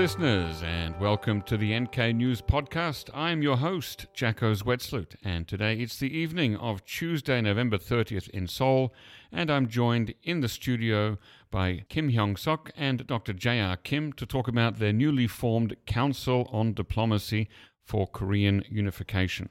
listeners, 0.00 0.62
and 0.62 0.98
welcome 0.98 1.42
to 1.42 1.58
the 1.58 1.78
NK 1.78 2.14
News 2.14 2.40
Podcast. 2.40 3.10
I'm 3.12 3.42
your 3.42 3.58
host, 3.58 4.06
Jacco 4.14 4.54
Zwetsloot, 4.54 5.14
and 5.22 5.46
today 5.46 5.74
it's 5.76 5.98
the 5.98 6.16
evening 6.16 6.56
of 6.56 6.82
Tuesday, 6.86 7.42
November 7.42 7.76
30th 7.76 8.30
in 8.30 8.46
Seoul, 8.46 8.94
and 9.30 9.50
I'm 9.50 9.68
joined 9.68 10.14
in 10.22 10.40
the 10.40 10.48
studio 10.48 11.18
by 11.50 11.84
Kim 11.90 12.10
Hyong 12.10 12.38
Sok 12.38 12.70
and 12.78 13.06
Dr. 13.06 13.34
J.R. 13.34 13.76
Kim 13.76 14.14
to 14.14 14.24
talk 14.24 14.48
about 14.48 14.78
their 14.78 14.94
newly 14.94 15.26
formed 15.26 15.76
Council 15.84 16.48
on 16.50 16.72
Diplomacy 16.72 17.50
for 17.84 18.06
Korean 18.06 18.64
Unification. 18.70 19.50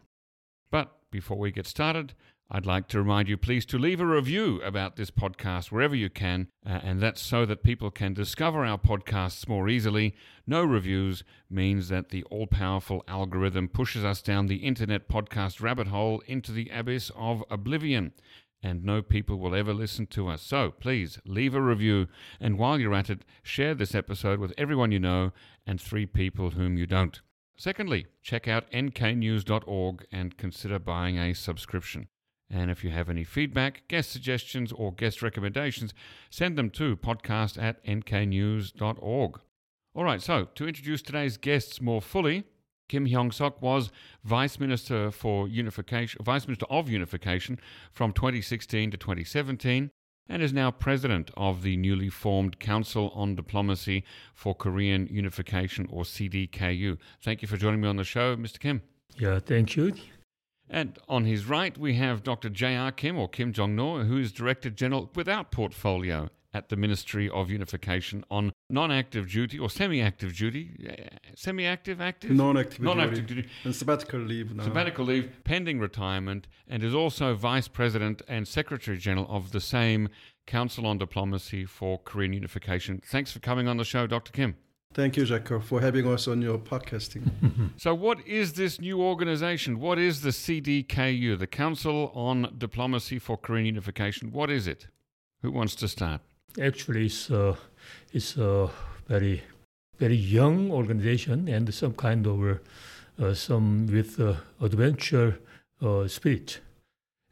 But 0.71 0.97
before 1.11 1.37
we 1.37 1.51
get 1.51 1.67
started, 1.67 2.15
I'd 2.51 2.65
like 2.65 2.87
to 2.87 2.97
remind 2.97 3.29
you, 3.29 3.37
please, 3.37 3.63
to 3.67 3.77
leave 3.77 4.01
a 4.01 4.07
review 4.07 4.59
about 4.63 4.95
this 4.95 5.11
podcast 5.11 5.71
wherever 5.71 5.95
you 5.95 6.09
can, 6.09 6.47
uh, 6.65 6.79
and 6.81 6.99
that's 6.99 7.21
so 7.21 7.45
that 7.45 7.61
people 7.61 7.91
can 7.91 8.15
discover 8.15 8.65
our 8.65 8.79
podcasts 8.79 9.47
more 9.47 9.69
easily. 9.69 10.15
No 10.47 10.63
reviews 10.63 11.23
means 11.47 11.89
that 11.89 12.09
the 12.09 12.23
all 12.23 12.47
powerful 12.47 13.03
algorithm 13.07 13.67
pushes 13.69 14.03
us 14.03 14.23
down 14.23 14.47
the 14.47 14.65
internet 14.65 15.07
podcast 15.07 15.61
rabbit 15.61 15.89
hole 15.89 16.23
into 16.25 16.51
the 16.51 16.71
abyss 16.73 17.11
of 17.15 17.43
oblivion, 17.51 18.13
and 18.63 18.83
no 18.83 19.03
people 19.03 19.37
will 19.37 19.53
ever 19.53 19.71
listen 19.71 20.07
to 20.07 20.27
us. 20.27 20.41
So 20.41 20.71
please 20.71 21.19
leave 21.25 21.53
a 21.53 21.61
review, 21.61 22.07
and 22.39 22.57
while 22.57 22.79
you're 22.79 22.95
at 22.95 23.11
it, 23.11 23.25
share 23.43 23.75
this 23.75 23.93
episode 23.93 24.39
with 24.39 24.55
everyone 24.57 24.91
you 24.91 24.99
know 24.99 25.33
and 25.67 25.79
three 25.79 26.07
people 26.07 26.49
whom 26.49 26.77
you 26.77 26.87
don't. 26.87 27.21
Secondly, 27.57 28.07
check 28.23 28.47
out 28.47 28.71
nknews.org 28.71 30.07
and 30.11 30.35
consider 30.35 30.79
buying 30.79 31.19
a 31.19 31.35
subscription. 31.35 32.07
And 32.51 32.71
if 32.71 32.83
you 32.83 32.89
have 32.89 33.09
any 33.09 33.23
feedback, 33.23 33.83
guest 33.87 34.11
suggestions, 34.11 34.71
or 34.71 34.91
guest 34.91 35.21
recommendations, 35.21 35.93
send 36.29 36.57
them 36.57 36.69
to 36.71 36.97
podcast 36.97 37.61
at 37.61 37.83
nknews.org. 37.85 39.39
All 39.95 40.03
right, 40.03 40.21
so 40.21 40.45
to 40.55 40.67
introduce 40.67 41.01
today's 41.01 41.37
guests 41.37 41.81
more 41.81 42.01
fully, 42.01 42.45
Kim 42.87 43.07
Hyong 43.07 43.33
Sok 43.33 43.61
was 43.61 43.91
Vice 44.23 44.59
Minister 44.59 45.11
for 45.11 45.47
Unification, 45.47 46.23
Vice 46.23 46.47
Minister 46.47 46.65
of 46.69 46.89
Unification 46.89 47.59
from 47.91 48.11
2016 48.13 48.91
to 48.91 48.97
2017, 48.97 49.91
and 50.27 50.41
is 50.41 50.53
now 50.53 50.71
President 50.71 51.31
of 51.37 51.61
the 51.61 51.77
newly 51.77 52.09
formed 52.09 52.59
Council 52.59 53.11
on 53.13 53.35
Diplomacy 53.35 54.03
for 54.33 54.55
Korean 54.55 55.07
Unification, 55.11 55.87
or 55.89 56.03
CDKU. 56.03 56.97
Thank 57.21 57.41
you 57.41 57.47
for 57.47 57.57
joining 57.57 57.81
me 57.81 57.87
on 57.87 57.97
the 57.97 58.03
show, 58.03 58.35
Mr. 58.35 58.59
Kim. 58.59 58.81
Yeah, 59.17 59.39
thank 59.39 59.75
you. 59.75 59.93
And 60.69 60.99
on 61.07 61.25
his 61.25 61.47
right, 61.47 61.77
we 61.77 61.95
have 61.95 62.23
Dr. 62.23 62.49
J.R. 62.49 62.91
Kim, 62.91 63.17
or 63.17 63.27
Kim 63.27 63.51
Jong 63.53 63.75
No, 63.75 63.99
who 64.03 64.17
is 64.17 64.31
Director 64.31 64.69
General 64.69 65.09
without 65.15 65.51
portfolio 65.51 66.29
at 66.53 66.69
the 66.69 66.75
Ministry 66.75 67.29
of 67.29 67.49
Unification 67.51 68.23
on 68.29 68.51
non 68.69 68.91
active 68.91 69.29
duty 69.29 69.57
or 69.59 69.69
semi 69.69 70.01
active 70.01 70.35
duty. 70.35 70.71
Semi 71.35 71.65
active, 71.65 72.01
active? 72.01 72.31
Non 72.31 72.57
active 72.57 72.81
Non-active 72.81 73.27
duty. 73.27 73.47
And 73.63 73.75
sabbatical 73.75 74.19
leave 74.19 74.53
now. 74.53 74.63
Sabbatical 74.63 75.05
leave, 75.05 75.31
pending 75.43 75.79
retirement, 75.79 76.47
and 76.67 76.83
is 76.83 76.95
also 76.95 77.33
Vice 77.35 77.67
President 77.67 78.21
and 78.27 78.47
Secretary 78.47 78.97
General 78.97 79.27
of 79.29 79.51
the 79.51 79.61
same 79.61 80.09
Council 80.47 80.87
on 80.87 80.97
Diplomacy 80.97 81.65
for 81.65 81.99
Korean 81.99 82.33
Unification. 82.33 83.01
Thanks 83.05 83.31
for 83.31 83.39
coming 83.39 83.67
on 83.67 83.77
the 83.77 83.85
show, 83.85 84.07
Dr. 84.07 84.31
Kim. 84.31 84.55
Thank 84.95 85.17
you, 85.17 85.25
Jacco, 85.25 85.59
for 85.59 85.81
having 85.81 86.07
us 86.07 86.27
on 86.27 86.41
your 86.41 86.57
podcasting. 86.57 87.29
So, 87.77 87.93
what 87.93 88.25
is 88.27 88.53
this 88.53 88.81
new 88.81 88.99
organization? 89.01 89.79
What 89.79 89.99
is 89.99 90.21
the 90.21 90.31
CDKU, 90.31 91.37
the 91.37 91.47
Council 91.47 92.11
on 92.15 92.55
Diplomacy 92.57 93.19
for 93.19 93.37
Korean 93.37 93.67
Unification? 93.67 94.31
What 94.31 94.49
is 94.49 94.65
it? 94.65 94.87
Who 95.43 95.51
wants 95.51 95.75
to 95.75 95.87
start? 95.87 96.21
Actually, 96.59 97.05
it's, 97.05 97.29
uh, 97.29 97.55
it's 98.11 98.35
a 98.35 98.69
very, 99.07 99.43
very 99.99 100.15
young 100.15 100.71
organization 100.71 101.47
and 101.47 101.71
some 101.71 101.93
kind 101.93 102.25
of 102.25 102.59
uh, 103.21 103.33
some 103.35 103.85
with 103.85 104.19
uh, 104.19 104.33
adventure 104.59 105.37
uh, 105.83 106.07
spirit. 106.07 106.61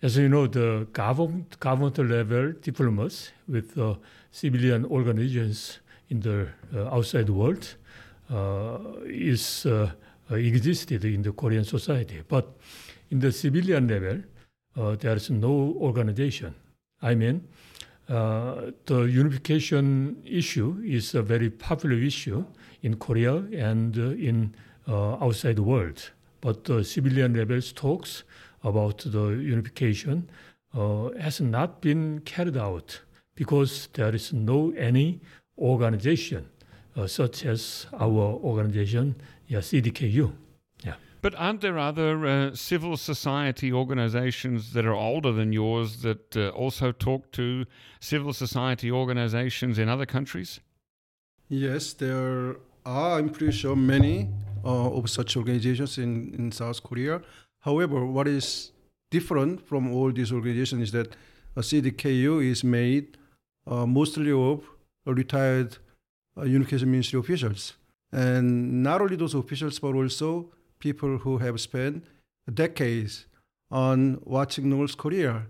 As 0.03 0.15
you 0.15 0.29
know, 0.29 0.45
the 0.45 0.87
government, 0.93 1.59
government 1.59 1.97
level 1.97 2.53
diplomats 2.61 3.31
with 3.47 3.75
uh, 3.79 3.95
civilian 4.31 4.85
organizations 4.85 5.79
in 6.09 6.19
the 6.21 6.47
uh, 6.75 6.95
outside 6.95 7.29
world 7.29 7.75
uh, 8.31 8.77
is 9.05 9.65
uh, 9.65 9.89
existed 10.31 11.05
in 11.05 11.21
the 11.21 11.31
Korean 11.31 11.63
society. 11.63 12.21
But 12.27 12.57
in 13.09 13.19
the 13.19 13.31
civilian 13.31 13.87
level, 13.87 14.21
there 14.99 15.15
is 15.15 15.29
no 15.31 15.75
organization. 15.79 16.53
I 17.01 17.15
mean, 17.15 17.47
uh, 18.09 18.71
the 18.85 19.01
unification 19.01 20.21
issue 20.25 20.81
is 20.85 21.13
a 21.13 21.21
very 21.21 21.49
popular 21.49 21.97
issue 21.97 22.45
in 22.81 22.95
Korea 22.95 23.35
and 23.51 23.97
uh, 23.97 24.11
in 24.11 24.55
uh, 24.87 25.15
outside 25.15 25.57
the 25.57 25.63
world. 25.63 26.11
But 26.39 26.63
the 26.63 26.83
civilian 26.83 27.33
levels 27.33 27.73
talks 27.73 28.23
about 28.63 28.99
the 28.99 29.29
unification 29.29 30.29
has 30.73 31.41
not 31.41 31.81
been 31.81 32.21
carried 32.23 32.55
out 32.55 33.01
because 33.35 33.89
there 33.93 34.13
is 34.13 34.31
no 34.31 34.71
any 34.77 35.19
organization 35.57 36.47
uh, 36.97 37.07
such 37.07 37.45
as 37.45 37.85
our 37.93 38.39
organization, 38.43 39.15
yeah, 39.47 39.59
CDKU. 39.59 40.33
Yeah. 40.83 40.95
But 41.21 41.35
aren't 41.35 41.61
there 41.61 41.77
other 41.77 42.25
uh, 42.25 42.55
civil 42.55 42.97
society 42.97 43.71
organizations 43.71 44.73
that 44.73 44.85
are 44.85 44.95
older 44.95 45.31
than 45.31 45.53
yours 45.53 46.01
that 46.01 46.35
uh, 46.35 46.49
also 46.49 46.91
talk 46.91 47.31
to 47.33 47.65
civil 47.99 48.33
society 48.33 48.91
organizations 48.91 49.77
in 49.77 49.89
other 49.89 50.05
countries? 50.05 50.59
yes, 51.49 51.93
there 51.93 52.55
are, 52.85 53.17
I'm 53.17 53.29
pretty 53.29 53.53
sure, 53.53 53.75
many 53.75 54.29
uh, 54.65 54.91
of 54.91 55.09
such 55.09 55.37
organizations 55.37 55.97
in, 55.97 56.33
in 56.37 56.51
South 56.51 56.83
Korea. 56.83 57.21
However, 57.59 58.05
what 58.05 58.27
is 58.27 58.71
different 59.11 59.65
from 59.65 59.93
all 59.93 60.11
these 60.11 60.31
organizations 60.31 60.83
is 60.83 60.91
that 60.91 61.15
a 61.55 61.61
CDKU 61.61 62.45
is 62.45 62.63
made 62.63 63.17
uh, 63.65 63.85
mostly 63.85 64.31
of 64.31 64.63
retired 65.13 65.77
uh, 66.37 66.43
Unification 66.43 66.91
Ministry 66.91 67.19
officials. 67.19 67.73
And 68.11 68.83
not 68.83 69.01
only 69.01 69.15
those 69.15 69.33
officials, 69.33 69.79
but 69.79 69.95
also 69.95 70.51
people 70.79 71.17
who 71.17 71.39
have 71.39 71.59
spent 71.59 72.05
decades 72.53 73.25
on 73.69 74.21
watching 74.23 74.69
North 74.69 74.97
Korea 74.97 75.47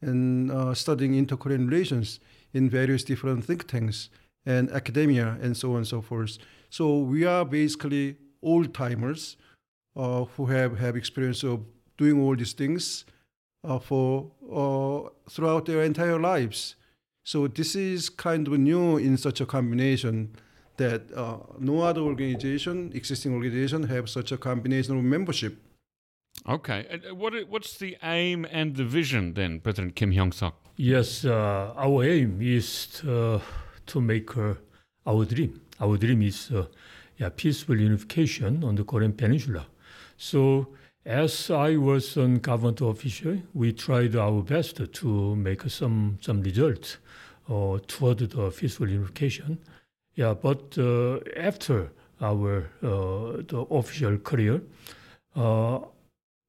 and 0.00 0.50
uh, 0.50 0.74
studying 0.74 1.14
inter-Korean 1.14 1.66
relations 1.66 2.20
in 2.52 2.70
various 2.70 3.02
different 3.02 3.44
think 3.44 3.66
tanks 3.66 4.08
and 4.44 4.70
academia 4.70 5.36
and 5.42 5.56
so 5.56 5.72
on 5.72 5.78
and 5.78 5.86
so 5.86 6.00
forth. 6.00 6.38
So 6.70 6.98
we 6.98 7.24
are 7.24 7.44
basically 7.44 8.16
old 8.42 8.72
timers 8.72 9.36
uh, 9.96 10.24
who 10.24 10.46
have, 10.46 10.78
have 10.78 10.96
experience 10.96 11.42
of 11.42 11.64
doing 11.96 12.20
all 12.20 12.36
these 12.36 12.52
things 12.52 13.04
uh, 13.64 13.78
for 13.78 14.30
uh, 14.52 15.08
throughout 15.28 15.66
their 15.66 15.82
entire 15.82 16.20
lives. 16.20 16.76
So 17.26 17.48
this 17.48 17.74
is 17.74 18.08
kind 18.08 18.46
of 18.46 18.56
new 18.56 18.98
in 18.98 19.16
such 19.16 19.40
a 19.40 19.46
combination 19.46 20.30
that 20.76 21.02
uh, 21.12 21.38
no 21.58 21.80
other 21.80 22.02
organization, 22.02 22.92
existing 22.94 23.34
organization, 23.34 23.82
have 23.88 24.08
such 24.08 24.30
a 24.30 24.36
combination 24.36 24.96
of 24.96 25.02
membership. 25.02 25.56
Okay. 26.48 26.86
And, 26.88 27.04
uh, 27.04 27.16
What, 27.16 27.32
what's 27.48 27.78
the 27.78 27.96
aim 28.04 28.46
and 28.52 28.76
the 28.76 28.84
vision 28.84 29.34
then, 29.34 29.58
President 29.58 29.96
Kim 29.96 30.12
Hyong 30.12 30.32
Sok? 30.32 30.54
Yes, 30.76 31.24
uh, 31.24 31.72
our 31.76 32.04
aim 32.04 32.38
is 32.40 32.86
to, 32.98 33.40
to 33.86 34.00
make 34.00 34.36
uh, 34.36 34.54
our 35.04 35.24
dream. 35.24 35.60
Our 35.80 35.96
dream 35.96 36.22
is 36.22 36.52
uh, 36.52 36.66
yeah, 37.18 37.30
peaceful 37.34 37.76
unification 37.76 38.62
on 38.62 38.76
the 38.76 38.84
Korean 38.84 39.12
Peninsula. 39.12 39.66
So, 40.16 40.68
as 41.06 41.50
I 41.52 41.76
was 41.76 42.16
a 42.16 42.26
government 42.26 42.80
official, 42.80 43.38
we 43.54 43.72
tried 43.72 44.16
our 44.16 44.42
best 44.42 44.80
to 44.92 45.36
make 45.36 45.62
some 45.70 46.18
some 46.20 46.42
results 46.42 46.98
uh, 47.48 47.78
toward 47.86 48.18
the 48.18 48.50
peaceful 48.50 48.88
unification. 48.88 49.58
Yeah, 50.16 50.34
but 50.34 50.76
uh, 50.76 51.20
after 51.36 51.92
our 52.20 52.70
uh, 52.82 53.42
the 53.46 53.66
official 53.70 54.18
career, 54.18 54.60
uh, 55.36 55.78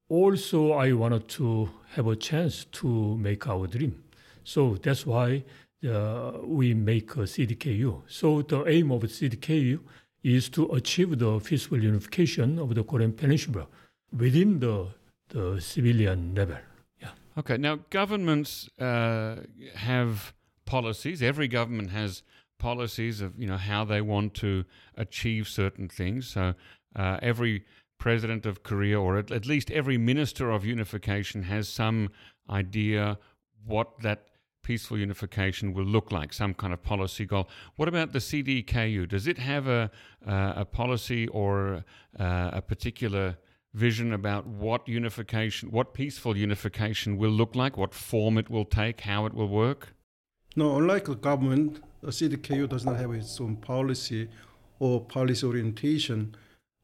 also 0.08 0.72
I 0.72 0.92
wanted 0.92 1.28
to 1.38 1.70
have 1.94 2.08
a 2.08 2.16
chance 2.16 2.64
to 2.80 3.16
make 3.16 3.46
our 3.46 3.68
dream. 3.68 4.02
So 4.42 4.74
that's 4.82 5.06
why 5.06 5.44
uh, 5.88 6.32
we 6.42 6.74
make 6.74 7.14
a 7.14 7.26
CDKU. 7.32 8.02
So 8.08 8.42
the 8.42 8.66
aim 8.66 8.90
of 8.90 9.02
CDKU 9.02 9.78
is 10.24 10.48
to 10.48 10.66
achieve 10.72 11.16
the 11.18 11.38
peaceful 11.38 11.80
unification 11.80 12.58
of 12.58 12.74
the 12.74 12.82
Korean 12.82 13.12
Peninsula 13.12 13.68
within 14.16 14.60
the, 14.60 14.88
the 15.28 15.60
civilian 15.60 16.34
level. 16.34 16.56
Yeah. 17.00 17.10
Okay. 17.36 17.56
Now, 17.56 17.80
governments 17.90 18.68
uh, 18.78 19.36
have 19.74 20.34
policies. 20.64 21.22
Every 21.22 21.48
government 21.48 21.90
has 21.90 22.22
policies 22.58 23.20
of 23.20 23.38
you 23.38 23.46
know 23.46 23.56
how 23.56 23.84
they 23.84 24.00
want 24.00 24.34
to 24.34 24.64
achieve 24.96 25.48
certain 25.48 25.88
things. 25.88 26.28
So 26.28 26.54
uh, 26.96 27.18
every 27.22 27.64
president 27.98 28.46
of 28.46 28.62
Korea, 28.62 29.00
or 29.00 29.18
at, 29.18 29.30
at 29.30 29.46
least 29.46 29.70
every 29.70 29.98
minister 29.98 30.50
of 30.50 30.64
unification, 30.64 31.42
has 31.44 31.68
some 31.68 32.10
idea 32.50 33.18
what 33.64 34.00
that 34.02 34.24
peaceful 34.62 34.98
unification 34.98 35.72
will 35.72 35.84
look 35.84 36.12
like, 36.12 36.32
some 36.32 36.54
kind 36.54 36.72
of 36.72 36.82
policy 36.82 37.24
goal. 37.24 37.48
What 37.76 37.88
about 37.88 38.12
the 38.12 38.18
CDKU? 38.18 39.08
Does 39.08 39.26
it 39.26 39.38
have 39.38 39.66
a, 39.66 39.90
uh, 40.26 40.52
a 40.56 40.64
policy 40.64 41.26
or 41.28 41.84
uh, 42.18 42.50
a 42.52 42.62
particular 42.62 43.38
vision 43.78 44.12
about 44.12 44.46
what 44.46 44.88
unification, 44.88 45.70
what 45.70 45.94
peaceful 45.94 46.36
unification 46.36 47.16
will 47.16 47.30
look 47.30 47.54
like, 47.54 47.76
what 47.76 47.94
form 47.94 48.36
it 48.36 48.50
will 48.50 48.64
take, 48.64 49.02
how 49.02 49.24
it 49.26 49.32
will 49.32 49.48
work? 49.48 49.94
No, 50.56 50.76
unlike 50.76 51.04
the 51.04 51.14
government, 51.14 51.80
the 52.02 52.10
CDKU 52.10 52.68
does 52.68 52.84
not 52.84 52.96
have 52.96 53.12
its 53.12 53.40
own 53.40 53.56
policy 53.56 54.28
or 54.80 55.00
policy 55.00 55.46
orientation. 55.46 56.34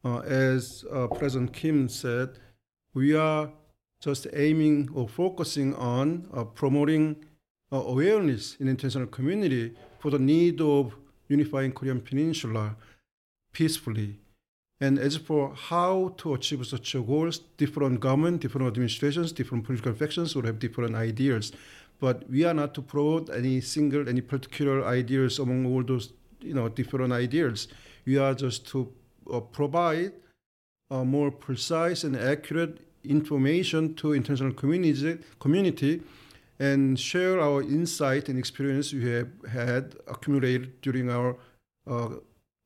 Uh, 0.03 0.19
as 0.19 0.85
uh, 0.91 1.07
President 1.07 1.51
Kim 1.51 1.89
said, 1.89 2.29
we 2.93 3.13
are 3.15 3.51
just 3.99 4.27
aiming 4.33 4.89
or 4.93 5.09
focusing 5.09 5.73
on 5.75 6.27
uh, 6.33 6.43
promoting 6.43 7.17
uh, 7.71 7.77
awareness 7.77 8.55
in 8.59 8.67
the 8.67 8.71
international 8.71 9.07
community 9.07 9.73
for 9.99 10.11
the 10.11 10.19
need 10.19 10.61
of 10.61 10.95
unifying 11.27 11.71
Korean 11.71 11.99
Peninsula 11.99 12.75
peacefully. 13.51 14.19
And 14.81 14.99
as 14.99 15.15
for 15.15 15.53
how 15.55 16.13
to 16.17 16.33
achieve 16.33 16.65
such 16.67 16.93
goals, 16.93 17.39
different 17.57 18.01
government, 18.01 18.41
different 18.41 18.67
administrations, 18.67 19.31
different 19.31 19.63
political 19.63 19.93
factions 19.93 20.35
will 20.35 20.43
have 20.43 20.59
different 20.59 20.95
ideas. 20.95 21.53
But 21.99 22.29
we 22.29 22.43
are 22.43 22.53
not 22.53 22.73
to 22.75 22.81
promote 22.81 23.29
any 23.29 23.61
single, 23.61 24.09
any 24.09 24.19
particular 24.19 24.85
ideas 24.85 25.39
among 25.39 25.65
all 25.65 25.81
those, 25.81 26.11
you 26.41 26.53
know, 26.53 26.67
different 26.67 27.13
ideas. 27.13 27.69
We 28.05 28.17
are 28.17 28.33
just 28.33 28.67
to 28.69 28.91
uh, 29.31 29.39
provide 29.39 30.11
a 30.91 31.05
more 31.05 31.31
precise 31.31 32.03
and 32.03 32.15
accurate 32.17 32.79
information 33.05 33.95
to 33.95 34.13
international 34.13 34.53
community, 34.53 35.19
community 35.39 36.01
and 36.59 36.99
share 36.99 37.39
our 37.39 37.61
insight 37.61 38.29
and 38.29 38.39
experience 38.39 38.93
we 38.93 39.09
have 39.11 39.29
had 39.51 39.95
accumulated 40.07 40.81
during 40.81 41.09
our 41.09 41.37
uh, 41.87 42.09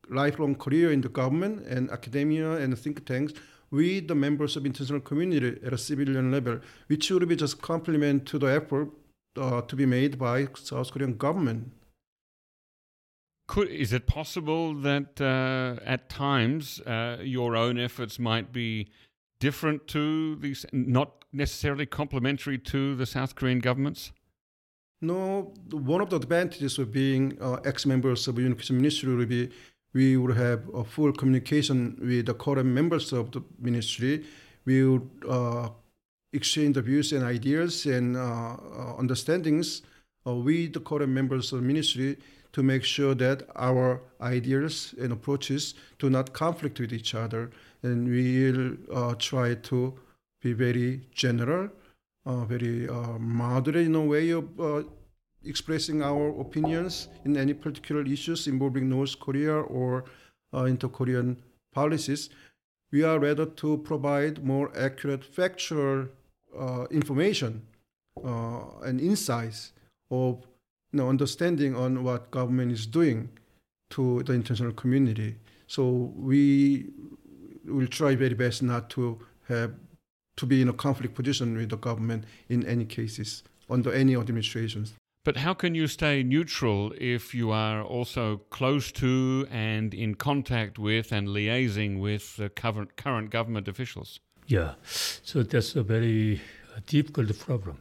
lifelong 0.10 0.56
career 0.56 0.92
in 0.92 1.02
the 1.02 1.10
government 1.10 1.66
and 1.68 1.90
academia 1.92 2.52
and 2.54 2.78
think 2.78 3.06
tanks 3.06 3.34
with 3.72 4.08
the 4.08 4.16
members 4.16 4.56
of 4.56 4.66
international 4.66 5.00
community 5.00 5.60
at 5.64 5.74
a 5.74 5.78
civilian 5.78 6.32
level, 6.32 6.60
which 6.88 7.10
would 7.12 7.28
be 7.28 7.36
just 7.36 7.62
complement 7.62 8.26
to 8.26 8.40
the 8.40 8.48
effort 8.48 8.90
uh, 9.38 9.62
to 9.62 9.76
be 9.76 9.86
made 9.86 10.18
by 10.18 10.48
South 10.56 10.92
Korean 10.92 11.16
government. 11.16 11.72
Could, 13.48 13.70
is 13.70 13.94
it 13.94 14.06
possible 14.06 14.76
that 14.76 15.20
uh, 15.20 15.84
at 15.84 16.10
times 16.10 16.80
uh, 16.82 17.18
your 17.22 17.56
own 17.56 17.80
efforts 17.80 18.20
might 18.20 18.52
be 18.52 18.90
different 19.40 19.88
to 19.88 20.36
these, 20.36 20.66
not 20.72 21.26
necessarily 21.32 21.86
complementary 21.86 22.58
to 22.58 22.96
the 22.96 23.06
South 23.06 23.36
Korean 23.36 23.60
governments? 23.60 24.12
No, 25.02 25.54
one 25.72 26.02
of 26.02 26.10
the 26.10 26.18
advantages 26.18 26.78
of 26.78 26.92
being 26.92 27.38
uh, 27.42 27.54
ex-members 27.64 28.28
of 28.28 28.36
the 28.36 28.42
Unification 28.42 28.78
Ministry 28.78 29.16
would 29.16 29.30
be 29.30 29.50
we 29.94 30.18
would 30.18 30.36
have 30.36 30.62
a 30.74 30.84
full 30.84 31.12
communication 31.12 31.98
with 32.02 32.28
the 32.28 32.34
current 32.34 32.68
members 32.68 33.12
of 33.12 33.32
the 33.32 33.42
ministry. 33.60 34.26
We 34.66 34.86
would 34.86 35.10
uh, 35.28 35.70
exchange 36.34 36.76
the 36.76 36.82
views 36.82 37.12
and 37.12 37.24
ideas 37.24 37.86
and 37.86 38.16
uh, 38.16 38.20
uh 38.22 38.96
understandings 38.98 39.82
uh, 40.28 40.36
with 40.36 40.74
the 40.74 40.80
current 40.80 41.12
members 41.12 41.52
of 41.52 41.62
the 41.62 41.66
ministry 41.66 42.18
to 42.52 42.64
make 42.64 42.84
sure 42.84 43.16
that 43.16 43.48
our 43.56 44.02
ideas 44.22 44.94
and 45.00 45.12
approaches 45.12 45.76
do 45.98 46.10
not 46.10 46.34
conflict 46.34 46.80
with 46.80 46.94
each 46.94 47.16
other. 47.16 47.52
And 47.84 48.08
we'll 48.08 48.76
uh, 48.94 49.16
try 49.16 49.56
to 49.56 49.94
be 50.42 50.54
very 50.54 51.02
general, 51.14 51.70
very 52.26 52.88
moderate 53.20 53.86
in 53.86 53.96
a 53.96 54.02
way 54.02 54.32
of 54.32 54.46
expressing 55.46 56.02
our 56.02 56.30
opinions 56.40 57.08
in 57.26 57.38
any 57.38 57.54
particular 57.54 58.04
issues 58.04 58.48
involving 58.48 58.90
North 58.90 59.20
Korea 59.20 59.56
or 59.56 60.06
uh, 60.54 60.64
inter-Korean 60.64 61.38
policies. 61.74 62.30
We 62.92 63.04
are 63.04 63.20
rather 63.20 63.46
to 63.46 63.78
provide 63.78 64.44
more 64.44 64.72
accurate 64.76 65.24
factual 65.24 66.08
uh, 66.58 66.86
information 66.90 67.62
uh, 68.24 68.62
and 68.84 69.00
insights 69.00 69.74
of 70.12 70.46
you 70.92 70.98
know, 70.98 71.10
understanding 71.10 71.76
on 71.76 72.04
what 72.04 72.32
government 72.32 72.72
is 72.72 72.86
doing 72.86 73.30
to 73.92 74.24
the 74.24 74.34
international 74.34 74.74
community. 74.74 75.36
So 75.68 76.12
we 76.16 76.88
will 77.66 77.88
try 77.88 78.16
very 78.16 78.34
best 78.34 78.64
not 78.64 78.90
to 78.92 79.20
have 79.48 79.74
to 80.38 80.46
be 80.46 80.62
in 80.62 80.70
a 80.70 80.74
conflict 80.74 81.16
position 81.16 81.56
with 81.56 81.70
the 81.70 81.78
government 81.78 82.24
in 82.48 82.66
any 82.66 82.86
cases 82.86 83.44
under 83.70 83.92
any 83.92 84.16
administrations. 84.16 84.94
But 85.26 85.38
how 85.38 85.54
can 85.54 85.76
you 85.76 85.88
stay 85.88 86.24
neutral 86.24 86.94
if 86.98 87.36
you 87.36 87.52
are 87.52 87.84
also 87.84 88.38
close 88.50 88.92
to 88.94 89.48
and 89.52 89.94
in 89.94 90.16
contact 90.16 90.80
with 90.80 91.12
and 91.12 91.28
liaising 91.28 92.00
with 92.00 92.38
the 92.38 92.50
current, 92.50 92.96
current 92.96 93.30
government 93.30 93.68
officials? 93.68 94.20
Yeah, 94.48 94.76
so 94.84 95.44
that's 95.44 95.76
a 95.76 95.84
very 95.84 96.42
uh, 96.76 96.80
difficult 96.88 97.38
problem. 97.38 97.78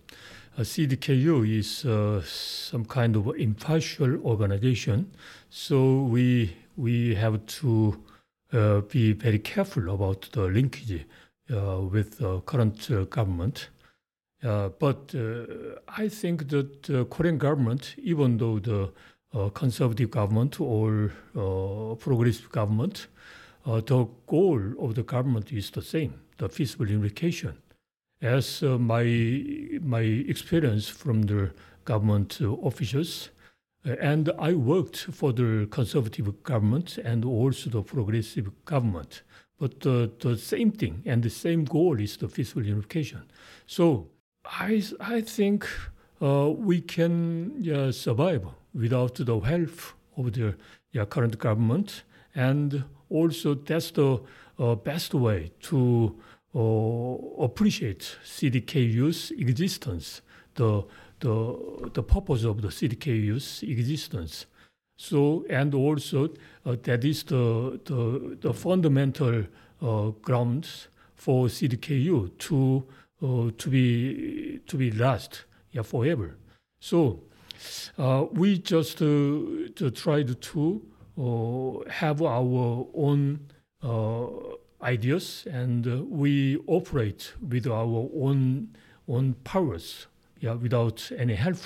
Uh, 0.59 0.63
CDKU 0.63 1.59
is 1.59 1.85
uh, 1.85 2.21
some 2.25 2.85
kind 2.85 3.15
of 3.15 3.29
impartial 3.39 4.21
organization, 4.25 5.13
so 5.49 6.03
we 6.03 6.57
we 6.77 7.15
have 7.15 7.47
to 7.47 8.03
uh, 8.53 8.81
be 8.81 9.13
very 9.13 9.39
careful 9.39 9.95
about 9.95 10.29
the 10.33 10.43
linkage 10.43 11.05
uh, 11.51 11.81
with 11.81 12.19
the 12.19 12.41
current 12.41 12.91
uh, 12.91 13.05
government. 13.05 13.69
Uh, 14.43 14.69
but 14.79 15.15
uh, 15.15 15.47
I 15.89 16.09
think 16.09 16.49
that 16.49 16.85
the 16.85 17.05
Korean 17.07 17.39
government, 17.39 17.97
even 17.99 18.39
though 18.39 18.59
the 18.61 18.93
uh, 19.35 19.49
conservative 19.51 20.11
government 20.11 20.61
or 20.61 21.13
uh, 21.37 21.95
progressive 21.97 22.51
government, 22.51 23.09
uh, 23.67 23.81
the 23.81 24.07
goal 24.27 24.61
of 24.79 24.95
the 24.95 25.03
government 25.03 25.53
is 25.53 25.71
the 25.71 25.83
same, 25.83 26.15
the 26.39 26.49
peaceful 26.49 26.89
unification. 26.89 27.59
As 28.21 28.63
my 28.63 29.05
my 29.81 30.01
experience 30.01 30.89
from 30.89 31.23
the 31.23 31.53
government 31.85 32.41
officials, 32.65 33.31
and 33.85 34.31
I 34.39 34.55
worked 34.55 34.97
for 34.97 35.33
the 35.33 35.69
conservative 35.71 36.43
government 36.43 36.99
and 36.99 37.25
also 37.25 37.71
the 37.71 37.83
progressive 37.83 38.51
government. 38.65 39.23
But 39.59 39.81
the, 39.81 40.11
the 40.19 40.37
same 40.37 40.73
thing 40.73 41.03
and 41.07 41.23
the 41.23 41.31
same 41.31 41.65
goal 41.65 42.01
is 42.01 42.17
the 42.17 42.29
peaceful 42.29 42.65
unification. 42.65 43.23
So 43.67 44.09
I, 44.49 44.83
I 45.01 45.21
think 45.21 45.69
uh, 46.23 46.51
we 46.51 46.81
can 46.81 47.55
yeah, 47.59 47.91
survive 47.91 48.47
without 48.75 49.15
the 49.17 49.39
help 49.41 49.81
of 50.17 50.33
the 50.33 50.55
current 51.07 51.39
government. 51.39 52.03
And 52.35 52.85
also, 53.11 53.55
that's 53.55 53.91
the 53.91 54.21
uh, 54.59 54.75
best 54.75 55.15
way 55.15 55.53
to 55.63 56.17
uh, 56.55 57.43
appreciate 57.43 58.17
CDKU's 58.25 59.33
existence, 59.33 60.23
the, 60.55 60.85
the, 61.21 61.91
the 61.95 62.03
purpose 62.03 62.45
of 62.45 62.63
the 62.63 62.69
CDKU's 62.69 63.63
existence. 63.63 64.47
So, 64.97 65.45
and 65.49 65.75
also, 65.75 66.31
uh, 66.67 66.77
that 66.83 67.05
is 67.05 67.23
the, 67.23 67.81
the, 67.85 68.37
the 68.41 68.53
fundamental 68.53 69.45
uh, 69.81 70.11
grounds 70.23 70.89
for 71.15 71.47
CDKU 71.47 72.37
to 72.39 72.85
uh, 73.23 73.51
to 73.57 73.71
be 73.71 74.61
to 74.67 74.77
be 74.77 74.91
last 74.91 75.45
yeah 75.73 75.83
forever. 75.83 76.37
So 76.81 77.23
uh, 77.99 78.27
we 78.33 78.59
just 78.59 79.03
uh, 79.03 79.91
tried 79.95 80.41
to 80.41 80.83
uh, 81.19 81.91
have 81.91 82.23
our 82.23 82.87
own 82.95 83.41
uh, 83.83 84.27
ideas 84.83 85.47
and 85.51 85.87
uh, 85.87 86.05
we 86.05 86.59
operate 86.67 87.33
with 87.49 87.67
our 87.67 88.09
own 88.15 88.69
own 89.09 89.35
powers 89.43 90.07
yeah 90.41 90.55
without 90.55 91.11
any 91.17 91.35
help 91.35 91.57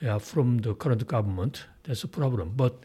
yeah, 0.00 0.18
from 0.18 0.58
the 0.58 0.74
current 0.74 1.06
government. 1.06 1.66
That's 1.84 2.04
a 2.04 2.08
problem. 2.08 2.52
But 2.56 2.84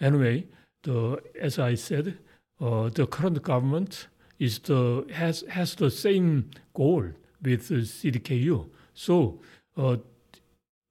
anyway, 0.00 0.46
the 0.82 1.20
as 1.40 1.58
I 1.58 1.74
said, 1.74 2.18
the 2.58 3.06
current 3.10 3.42
government 3.42 4.08
is 4.38 4.58
the 4.58 5.06
has 5.12 5.44
has 5.48 5.74
the 5.74 5.90
same 5.90 6.50
goal 6.74 7.12
with 7.42 7.68
CDKU. 7.68 8.68
So 8.94 9.40
uh, 9.76 9.96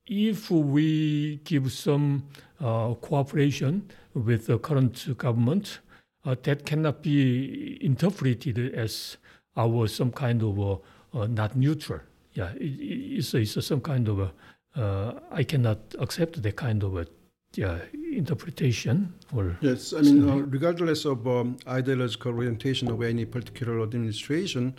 if 0.08 0.52
we 0.52 1.38
give 1.44 1.72
some 1.72 2.24
uh, 2.60 2.94
cooperation 2.96 3.90
with 4.14 4.48
the 4.48 4.60
current 4.60 5.18
government, 5.18 5.80
uh, 6.26 6.36
that 6.44 6.66
cannot 6.66 7.02
be 7.02 7.84
interpreted 7.84 8.76
as 8.76 9.18
our 9.58 9.88
some 9.88 10.12
kind 10.12 10.44
of 10.44 10.82
not 11.30 11.56
neutral. 11.56 12.00
Yeah, 12.34 12.52
it, 12.54 12.80
it's, 13.18 13.34
it's 13.34 13.66
some 13.66 13.82
kind 13.82 14.08
of 14.08 14.20
a, 14.20 14.32
uh, 14.76 15.20
I 15.32 15.44
cannot 15.44 15.80
accept 16.00 16.42
that 16.42 16.56
kind 16.56 16.84
of 16.84 16.96
a 16.98 17.08
yeah, 17.54 17.80
interpretation 18.14 19.14
or 19.36 19.58
yes 19.62 19.94
i 19.94 20.02
mean 20.02 20.30
uh, 20.30 20.36
regardless 20.38 21.04
of 21.04 21.28
um, 21.28 21.58
ideological 21.68 22.34
orientation 22.34 22.90
of 22.90 23.02
any 23.02 23.26
particular 23.26 23.82
administration 23.82 24.74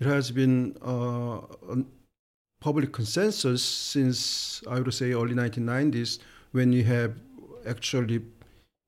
it 0.00 0.06
has 0.06 0.30
been 0.30 0.76
uh, 0.82 1.40
public 2.60 2.92
consensus 2.92 3.62
since 3.62 4.62
I 4.68 4.80
would 4.80 4.92
say 4.94 5.12
early 5.12 5.34
1990s 5.34 6.18
when 6.52 6.72
you 6.72 6.84
have 6.84 7.14
actually, 7.66 8.22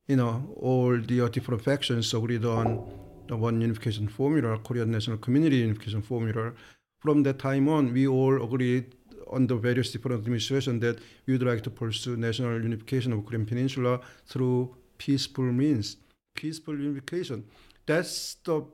you 0.09 0.17
know, 0.17 0.43
all 0.57 0.99
the 0.99 1.29
different 1.29 1.63
factions 1.63 2.15
agreed 2.15 2.45
on 2.45 2.91
the 3.29 3.37
one 3.37 3.61
unification 3.61 4.09
formula, 4.09 4.59
Korean 4.59 4.91
National 4.91 5.19
Community 5.19 5.57
Unification 5.57 6.03
Formula. 6.03 6.53
From 7.01 7.23
that 7.25 7.39
time 7.39 7.69
on, 7.69 7.93
we 7.93 8.07
all 8.07 8.43
agreed 8.43 8.95
under 9.31 9.57
various 9.57 9.91
different 9.91 10.19
administrations 10.19 10.81
that 10.81 10.99
we 11.27 11.35
would 11.35 11.47
like 11.47 11.63
to 11.63 11.71
pursue 11.71 12.17
national 12.17 12.61
unification 12.63 13.13
of 13.13 13.25
Korean 13.25 13.47
Peninsula 13.47 14.01
through 14.27 14.75
peaceful 14.99 15.45
means, 15.45 15.97
peaceful 16.35 16.79
unification. 16.79 17.45
That's 17.87 18.35
the 18.45 18.65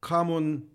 common 0.00 0.66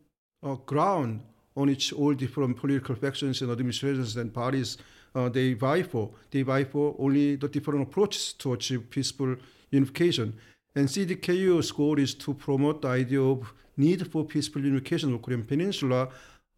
uh, 0.44 0.56
ground 0.66 1.22
on 1.56 1.68
which 1.68 1.94
all 1.94 2.14
different 2.14 2.58
political 2.58 2.96
factions 2.96 3.42
and 3.42 3.52
administrations 3.52 4.16
and 4.18 4.34
parties 4.34 4.78
uh, 5.16 5.30
they 5.30 5.54
vie 5.54 5.84
for. 5.84 6.10
They 6.32 6.44
vie 6.44 6.64
for 6.64 6.96
only 6.98 7.36
the 7.36 7.48
different 7.48 7.82
approaches 7.82 8.34
to 8.34 8.54
achieve 8.54 8.90
peaceful 8.90 9.36
unification. 9.70 10.34
And 10.76 10.88
CDKU's 10.88 11.72
goal 11.72 12.00
is 12.00 12.14
to 12.16 12.34
promote 12.34 12.82
the 12.82 12.88
idea 12.88 13.22
of 13.22 13.54
need 13.76 14.10
for 14.12 14.24
peaceful 14.24 14.64
unification 14.64 15.14
of 15.14 15.22
Korean 15.22 15.44
Peninsula 15.44 16.10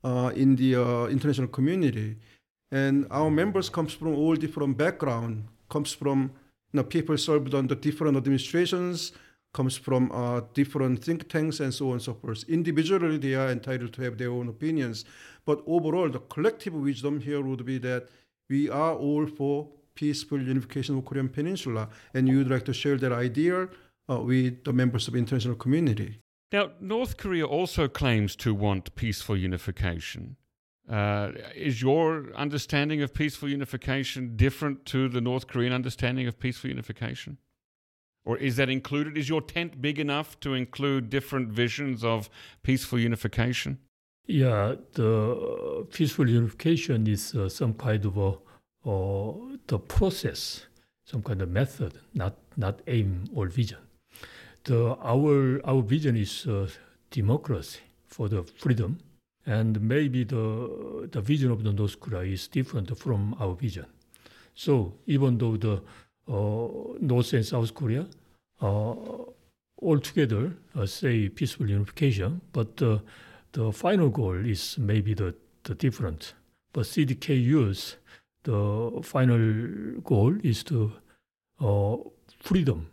uh, 0.04 0.32
in 0.36 0.56
the 0.56 0.76
uh, 0.76 1.06
international 1.08 1.48
community. 1.48 2.18
And 2.72 3.08
our 3.10 3.32
members 3.32 3.70
comes 3.70 3.94
from 3.94 4.16
all 4.16 4.36
different 4.36 4.78
background, 4.78 5.48
comes 5.70 5.94
from 5.94 6.32
you 6.72 6.78
know, 6.78 6.84
people 6.84 7.18
served 7.18 7.54
under 7.54 7.76
different 7.76 8.18
administrations, 8.18 9.14
comes 9.54 9.78
from 9.78 10.12
uh, 10.12 10.42
different 10.54 11.04
think 11.04 11.30
tanks 11.30 11.60
and 11.60 11.74
so 11.74 11.88
on 11.88 11.94
and 11.94 12.02
so 12.02 12.14
forth. 12.14 12.44
Individually, 12.50 13.18
they 13.18 13.36
are 13.36 13.50
entitled 13.50 13.94
to 13.94 14.02
have 14.02 14.18
their 14.18 14.32
own 14.32 14.50
opinions. 14.50 15.06
But 15.46 15.64
overall, 15.68 16.10
the 16.10 16.20
collective 16.20 16.74
wisdom 16.74 17.22
here 17.22 17.42
would 17.42 17.66
be 17.66 17.78
that 17.80 18.10
we 18.50 18.70
are 18.70 18.96
all 18.96 19.28
for 19.28 19.70
peaceful 19.96 20.42
unification 20.42 20.98
of 20.98 21.06
Korean 21.06 21.30
Peninsula, 21.30 21.90
and 22.14 22.28
you 22.28 22.40
would 22.40 22.50
like 22.50 22.66
to 22.66 22.74
share 22.74 22.98
that 22.98 23.12
idea 23.12 23.70
uh, 24.10 24.20
with 24.20 24.64
the 24.64 24.74
members 24.74 25.08
of 25.08 25.14
the 25.14 25.20
international 25.20 25.56
community. 25.56 26.20
Now, 26.52 26.72
North 26.80 27.18
Korea 27.18 27.46
also 27.46 27.88
claims 27.88 28.36
to 28.38 28.54
want 28.54 28.96
peaceful 28.96 29.38
unification. 29.38 30.36
Uh, 30.90 31.32
is 31.56 31.82
your 31.82 32.34
understanding 32.36 33.02
of 33.02 33.14
peaceful 33.14 33.50
unification 33.50 34.36
different 34.36 34.86
to 34.88 35.08
the 35.08 35.22
North 35.22 35.48
Korean 35.48 35.74
understanding 35.74 36.28
of 36.28 36.40
peaceful 36.40 36.70
unification? 36.70 37.38
Or 38.26 38.38
is 38.38 38.56
that 38.56 38.70
included? 38.70 39.18
Is 39.18 39.28
your 39.28 39.42
tent 39.42 39.82
big 39.82 40.00
enough 40.00 40.40
to 40.42 40.54
include 40.54 41.10
different 41.10 41.50
visions 41.50 42.04
of 42.04 42.30
peaceful 42.64 43.00
unification? 43.00 43.80
Yeah, 44.26 44.76
the 44.94 45.86
peaceful 45.92 46.30
unification 46.30 47.08
is 47.08 47.36
uh, 47.36 47.50
some 47.50 47.74
kind 47.74 48.06
of 48.06 48.18
a 48.18 48.38
uh, 48.86 49.34
the 49.68 49.80
process, 49.80 50.66
some 51.06 51.22
kind 51.24 51.42
of 51.42 51.50
method, 51.50 52.00
not 52.14 52.38
not 52.56 52.82
aim 52.88 53.26
or 53.36 53.48
vision. 53.48 53.80
The 54.64 54.96
our 55.02 55.60
our 55.66 55.82
vision 55.82 56.16
is 56.16 56.48
uh, 56.48 56.70
democracy 57.12 57.82
for 58.08 58.30
the 58.30 58.44
freedom, 58.44 59.00
and 59.46 59.82
maybe 59.82 60.24
the 60.24 61.10
the 61.12 61.20
vision 61.22 61.52
of 61.52 61.64
the 61.64 61.74
North 61.74 62.00
Korea 62.00 62.32
is 62.32 62.48
different 62.48 62.98
from 62.98 63.36
our 63.40 63.56
vision. 63.56 63.86
So 64.56 64.94
even 65.08 65.38
though 65.38 65.58
the 65.58 65.74
uh, 65.74 65.80
North 66.28 67.34
and 67.34 67.46
South 67.46 67.74
Korea 67.74 68.06
uh, 68.62 68.96
altogether 69.82 70.54
uh, 70.76 70.86
say 70.86 71.30
peaceful 71.30 71.70
unification, 71.70 72.42
but 72.52 72.78
the 72.78 73.72
final 73.72 74.10
goal 74.10 74.46
is 74.46 74.78
maybe 74.78 75.14
the, 75.14 75.36
the 75.64 75.76
different. 75.76 76.34
But 76.74 76.86
CDKU's 76.86 77.98
the 78.44 79.02
final 79.04 80.02
goal 80.02 80.36
is 80.44 80.64
to 80.64 80.92
uh, 81.62 81.98
freedom 82.40 82.88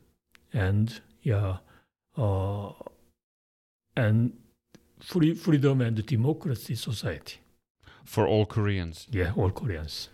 and 0.53 1.01
yeah 1.23 1.57
uh, 2.17 2.73
and 3.97 4.33
free 5.01 5.35
freedom 5.35 5.81
and 5.81 6.05
democracy 6.07 6.75
society 6.75 7.39
for 8.05 8.27
all 8.27 8.47
Koreans. 8.47 9.07
Yeah, 9.11 9.33
all 9.37 9.51
Koreans. 9.51 10.09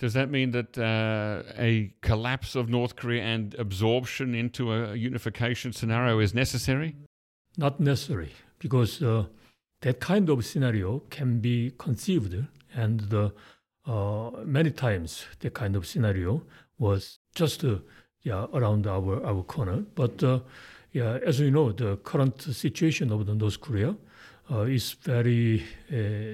Does 0.00 0.14
that 0.14 0.30
mean 0.30 0.52
that 0.52 0.78
uh, 0.78 1.42
a 1.58 1.92
collapse 2.00 2.54
of 2.56 2.70
North 2.70 2.96
Korea 2.96 3.22
and 3.22 3.54
absorption 3.58 4.34
into 4.34 4.72
a 4.72 4.94
unification 4.94 5.74
scenario 5.74 6.18
is 6.20 6.32
necessary? 6.32 6.96
Not 7.58 7.80
necessary, 7.80 8.32
because 8.58 9.02
uh, 9.02 9.26
that 9.82 10.00
kind 10.00 10.30
of 10.30 10.46
scenario 10.46 11.00
can 11.10 11.40
be 11.40 11.74
conceived, 11.76 12.34
and 12.74 13.12
uh, 13.12 14.30
many 14.46 14.70
times 14.70 15.26
that 15.40 15.52
kind 15.52 15.76
of 15.76 15.86
scenario 15.86 16.44
was 16.78 17.18
just 17.34 17.62
uh, 17.62 17.76
yeah 18.22 18.46
around 18.54 18.86
our 18.86 19.22
our 19.22 19.42
corner. 19.42 19.84
But 19.94 20.22
uh, 20.22 20.40
yeah, 20.92 21.18
as 21.26 21.40
we 21.40 21.50
know, 21.50 21.72
the 21.72 21.98
current 21.98 22.40
situation 22.40 23.12
of 23.12 23.26
the 23.26 23.34
North 23.34 23.60
Korea 23.60 23.94
uh, 24.50 24.62
is 24.62 24.92
very 24.92 25.62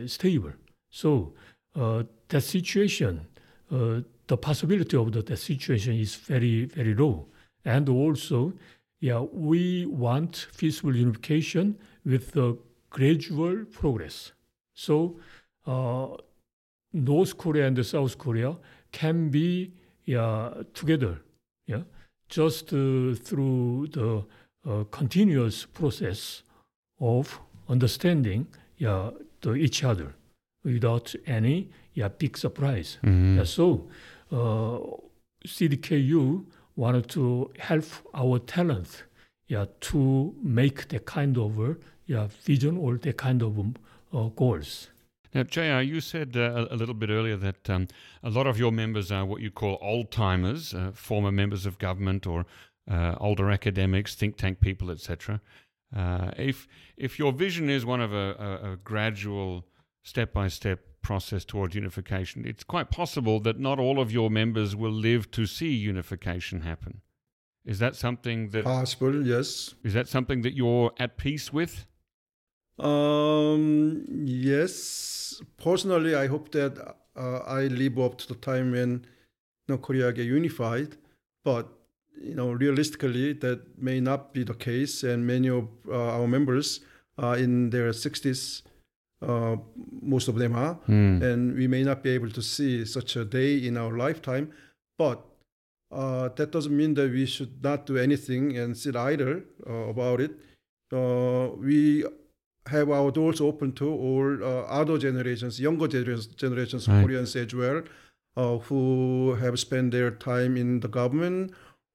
stable. 0.06 0.52
So 0.88 1.32
that 1.74 2.42
situation 2.42 3.26
uh, 3.70 4.00
the 4.26 4.36
possibility 4.36 4.96
of 4.96 5.12
the, 5.12 5.22
the 5.22 5.36
situation 5.36 5.94
is 5.94 6.14
very, 6.14 6.64
very 6.64 6.94
low. 6.94 7.26
And 7.64 7.88
also, 7.88 8.52
yeah, 9.00 9.20
we 9.20 9.86
want 9.86 10.48
peaceful 10.56 10.94
unification 10.94 11.78
with 12.04 12.32
the 12.32 12.56
gradual 12.90 13.64
progress. 13.66 14.32
So, 14.74 15.18
uh, 15.66 16.08
North 16.92 17.36
Korea 17.36 17.66
and 17.66 17.84
South 17.84 18.16
Korea 18.16 18.56
can 18.92 19.28
be 19.28 19.72
yeah, 20.04 20.50
together, 20.72 21.20
yeah, 21.66 21.82
just 22.28 22.72
uh, 22.72 23.14
through 23.14 23.88
the 23.92 24.24
uh, 24.68 24.84
continuous 24.90 25.66
process 25.66 26.42
of 27.00 27.40
understanding 27.68 28.46
yeah, 28.78 29.10
the 29.40 29.54
each 29.54 29.84
other 29.84 30.14
without 30.64 31.14
any 31.26 31.68
yeah, 31.96 32.08
big 32.08 32.36
surprise. 32.36 32.98
Mm-hmm. 33.02 33.38
Yeah, 33.38 33.44
so 33.44 33.88
uh, 34.30 34.78
CDKU 35.46 36.44
wanted 36.76 37.08
to 37.08 37.50
help 37.58 37.86
our 38.14 38.38
talent 38.38 39.04
yeah, 39.48 39.64
to 39.80 40.34
make 40.42 40.88
the 40.88 40.98
kind 41.00 41.38
of 41.38 41.58
uh, 41.58 41.74
yeah, 42.06 42.28
vision 42.42 42.76
or 42.76 42.98
the 42.98 43.12
kind 43.12 43.42
of 43.42 43.58
um, 43.58 43.74
uh, 44.12 44.28
goals. 44.28 44.90
Now, 45.34 45.42
JR, 45.42 45.80
you 45.80 46.00
said 46.00 46.36
uh, 46.36 46.66
a 46.70 46.76
little 46.76 46.94
bit 46.94 47.10
earlier 47.10 47.36
that 47.36 47.68
um, 47.70 47.88
a 48.22 48.30
lot 48.30 48.46
of 48.46 48.58
your 48.58 48.72
members 48.72 49.10
are 49.10 49.24
what 49.24 49.40
you 49.40 49.50
call 49.50 49.78
old 49.80 50.10
timers, 50.10 50.74
uh, 50.74 50.92
former 50.94 51.32
members 51.32 51.66
of 51.66 51.78
government 51.78 52.26
or 52.26 52.44
uh, 52.90 53.14
older 53.20 53.50
academics, 53.50 54.14
think 54.14 54.36
tank 54.36 54.60
people, 54.60 54.90
etc. 54.90 55.40
Uh, 55.94 56.30
if 56.36 56.68
if 56.96 57.18
your 57.18 57.32
vision 57.32 57.70
is 57.70 57.84
one 57.86 58.00
of 58.00 58.12
a, 58.12 58.60
a, 58.64 58.72
a 58.72 58.76
gradual, 58.76 59.64
step 60.02 60.32
by 60.32 60.48
step 60.48 60.80
process 61.06 61.44
towards 61.44 61.72
unification, 61.74 62.44
it's 62.44 62.64
quite 62.64 62.90
possible 62.90 63.38
that 63.46 63.60
not 63.60 63.78
all 63.78 64.00
of 64.00 64.10
your 64.10 64.28
members 64.28 64.74
will 64.74 64.96
live 65.08 65.30
to 65.30 65.46
see 65.46 65.72
unification 65.92 66.62
happen. 66.62 67.00
Is 67.64 67.78
that 67.78 67.94
something 67.94 68.38
that 68.50 68.64
possible? 68.64 69.14
Yes. 69.34 69.74
Is 69.84 69.94
that 69.94 70.08
something 70.08 70.42
that 70.42 70.54
you're 70.60 70.90
at 70.98 71.16
peace 71.16 71.52
with? 71.52 71.86
Um. 72.78 74.04
Yes. 74.24 75.40
Personally, 75.68 76.14
I 76.14 76.26
hope 76.26 76.50
that 76.58 76.72
uh, 77.24 77.38
I 77.60 77.62
live 77.82 77.98
up 77.98 78.18
to 78.18 78.26
the 78.32 78.38
time 78.50 78.72
when 78.72 79.06
know, 79.68 79.78
Korea 79.78 80.12
get 80.12 80.26
unified. 80.26 80.96
But 81.44 81.68
you 82.20 82.34
know, 82.34 82.50
realistically, 82.50 83.34
that 83.44 83.60
may 83.78 84.00
not 84.00 84.32
be 84.32 84.42
the 84.44 84.54
case, 84.54 85.02
and 85.02 85.26
many 85.26 85.48
of 85.48 85.68
uh, 85.88 86.18
our 86.18 86.26
members 86.26 86.80
are 87.18 87.36
in 87.36 87.70
their 87.70 87.90
60s 87.90 88.62
uh, 89.22 89.56
most 90.02 90.28
of 90.28 90.36
them 90.36 90.54
are, 90.54 90.78
mm. 90.88 91.22
and 91.22 91.56
we 91.56 91.66
may 91.66 91.82
not 91.82 92.02
be 92.02 92.10
able 92.10 92.30
to 92.30 92.42
see 92.42 92.84
such 92.84 93.16
a 93.16 93.24
day 93.24 93.66
in 93.66 93.76
our 93.76 93.96
lifetime. 93.96 94.52
But 94.98 95.24
uh, 95.90 96.28
that 96.36 96.50
doesn't 96.50 96.76
mean 96.76 96.94
that 96.94 97.10
we 97.10 97.26
should 97.26 97.62
not 97.62 97.86
do 97.86 97.96
anything 97.96 98.56
and 98.56 98.76
sit 98.76 98.96
idle 98.96 99.40
uh, 99.68 99.72
about 99.72 100.20
it. 100.20 100.32
Uh, 100.92 101.48
we 101.56 102.04
have 102.68 102.90
our 102.90 103.10
doors 103.10 103.40
open 103.40 103.72
to 103.72 103.88
all 103.88 104.44
uh, 104.44 104.62
other 104.62 104.98
generations, 104.98 105.60
younger 105.60 105.88
generations, 105.88 106.26
generations 106.26 106.88
right. 106.88 107.04
Koreans 107.04 107.36
as 107.36 107.54
well, 107.54 107.82
uh, 108.36 108.58
who 108.58 109.34
have 109.40 109.58
spent 109.58 109.92
their 109.92 110.10
time 110.10 110.56
in 110.56 110.80
the 110.80 110.88
government 110.88 111.52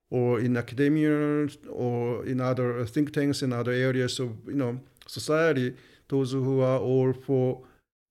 or 0.10 0.40
in 0.40 0.58
academia 0.58 1.48
or 1.70 2.26
in 2.26 2.42
other 2.42 2.86
think 2.86 3.14
tanks 3.14 3.42
and 3.42 3.54
other 3.54 3.72
areas 3.72 4.20
of 4.20 4.36
you 4.48 4.56
know 4.56 4.80
society 5.08 5.74
those 6.12 6.34
who 6.34 6.62
are 6.62 6.80
all 6.80 7.14
for 7.14 7.62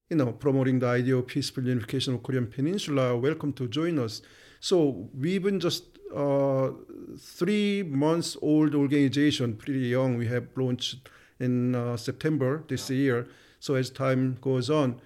you 0.09 0.17
know 0.17 0.31
promoting 0.33 0.79
the 0.79 0.87
idea 0.87 1.15
of 1.15 1.27
peaceful 1.27 1.63
unification 1.63 2.15
of 2.15 2.23
Korean 2.23 2.47
Peninsula 2.47 3.13
are 3.13 3.17
welcome 3.17 3.53
to 3.53 3.67
join 3.67 3.97
us. 3.99 4.21
So 4.59 5.09
we've 5.17 5.43
been 5.43 5.59
just 5.59 5.83
uh, 6.15 6.71
three 7.19 7.83
months 7.83 8.35
old 8.41 8.75
organization, 8.75 9.55
pretty 9.55 9.87
young. 9.95 10.17
We 10.17 10.27
have 10.27 10.47
launched 10.55 11.09
in 11.39 11.75
uh, 11.75 11.95
September 11.95 12.63
this 12.67 12.89
year. 12.89 13.27
So 13.59 13.75
as 13.75 13.89
time 13.89 14.37
goes 14.41 14.69
on, 14.69 14.99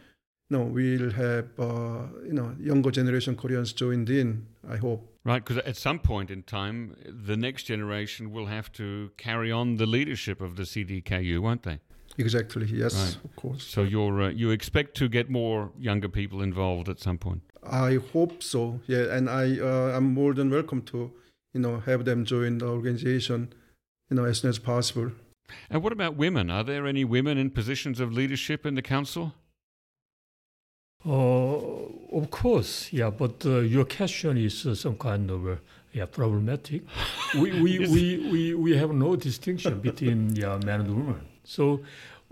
no, 0.49 0.61
we'll 0.63 1.11
have 1.11 1.47
uh, 1.59 2.07
you 2.25 2.33
know 2.39 2.55
younger 2.59 2.91
generation 2.91 3.35
Koreans 3.35 3.73
joined 3.73 4.09
in. 4.09 4.47
I 4.67 4.77
hope. 4.77 5.11
Right, 5.25 5.43
because 5.43 5.63
at 5.65 5.75
some 5.75 5.99
point 5.99 6.29
in 6.29 6.43
time, 6.43 6.95
the 7.27 7.35
next 7.35 7.63
generation 7.63 8.31
will 8.31 8.45
have 8.45 8.71
to 8.73 9.09
carry 9.17 9.51
on 9.51 9.77
the 9.77 9.87
leadership 9.87 10.39
of 10.39 10.55
the 10.55 10.63
CDKU, 10.63 11.39
won't 11.39 11.63
they? 11.63 11.79
Exactly. 12.17 12.65
Yes, 12.67 12.93
Right. 12.95 13.17
of 13.25 13.35
course. 13.35 13.63
So 13.63 13.83
you're 13.83 14.21
uh, 14.23 14.29
you 14.29 14.51
expect 14.51 14.95
to 14.97 15.09
get 15.09 15.29
more 15.29 15.71
younger 15.77 16.09
people 16.09 16.41
involved 16.41 16.87
at 16.89 16.99
some 16.99 17.17
point. 17.17 17.41
I 17.63 17.99
hope 18.13 18.41
so. 18.43 18.79
Yeah, 18.87 19.15
and 19.15 19.29
I 19.29 19.59
uh, 19.59 19.97
I'm 19.97 20.13
more 20.13 20.33
than 20.33 20.49
welcome 20.49 20.81
to 20.83 21.11
you 21.53 21.61
know 21.61 21.79
have 21.85 22.05
them 22.05 22.23
join 22.25 22.59
the 22.59 22.67
organization, 22.67 23.53
you 24.09 24.15
know, 24.15 24.25
as 24.25 24.39
soon 24.39 24.49
as 24.49 24.59
possible. 24.59 25.11
And 25.69 25.83
what 25.83 25.91
about 25.93 26.15
women? 26.15 26.49
Are 26.49 26.63
there 26.63 26.87
any 26.87 27.03
women 27.05 27.37
in 27.37 27.49
positions 27.51 27.99
of 27.99 28.11
leadership 28.11 28.65
in 28.65 28.75
the 28.75 28.81
council? 28.81 29.33
Uh, 31.07 31.57
of 32.17 32.31
course, 32.31 32.91
yeah, 32.91 33.11
but 33.11 33.45
uh, 33.45 33.59
your 33.59 33.85
question 33.85 34.37
is 34.37 34.65
uh, 34.65 34.73
some 34.73 34.95
kind 34.97 35.29
of 35.29 35.47
uh, 35.47 35.55
yeah 35.93 36.05
problematic. 36.05 36.81
we, 37.35 37.61
we, 37.61 37.79
we, 37.79 38.29
we, 38.31 38.55
we 38.55 38.77
have 38.77 38.91
no 38.91 39.15
distinction 39.15 39.79
between 39.81 40.35
yeah 40.35 40.57
man 40.65 40.81
and 40.81 40.95
woman. 40.95 41.21
So 41.45 41.81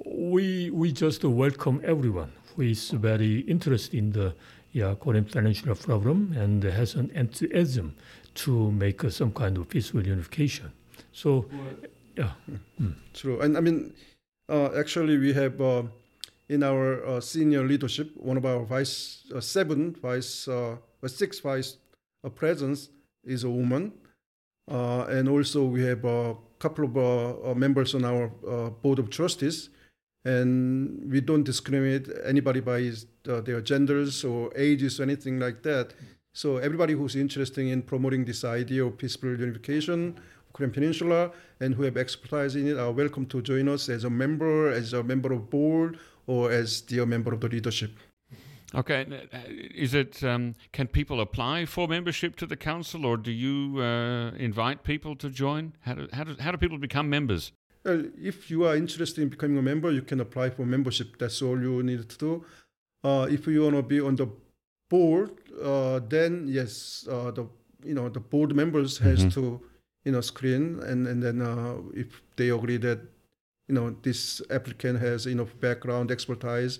we 0.05 0.69
we 0.71 0.91
just 0.91 1.23
welcome 1.23 1.81
everyone 1.83 2.31
who 2.55 2.63
is 2.63 2.89
very 2.91 3.39
interested 3.41 3.97
in 3.97 4.11
the 4.11 4.35
yeah 4.71 4.95
Korean 4.99 5.25
Peninsula 5.25 5.75
problem 5.75 6.33
and 6.35 6.63
has 6.63 6.95
an 6.95 7.11
enthusiasm 7.13 7.95
to 8.35 8.71
make 8.71 9.03
uh, 9.05 9.09
some 9.09 9.31
kind 9.31 9.57
of 9.57 9.69
peaceful 9.69 10.05
unification. 10.05 10.71
So 11.11 11.45
yeah. 12.17 12.31
True, 13.13 13.41
and 13.41 13.57
I 13.57 13.61
mean, 13.61 13.93
uh, 14.49 14.69
actually, 14.77 15.17
we 15.17 15.33
have 15.33 15.59
uh, 15.61 15.83
in 16.49 16.63
our 16.63 17.05
uh, 17.05 17.19
senior 17.21 17.63
leadership 17.63 18.11
one 18.15 18.37
of 18.37 18.45
our 18.45 18.63
vice 18.65 19.23
uh, 19.33 19.39
seven 19.39 19.95
vice 20.01 20.47
uh, 20.47 20.77
six 21.07 21.39
vice 21.39 21.77
uh, 22.23 22.29
presidents 22.29 22.89
is 23.23 23.43
a 23.43 23.49
woman, 23.49 23.91
and 24.67 25.27
also 25.27 25.65
we 25.65 25.83
have 25.83 26.05
a 26.05 26.35
couple 26.59 26.85
of 26.85 26.95
uh, 26.95 27.51
uh, 27.51 27.53
members 27.53 27.93
on 27.93 28.05
our 28.05 28.31
uh, 28.47 28.69
board 28.69 28.99
of 28.99 29.09
trustees, 29.09 29.69
and 30.25 31.11
we 31.11 31.19
don't 31.19 31.43
discriminate 31.43 32.07
anybody 32.23 32.61
by 32.61 32.79
uh, 33.29 33.41
their 33.41 33.61
genders 33.61 34.23
or 34.23 34.51
ages 34.55 34.99
or 34.99 35.03
anything 35.03 35.39
like 35.39 35.61
that. 35.63 35.93
So 36.33 36.57
everybody 36.57 36.93
who's 36.93 37.15
interested 37.15 37.65
in 37.67 37.81
promoting 37.81 38.25
this 38.25 38.43
idea 38.43 38.85
of 38.85 38.97
peaceful 38.97 39.37
unification 39.37 40.17
of 40.47 40.53
Korean 40.53 40.71
Peninsula 40.71 41.31
and 41.59 41.75
who 41.75 41.83
have 41.83 41.97
expertise 41.97 42.55
in 42.55 42.67
it 42.67 42.77
are 42.77 42.91
welcome 42.91 43.25
to 43.27 43.41
join 43.41 43.67
us 43.67 43.89
as 43.89 44.03
a 44.05 44.09
member, 44.09 44.71
as 44.71 44.93
a 44.93 45.03
member 45.03 45.33
of 45.33 45.49
board, 45.49 45.99
or 46.25 46.51
as 46.51 46.81
the 46.81 47.05
member 47.05 47.33
of 47.33 47.41
the 47.41 47.49
leadership. 47.49 47.91
Okay, 48.75 49.05
uh, 49.31 49.37
is 49.75 49.93
it? 49.93 50.23
Um, 50.23 50.55
can 50.71 50.87
people 50.87 51.21
apply 51.21 51.65
for 51.65 51.87
membership 51.87 52.35
to 52.37 52.45
the 52.47 52.55
council, 52.57 53.05
or 53.05 53.17
do 53.17 53.31
you 53.31 53.79
uh, 53.81 54.31
invite 54.37 54.83
people 54.83 55.15
to 55.17 55.29
join? 55.29 55.73
How 55.81 55.93
do, 55.93 56.07
how 56.11 56.23
do 56.23 56.35
how 56.39 56.51
do 56.51 56.57
people 56.57 56.77
become 56.79 57.07
members? 57.09 57.51
Well, 57.85 58.05
if 58.17 58.49
you 58.49 58.65
are 58.65 58.75
interested 58.75 59.21
in 59.21 59.29
becoming 59.29 59.57
a 59.57 59.61
member, 59.61 59.91
you 59.91 60.01
can 60.01 60.19
apply 60.21 60.49
for 60.51 60.65
membership. 60.65 61.17
That's 61.19 61.41
all 61.41 61.61
you 61.61 61.83
need 61.83 62.09
to 62.09 62.17
do. 62.17 62.45
Uh, 63.03 63.27
if 63.29 63.45
you 63.45 63.61
want 63.63 63.75
to 63.75 63.83
be 63.83 63.99
on 64.01 64.15
the 64.15 64.27
board, 64.89 65.31
uh, 65.61 65.99
then 66.09 66.45
yes, 66.47 67.05
uh, 67.09 67.29
the 67.31 67.45
you 67.83 67.93
know 67.93 68.09
the 68.09 68.19
board 68.21 68.55
members 68.55 68.97
has 68.99 69.25
Mhm. 69.25 69.33
to 69.33 69.61
you 70.05 70.11
know 70.13 70.21
screen 70.21 70.79
and 70.89 71.07
and 71.07 71.21
then 71.21 71.41
uh, 71.41 71.75
if 71.93 72.21
they 72.37 72.49
agree 72.49 72.77
that 72.77 72.99
you 73.67 73.75
know 73.75 73.95
this 74.01 74.41
applicant 74.49 74.99
has 74.99 75.25
enough 75.25 75.59
background 75.59 76.11
expertise, 76.11 76.79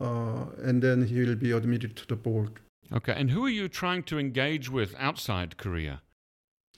uh, 0.00 0.44
and 0.62 0.82
then 0.82 1.06
he 1.06 1.20
will 1.20 1.36
be 1.36 1.52
admitted 1.52 1.96
to 1.96 2.06
the 2.06 2.16
board. 2.16 2.60
Okay, 2.92 3.14
and 3.16 3.30
who 3.30 3.44
are 3.44 3.50
you 3.50 3.68
trying 3.68 4.02
to 4.04 4.18
engage 4.18 4.70
with 4.70 4.94
outside 4.98 5.56
Korea? 5.58 6.00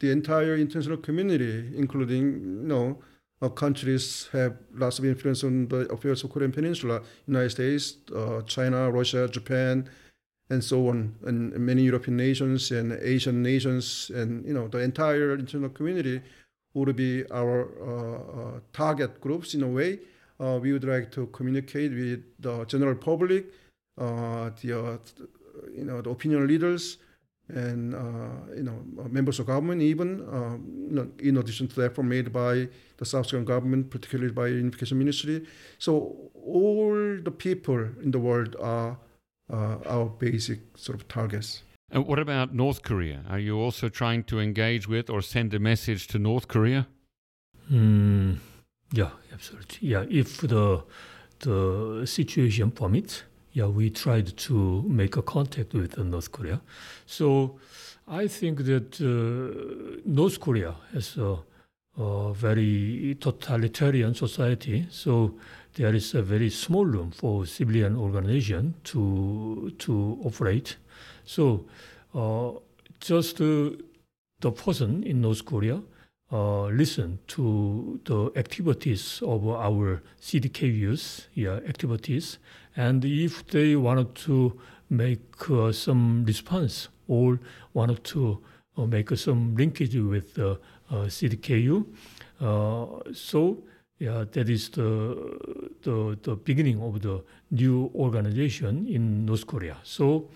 the 0.00 0.10
entire 0.10 0.56
international 0.56 0.96
community, 0.96 1.70
including 1.76 2.32
you 2.32 2.68
know, 2.68 2.98
uh, 3.42 3.48
countries 3.48 4.28
have 4.32 4.56
lots 4.74 4.98
of 4.98 5.04
influence 5.04 5.44
on 5.44 5.68
the 5.68 5.90
affairs 5.92 6.24
of 6.24 6.30
the 6.30 6.34
Korean 6.34 6.52
Peninsula, 6.52 7.02
United 7.26 7.50
States, 7.50 7.96
uh, 8.14 8.42
China, 8.42 8.90
Russia, 8.90 9.28
Japan, 9.28 9.88
and 10.50 10.64
so 10.64 10.88
on, 10.88 11.14
and 11.24 11.52
many 11.58 11.82
European 11.82 12.16
nations 12.16 12.70
and 12.70 12.92
Asian 12.92 13.42
nations, 13.42 14.10
and 14.14 14.44
you 14.44 14.52
know 14.52 14.68
the 14.68 14.78
entire 14.78 15.34
international 15.34 15.70
community 15.70 16.20
would 16.74 16.94
be 16.96 17.24
our 17.30 17.68
uh, 17.80 18.56
uh, 18.56 18.60
target 18.72 19.20
groups 19.20 19.54
in 19.54 19.62
a 19.62 19.68
way. 19.68 19.98
Uh, 20.38 20.58
we 20.60 20.72
would 20.72 20.84
like 20.84 21.10
to 21.12 21.26
communicate 21.26 21.92
with 21.92 22.22
the 22.38 22.64
general 22.64 22.94
public, 22.94 23.46
uh, 23.98 24.50
the 24.62 24.78
uh, 24.78 24.98
you 25.74 25.84
know 25.84 26.00
the 26.00 26.10
opinion 26.10 26.46
leaders, 26.46 26.96
and 27.48 27.94
uh, 27.94 28.54
you 28.56 28.62
know 28.62 28.82
uh, 28.98 29.08
members 29.08 29.38
of 29.38 29.46
government 29.46 29.82
even 29.82 30.18
know, 30.90 31.08
in 31.18 31.36
addition 31.36 31.68
to 31.68 31.76
the 31.76 31.86
effort 31.86 32.04
made 32.04 32.32
by 32.32 32.68
the 32.96 33.04
South 33.04 33.28
Korean 33.28 33.44
government, 33.44 33.90
particularly 33.90 34.32
by 34.32 34.46
Unification 34.46 34.98
Ministry. 34.98 35.46
So 35.78 36.30
all 36.34 37.18
the 37.22 37.30
people 37.30 37.88
in 38.02 38.10
the 38.10 38.18
world 38.18 38.56
are 38.60 38.96
uh, 39.52 39.76
our 39.86 40.06
basic 40.06 40.60
sort 40.76 40.98
of 40.98 41.08
targets. 41.08 41.62
And 41.90 42.06
what 42.06 42.18
about 42.18 42.54
North 42.54 42.82
Korea? 42.82 43.24
Are 43.28 43.38
you 43.38 43.58
also 43.58 43.88
trying 43.88 44.22
to 44.24 44.38
engage 44.38 44.86
with 44.86 45.10
or 45.10 45.22
send 45.22 45.52
a 45.54 45.58
message 45.58 46.06
to 46.08 46.18
North 46.18 46.46
Korea? 46.46 46.86
Mm, 47.70 48.38
yeah, 48.92 49.10
absolutely. 49.32 49.88
Yeah, 49.88 50.04
if 50.08 50.40
the 50.40 50.84
the 51.40 52.02
situation 52.06 52.70
permits, 52.70 53.24
yeah, 53.52 53.66
we 53.66 53.90
tried 53.90 54.36
to 54.36 54.82
make 54.86 55.16
a 55.16 55.22
contact 55.22 55.74
with 55.74 55.98
uh, 55.98 56.02
North 56.02 56.30
Korea. 56.30 56.60
So 57.06 57.58
I 58.06 58.28
think 58.28 58.64
that 58.64 59.00
uh, 59.00 60.00
North 60.04 60.38
Korea 60.38 60.74
has 60.92 61.16
a, 61.16 61.38
a 61.96 62.32
very 62.34 63.16
totalitarian 63.20 64.14
society. 64.14 64.86
So 64.90 65.34
there 65.74 65.94
is 65.94 66.14
a 66.14 66.22
very 66.22 66.50
small 66.50 66.84
room 66.84 67.10
for 67.10 67.46
civilian 67.46 67.96
organization 67.96 68.74
to 68.84 69.72
to 69.78 70.20
operate. 70.24 70.76
So 71.24 71.66
uh, 72.14 72.52
just 73.00 73.40
uh, 73.40 73.70
the 74.40 74.52
person 74.52 75.02
in 75.04 75.20
North 75.20 75.44
Korea 75.44 75.82
uh, 76.32 76.66
listen 76.66 77.18
to 77.26 78.00
the 78.04 78.30
activities 78.36 79.20
of 79.22 79.48
our 79.48 80.02
CDKUs, 80.20 81.26
yeah, 81.34 81.58
activities, 81.68 82.38
and 82.76 83.04
if 83.04 83.44
they 83.48 83.74
wanted 83.74 84.14
to 84.14 84.58
make 84.88 85.50
uh, 85.50 85.72
some 85.72 86.24
response 86.24 86.88
or 87.08 87.40
wanted 87.74 88.04
to 88.04 88.40
uh, 88.76 88.86
make 88.86 89.10
some 89.16 89.56
linkage 89.56 89.96
with 89.96 90.38
uh, 90.38 90.56
CDKU, 90.90 91.84
uh, 92.40 92.86
so 93.12 93.58
yeah, 93.98 94.24
that 94.32 94.48
is 94.48 94.70
the, 94.70 95.36
the 95.82 96.16
the 96.22 96.36
beginning 96.36 96.80
of 96.80 97.02
the 97.02 97.22
new 97.50 97.90
organization 97.94 98.86
in 98.86 99.26
North 99.26 99.46
Korea. 99.46 99.76
So 99.82 100.30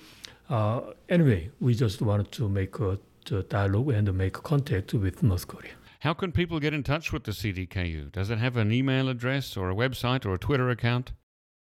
uh, 0.49 0.81
anyway, 1.09 1.51
we 1.61 1.75
just 1.75 2.03
wanted 2.03 2.31
to 2.33 2.49
make 2.49 2.79
a, 2.81 2.99
the 3.27 3.43
dialogue 3.45 3.91
and 3.91 4.13
make 4.15 4.35
contact 4.35 4.93
with 4.95 5.23
North 5.23 5.49
Korea. 5.49 5.73
How 6.01 6.13
can 6.13 6.33
people 6.33 6.61
get 6.61 6.75
in 6.75 6.83
touch 6.83 7.13
with 7.13 7.25
the 7.25 7.33
CDKU? 7.33 8.13
Does 8.13 8.29
it 8.29 8.39
have 8.39 8.59
an 8.59 8.71
email 8.71 9.09
address 9.09 9.57
or 9.57 9.71
a 9.71 9.75
website 9.75 10.27
or 10.27 10.35
a 10.35 10.39
Twitter 10.39 10.69
account? 10.69 11.13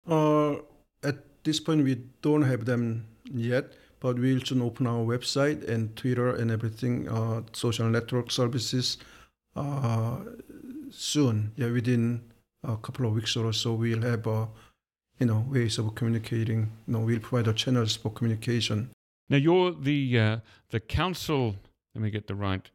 Uh, 0.06 0.56
at 1.02 1.44
this 1.44 1.62
point, 1.62 1.86
we 1.86 1.96
don't 2.22 2.42
have 2.42 2.66
them 2.66 3.08
yet, 3.34 3.74
but 4.02 4.20
we'll 4.20 4.42
soon 4.42 4.62
open 4.62 4.86
our 4.86 5.06
website 5.06 5.68
and 5.68 5.96
Twitter 5.96 6.36
and 6.36 6.52
everything, 6.52 7.08
uh, 7.08 7.42
social 7.54 7.88
network 7.88 8.30
services 8.30 8.98
uh, 9.56 10.18
soon. 10.90 11.54
Yeah, 11.56 11.72
within 11.72 12.22
a 12.64 12.76
couple 12.76 13.06
of 13.06 13.14
weeks 13.14 13.38
or 13.38 13.54
so, 13.54 13.74
we'll 13.76 14.02
have 14.02 14.28
uh, 14.28 14.48
you 15.20 15.26
know 15.26 15.46
ways 15.50 15.78
of 15.78 15.96
communicating. 15.96 16.72
You 16.88 16.94
know, 16.94 17.00
we'll 17.00 17.20
provide 17.20 17.46
the 17.46 17.54
channels 17.54 17.96
for 17.96 18.12
communication. 18.12 18.92
Now 19.30 19.38
you're 19.38 19.72
the 19.72 20.20
uh, 20.20 20.38
the 20.70 20.80
council. 20.80 21.56
Let 21.94 22.04
me 22.04 22.10
get 22.10 22.28
the 22.28 22.36
right. 22.36 22.70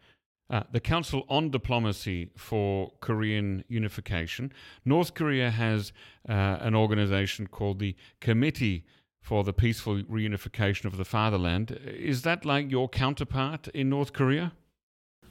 Uh, 0.50 0.62
the 0.70 0.81
Council 0.81 1.24
on 1.31 1.48
Diplomacy 1.50 2.28
for 2.37 2.92
Korean 3.00 3.64
Unification. 3.68 4.52
North 4.85 5.14
Korea 5.14 5.50
has 5.50 5.94
uh, 6.28 6.33
an 6.61 6.74
organization 6.74 7.46
called 7.46 7.78
the 7.78 7.96
Committee 8.20 8.85
for 9.22 9.44
the 9.44 9.55
Peaceful 9.55 10.02
Reunification 10.02 10.85
of 10.85 10.98
the 10.98 11.05
Fatherland. 11.05 11.70
Is 11.87 12.20
that 12.22 12.44
like 12.44 12.70
your 12.70 12.87
counterpart 12.87 13.68
in 13.68 13.88
North 13.88 14.12
Korea? 14.12 14.52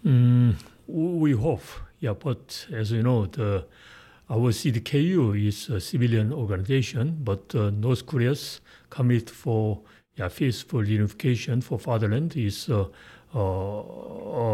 Mm, 0.04 0.56
we 0.88 1.34
hope, 1.34 1.66
yeah. 2.00 2.14
But 2.14 2.66
as 2.74 2.92
you 2.92 3.04
know, 3.04 3.28
the 3.28 3.66
our 4.32 4.52
CDKU 4.54 5.36
is 5.48 5.70
a 5.70 5.80
civilian 5.82 6.32
organization, 6.32 7.18
but 7.24 7.54
uh, 7.54 7.70
North 7.70 8.06
Korea's 8.06 8.62
Committee 8.90 9.34
for 9.34 9.82
yeah, 10.16 10.30
Peaceful 10.30 10.88
Unification 10.88 11.62
for 11.62 11.78
Fatherland 11.78 12.36
is 12.38 12.70
uh, 12.70 12.86
uh, 13.36 13.80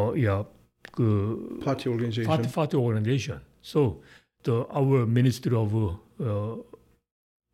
uh, 0.10 0.14
yeah, 0.14 0.44
그 0.92 1.62
Party 1.64 1.90
organization. 1.90 2.26
party, 2.26 2.50
party 2.50 2.78
organization. 2.78 3.40
So 3.62 4.02
the 4.44 4.66
our 4.72 5.06
Ministry 5.06 5.56
of 5.56 5.74
uh, 5.76 6.56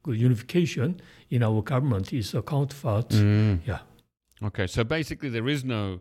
unification 0.08 1.02
in 1.30 1.44
our 1.44 1.62
government 1.62 2.14
is 2.14 2.34
a 2.34 2.42
counterpart. 2.42 3.10
Mm. 3.10 3.60
Yeah, 3.66 3.80
Okay, 4.44 4.68
so 4.68 4.84
basically 4.84 5.30
there 5.30 5.48
is 5.48 5.64
no 5.64 6.00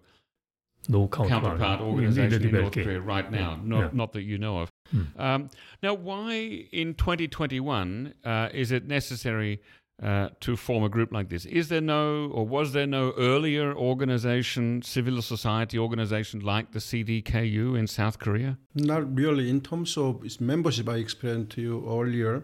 no 0.89 1.07
counterpart, 1.09 1.59
counterpart 1.59 1.81
in- 1.81 1.87
in 1.87 1.93
organization 1.95 2.43
in, 2.43 2.53
North 2.61 2.73
Korea 2.73 3.01
right 3.01 3.31
now, 3.31 3.59
not, 3.63 3.81
Yeah. 3.81 3.91
not 3.93 4.13
that 4.13 4.23
you 4.23 4.39
know 4.39 4.59
of. 4.63 4.69
Hmm. 4.93 5.21
Um, 5.21 5.51
now, 5.83 5.95
why 5.95 6.33
in 6.71 6.95
2021 6.95 8.15
uh, 8.25 8.49
is 8.53 8.71
it 8.71 8.87
necessary 8.87 9.61
uh, 10.03 10.29
to 10.41 10.57
form 10.57 10.85
a 10.85 10.89
group 10.89 11.13
like 11.13 11.29
this? 11.29 11.45
Is 11.47 11.69
there 11.69 11.81
no, 11.81 12.31
or 12.33 12.47
was 12.47 12.73
there 12.73 12.87
no 12.87 13.13
earlier 13.17 13.75
organization, 13.75 14.83
civil 14.83 15.23
society 15.23 15.79
organization 15.79 16.41
like 16.41 16.73
the 16.73 16.79
CDKU 16.79 17.79
in 17.79 17.87
South 17.87 18.19
Korea? 18.19 18.59
Not 18.75 19.15
really. 19.17 19.49
In 19.49 19.61
terms 19.61 19.97
of 19.97 20.25
its 20.25 20.41
membership, 20.41 20.89
I 20.89 20.97
explained 20.97 21.51
to 21.51 21.61
you 21.61 21.85
earlier, 21.89 22.43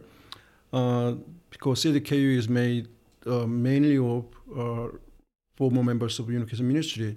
uh, 0.72 1.14
because 1.50 1.84
CDKU 1.84 2.36
is 2.36 2.48
made 2.48 2.88
uh, 3.26 3.46
mainly 3.46 3.98
of 3.98 4.24
uh, 4.56 4.96
former 5.56 5.82
members 5.82 6.18
of 6.18 6.26
the 6.26 6.34
Unification 6.34 6.68
Ministry. 6.68 7.16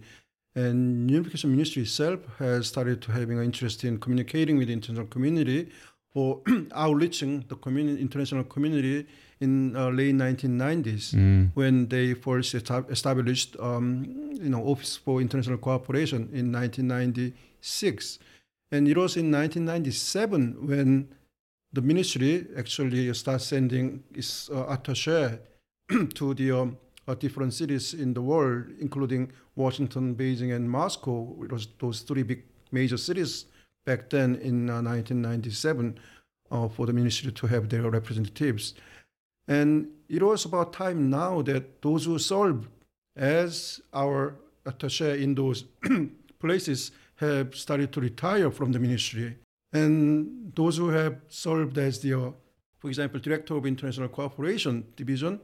And 0.56 1.10
Unification 1.10 1.52
Ministry 1.52 1.84
itself 1.84 2.20
has 2.40 2.68
started 2.68 3.02
to 3.04 3.12
having 3.12 3.38
an 3.38 3.46
interest 3.46 3.84
in 3.84 4.00
communicating 4.00 4.58
with 4.58 4.68
the 4.68 4.74
international 4.74 5.08
community 5.08 5.70
or 6.14 6.42
outreaching 6.76 7.46
the 7.48 7.56
communi- 7.56 8.00
international 8.00 8.44
community 8.44 9.08
in 9.40 9.76
uh, 9.76 9.90
late 9.90 10.14
1990s 10.14 11.14
when 11.56 11.88
they 11.88 12.14
first 12.14 12.54
established 12.54 13.56
um, 13.60 14.06
you 14.34 14.50
know 14.50 14.62
Office 14.64 14.98
for 14.98 15.22
International 15.22 15.58
Cooperation 15.58 16.30
in 16.34 16.52
1996. 16.52 18.20
And 18.74 18.88
it 18.88 18.98
was 18.98 19.18
in 19.18 19.32
1997 19.32 20.68
when 20.68 21.08
the 21.74 21.82
ministry 21.82 22.46
actually 22.58 23.14
started 23.14 23.40
sending 23.44 24.04
its 24.14 24.50
uh, 24.50 24.66
attaché 24.76 25.40
to 26.14 26.34
the 26.34 26.52
um, 26.52 26.78
different 27.20 27.54
cities 27.54 27.94
in 27.94 28.14
the 28.14 28.22
world, 28.22 28.66
including 28.80 29.32
Washington, 29.56 30.16
Beijing, 30.16 30.56
and 30.56 30.70
Moscow. 30.70 31.36
It 31.44 31.52
was 31.52 31.68
those 31.80 32.02
three 32.02 32.24
big 32.24 32.44
major 32.72 32.98
cities 32.98 33.46
back 33.86 34.10
then 34.10 34.36
in 34.36 34.70
uh, 34.70 34.82
1997 34.82 36.00
uh, 36.52 36.68
for 36.68 36.86
the 36.86 36.94
ministry 36.94 37.32
to 37.32 37.48
have 37.48 37.70
their 37.70 37.90
representatives. 37.90 38.74
And 39.48 39.88
it 40.08 40.22
was 40.22 40.46
about 40.46 40.74
time 40.74 41.10
now 41.10 41.42
that 41.42 41.82
those 41.82 42.06
who 42.06 42.20
serve 42.20 42.70
as 43.16 43.82
our 43.94 44.36
attaché 44.66 45.22
in 45.22 45.36
those 45.36 45.66
places 46.40 46.92
have 47.16 47.56
started 47.56 47.92
to 47.94 48.02
retire 48.02 48.52
from 48.52 48.72
the 48.72 48.80
ministry. 48.80 49.38
And 49.74 50.54
those 50.56 50.78
who 50.78 50.90
have 50.90 51.22
served 51.28 51.78
as 51.78 52.00
the, 52.00 52.14
uh, 52.14 52.32
for 52.80 52.88
example, 52.88 53.20
director 53.20 53.56
of 53.56 53.66
international 53.66 54.10
cooperation 54.10 54.86
division, 54.96 55.40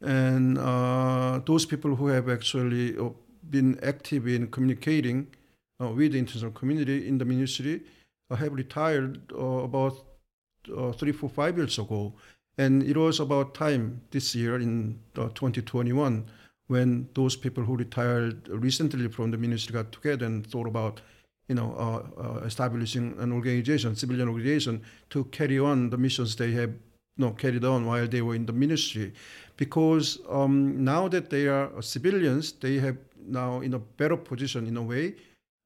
and 0.00 0.58
uh, 0.58 1.40
those 1.44 1.66
people 1.66 1.94
who 1.94 2.06
have 2.08 2.28
actually 2.28 2.96
uh, 2.96 3.10
been 3.50 3.78
active 3.82 4.26
in 4.26 4.46
communicating 4.48 5.26
uh, 5.80 5.88
with 5.88 6.12
the 6.12 6.18
international 6.18 6.52
community 6.52 7.06
in 7.06 7.18
the 7.18 7.24
ministry 7.24 7.82
uh, 8.30 8.36
have 8.36 8.52
retired 8.52 9.20
about 9.32 9.94
three, 10.96 11.12
four, 11.12 11.28
five 11.28 11.56
years 11.56 11.78
ago. 11.78 12.12
And 12.58 12.82
it 12.82 12.96
was 12.96 13.20
about 13.20 13.54
time 13.54 14.02
this 14.10 14.34
year 14.34 14.56
in 14.56 14.98
uh, 15.16 15.28
2021 15.28 16.26
when 16.66 17.08
those 17.14 17.34
people 17.34 17.64
who 17.64 17.76
retired 17.76 18.48
recently 18.48 19.08
from 19.08 19.30
the 19.30 19.38
ministry 19.38 19.72
got 19.72 19.90
together 19.90 20.26
and 20.26 20.46
thought 20.46 20.68
about, 20.68 21.00
you 21.48 21.54
know, 21.54 21.74
uh, 21.76 22.20
uh, 22.22 22.38
establishing 22.44 23.16
an 23.18 23.32
organization, 23.32 23.96
civilian 23.96 24.28
organization, 24.28 24.82
to 25.08 25.24
carry 25.24 25.58
on 25.58 25.90
the 25.90 25.98
missions 25.98 26.36
they 26.36 26.52
have, 26.52 26.72
know, 27.20 27.30
carried 27.32 27.64
on 27.64 27.86
while 27.86 28.06
they 28.08 28.22
were 28.22 28.34
in 28.34 28.46
the 28.46 28.52
ministry, 28.52 29.12
because 29.56 30.18
um, 30.28 30.82
now 30.84 31.08
that 31.08 31.30
they 31.30 31.46
are 31.46 31.70
civilians, 31.82 32.52
they 32.52 32.78
have 32.78 32.96
now 33.26 33.60
in 33.60 33.74
a 33.74 33.78
better 33.78 34.16
position 34.16 34.66
in 34.66 34.76
a 34.76 34.82
way, 34.82 35.14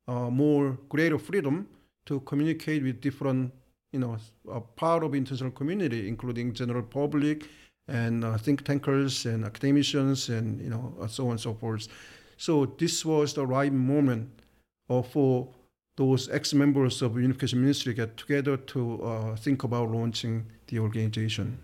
uh, 0.09 0.29
more 0.31 0.77
greater 0.89 1.19
freedom 1.19 1.67
to 2.07 2.21
communicate 2.21 2.83
with 2.83 3.01
different, 3.01 3.53
you 3.93 4.01
know, 4.01 4.17
part 4.77 5.03
of 5.03 5.15
international 5.15 5.51
community, 5.53 6.09
including 6.09 6.53
general 6.53 6.83
public 6.83 7.49
and 7.89 8.25
uh, 8.25 8.37
think 8.39 8.65
tankers 8.65 9.27
and 9.27 9.45
academicians 9.45 10.29
and 10.29 10.61
you 10.61 10.71
know 10.71 10.95
so 11.09 11.25
on 11.27 11.33
and 11.33 11.41
so 11.41 11.55
forth. 11.55 11.89
So 12.37 12.67
this 12.67 13.05
was 13.05 13.35
the 13.35 13.47
right 13.47 13.73
moment 13.73 14.29
uh, 14.89 15.03
for 15.03 15.49
those 15.97 16.29
ex-members 16.29 17.03
of 17.03 17.17
Unification 17.17 17.61
Ministry 17.61 17.95
get 17.95 18.17
together 18.17 18.57
to 18.57 19.03
uh, 19.03 19.37
think 19.37 19.63
about 19.63 19.91
launching 19.91 20.47
the 20.67 20.79
organization. 20.79 21.59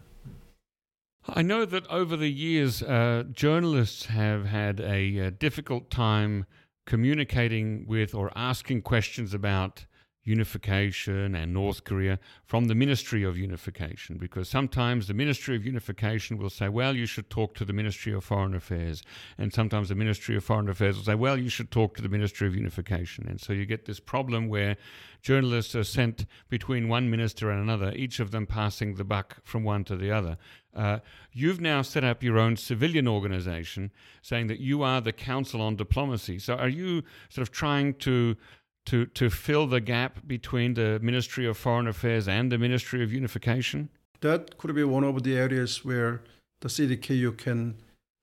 I 1.28 1.42
know 1.42 1.64
that 1.64 1.86
over 1.88 2.16
the 2.16 2.30
years, 2.30 2.82
uh, 2.82 3.24
journalists 3.32 4.06
have 4.06 4.46
had 4.46 4.80
a, 4.80 5.26
uh 5.26 5.30
difficult 5.30 5.90
time 5.90 6.46
communicating 6.86 7.86
with 7.86 8.14
or 8.14 8.32
asking 8.34 8.82
questions 8.82 9.34
about 9.34 9.84
unification 10.24 11.34
and 11.34 11.54
North 11.54 11.84
Korea 11.84 12.18
from 12.44 12.66
the 12.66 12.74
Ministry 12.74 13.22
of 13.22 13.38
Unification, 13.38 14.18
because 14.18 14.48
sometimes 14.48 15.06
the 15.06 15.14
Ministry 15.14 15.56
of 15.56 15.64
Unification 15.64 16.36
will 16.36 16.50
say, 16.50 16.68
well, 16.68 16.94
you 16.94 17.06
should 17.06 17.30
talk 17.30 17.54
to 17.54 17.64
the 17.64 17.72
Ministry 17.72 18.12
of 18.12 18.22
Foreign 18.24 18.54
Affairs. 18.54 19.02
And 19.38 19.52
sometimes 19.52 19.88
the 19.88 19.94
Ministry 19.94 20.36
of 20.36 20.44
Foreign 20.44 20.68
Affairs 20.68 20.96
will 20.96 21.04
say, 21.04 21.14
well, 21.14 21.38
you 21.38 21.48
should 21.48 21.70
talk 21.70 21.96
to 21.96 22.02
the 22.02 22.08
Ministry 22.08 22.46
of 22.46 22.54
Unification. 22.54 23.26
And 23.28 23.40
so 23.40 23.52
you 23.52 23.64
get 23.64 23.86
this 23.86 24.00
problem 24.00 24.48
where 24.48 24.76
journalists 25.22 25.74
are 25.74 25.84
sent 25.84 26.26
between 26.48 26.88
one 26.88 27.10
minister 27.10 27.50
and 27.50 27.60
another, 27.60 27.92
each 27.94 28.20
of 28.20 28.30
them 28.30 28.46
passing 28.46 28.94
the 28.94 29.04
buck 29.04 29.38
from 29.44 29.64
one 29.64 29.84
to 29.84 29.96
the 29.96 30.10
other. 30.10 30.36
Uh, 30.74 31.00
you've 31.32 31.60
now 31.60 31.82
set 31.82 32.04
up 32.04 32.22
your 32.22 32.38
own 32.38 32.56
civilian 32.56 33.08
organization 33.08 33.90
saying 34.22 34.46
that 34.46 34.60
you 34.60 34.82
are 34.82 35.00
the 35.00 35.12
Council 35.12 35.60
on 35.60 35.76
Diplomacy. 35.76 36.38
So 36.38 36.54
are 36.54 36.68
you 36.68 37.02
sort 37.28 37.46
of 37.46 37.52
trying 37.52 37.94
to 37.94 38.36
to 38.86 39.06
to 39.06 39.30
fill 39.30 39.66
the 39.66 39.80
gap 39.80 40.26
between 40.26 40.74
the 40.74 40.98
Ministry 41.00 41.46
of 41.46 41.56
Foreign 41.56 41.86
Affairs 41.86 42.28
and 42.28 42.50
the 42.50 42.58
Ministry 42.58 43.02
of 43.02 43.12
Unification? 43.12 43.88
That 44.20 44.58
could 44.58 44.74
be 44.74 44.84
one 44.84 45.04
of 45.04 45.22
the 45.22 45.36
areas 45.36 45.84
where 45.84 46.22
the 46.60 46.68
CDKU 46.68 47.36
can 47.38 47.74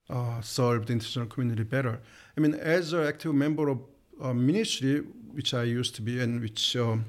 uh, 0.10 0.42
serve 0.42 0.86
the 0.86 0.94
international 0.94 1.26
community 1.26 1.64
better. 1.64 2.00
I 2.36 2.40
mean, 2.40 2.54
as 2.54 2.94
an 2.94 3.06
active 3.06 3.34
member 3.34 3.68
of 3.70 3.80
a 4.22 4.34
ministry, 4.34 5.00
which 5.32 5.54
I 5.54 5.64
used 5.64 5.96
to 5.96 6.02
be, 6.02 6.20
and 6.20 6.42
which 6.42 6.76
um, 6.76 7.06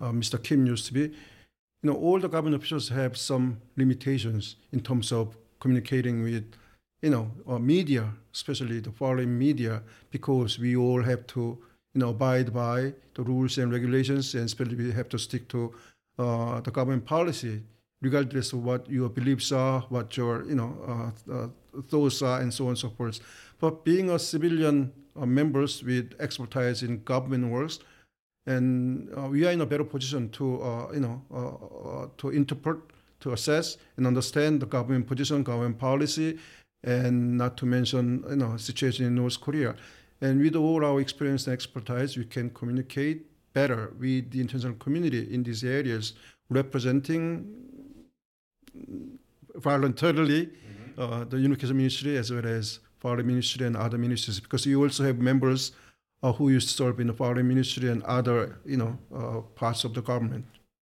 uh, 0.00 0.10
Mr. 0.10 0.42
Kim 0.42 0.66
used 0.66 0.86
to 0.86 0.92
be, 0.92 1.00
you 1.00 1.90
know, 1.90 1.94
all 1.94 2.18
the 2.18 2.28
government 2.28 2.56
officials 2.56 2.88
have 2.88 3.16
some 3.16 3.60
limitations 3.76 4.56
in 4.72 4.80
terms 4.80 5.12
of 5.12 5.36
communicating 5.60 6.22
with, 6.22 6.52
you 7.02 7.10
know, 7.10 7.30
uh, 7.48 7.58
media, 7.58 8.12
especially 8.34 8.80
the 8.80 8.90
foreign 8.90 9.38
media, 9.38 9.82
because 10.10 10.58
we 10.58 10.76
all 10.76 11.02
have 11.02 11.26
to, 11.28 11.58
you 11.98 12.04
know, 12.04 12.10
abide 12.10 12.52
by 12.52 12.92
the 13.14 13.22
rules 13.24 13.58
and 13.58 13.72
regulations, 13.72 14.32
and 14.34 14.44
especially 14.44 14.76
we 14.76 14.92
have 14.92 15.08
to 15.08 15.18
stick 15.18 15.48
to 15.48 15.74
uh, 16.16 16.60
the 16.60 16.70
government 16.70 17.04
policy, 17.04 17.60
regardless 18.00 18.52
of 18.52 18.62
what 18.62 18.88
your 18.88 19.08
beliefs 19.08 19.50
are, 19.50 19.80
what 19.88 20.16
your, 20.16 20.44
you 20.44 20.54
know, 20.54 20.72
uh, 20.86 21.32
uh, 21.34 21.48
thoughts 21.88 22.22
are, 22.22 22.40
and 22.40 22.54
so 22.54 22.66
on 22.66 22.70
and 22.70 22.78
so 22.78 22.88
forth. 22.90 23.18
But 23.58 23.84
being 23.84 24.10
a 24.10 24.18
civilian 24.18 24.92
uh, 25.20 25.26
members 25.26 25.82
with 25.82 26.14
expertise 26.20 26.84
in 26.84 27.02
government 27.02 27.50
works, 27.50 27.80
and 28.46 29.10
uh, 29.18 29.22
we 29.22 29.44
are 29.44 29.50
in 29.50 29.60
a 29.60 29.66
better 29.66 29.84
position 29.84 30.30
to 30.30 30.44
you 30.94 31.00
know 31.00 32.12
to 32.16 32.30
interpret, 32.30 32.78
to 33.20 33.32
assess, 33.32 33.76
and 33.96 34.06
understand 34.06 34.62
the 34.62 34.66
government 34.66 35.08
position, 35.08 35.42
government 35.42 35.78
policy, 35.78 36.38
and 36.84 37.36
not 37.36 37.56
to 37.56 37.66
mention 37.66 38.24
you 38.30 38.36
know 38.36 38.56
situation 38.56 39.04
in 39.04 39.16
North 39.16 39.40
Korea. 39.40 39.74
And 40.20 40.40
with 40.40 40.56
all 40.56 40.84
our 40.84 41.00
experience 41.00 41.46
and 41.46 41.54
expertise, 41.54 42.16
we 42.16 42.24
can 42.24 42.50
communicate 42.50 43.26
better 43.52 43.92
with 43.98 44.30
the 44.30 44.40
international 44.40 44.74
community 44.74 45.32
in 45.32 45.42
these 45.42 45.64
areas, 45.64 46.14
representing 46.50 47.46
voluntarily 49.54 50.50
uh, 50.96 51.24
the 51.24 51.38
Unification 51.38 51.76
Ministry 51.76 52.16
as 52.16 52.30
well 52.30 52.46
as 52.46 52.80
Foreign 52.98 53.26
Ministry 53.26 53.66
and 53.66 53.76
other 53.76 53.98
ministries, 53.98 54.40
because 54.40 54.66
you 54.66 54.82
also 54.82 55.04
have 55.04 55.18
members 55.18 55.72
uh, 56.22 56.32
who 56.32 56.48
used 56.48 56.68
to 56.68 56.74
serve 56.74 56.98
in 57.00 57.06
the 57.06 57.12
Foreign 57.12 57.46
Ministry 57.46 57.88
and 57.88 58.02
other, 58.02 58.58
you 58.64 58.76
know, 58.76 58.98
uh, 59.14 59.40
parts 59.54 59.84
of 59.84 59.94
the 59.94 60.02
government. 60.02 60.44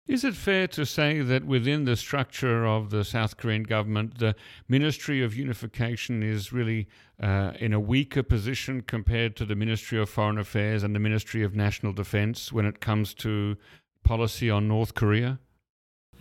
Is 0.08 0.24
it 0.24 0.34
fair 0.34 0.66
to 0.68 0.86
say 0.86 1.20
that 1.20 1.44
within 1.44 1.84
the 1.84 1.94
structure 1.94 2.66
of 2.66 2.88
the 2.88 3.04
South 3.04 3.36
Korean 3.36 3.62
government, 3.62 4.18
the 4.18 4.34
Ministry 4.66 5.22
of 5.22 5.36
Unification 5.36 6.22
is 6.22 6.50
really 6.50 6.88
uh, 7.22 7.52
in 7.60 7.74
a 7.74 7.78
weaker 7.78 8.22
position 8.22 8.80
compared 8.80 9.36
to 9.36 9.44
the 9.44 9.54
Ministry 9.54 10.00
of 10.00 10.08
Foreign 10.08 10.38
Affairs 10.38 10.82
and 10.82 10.94
the 10.94 10.98
Ministry 10.98 11.42
of 11.42 11.54
National 11.54 11.92
Defense 11.92 12.50
when 12.50 12.64
it 12.64 12.80
comes 12.80 13.12
to 13.14 13.58
policy 14.02 14.48
on 14.48 14.66
North 14.66 14.94
Korea? 14.94 15.38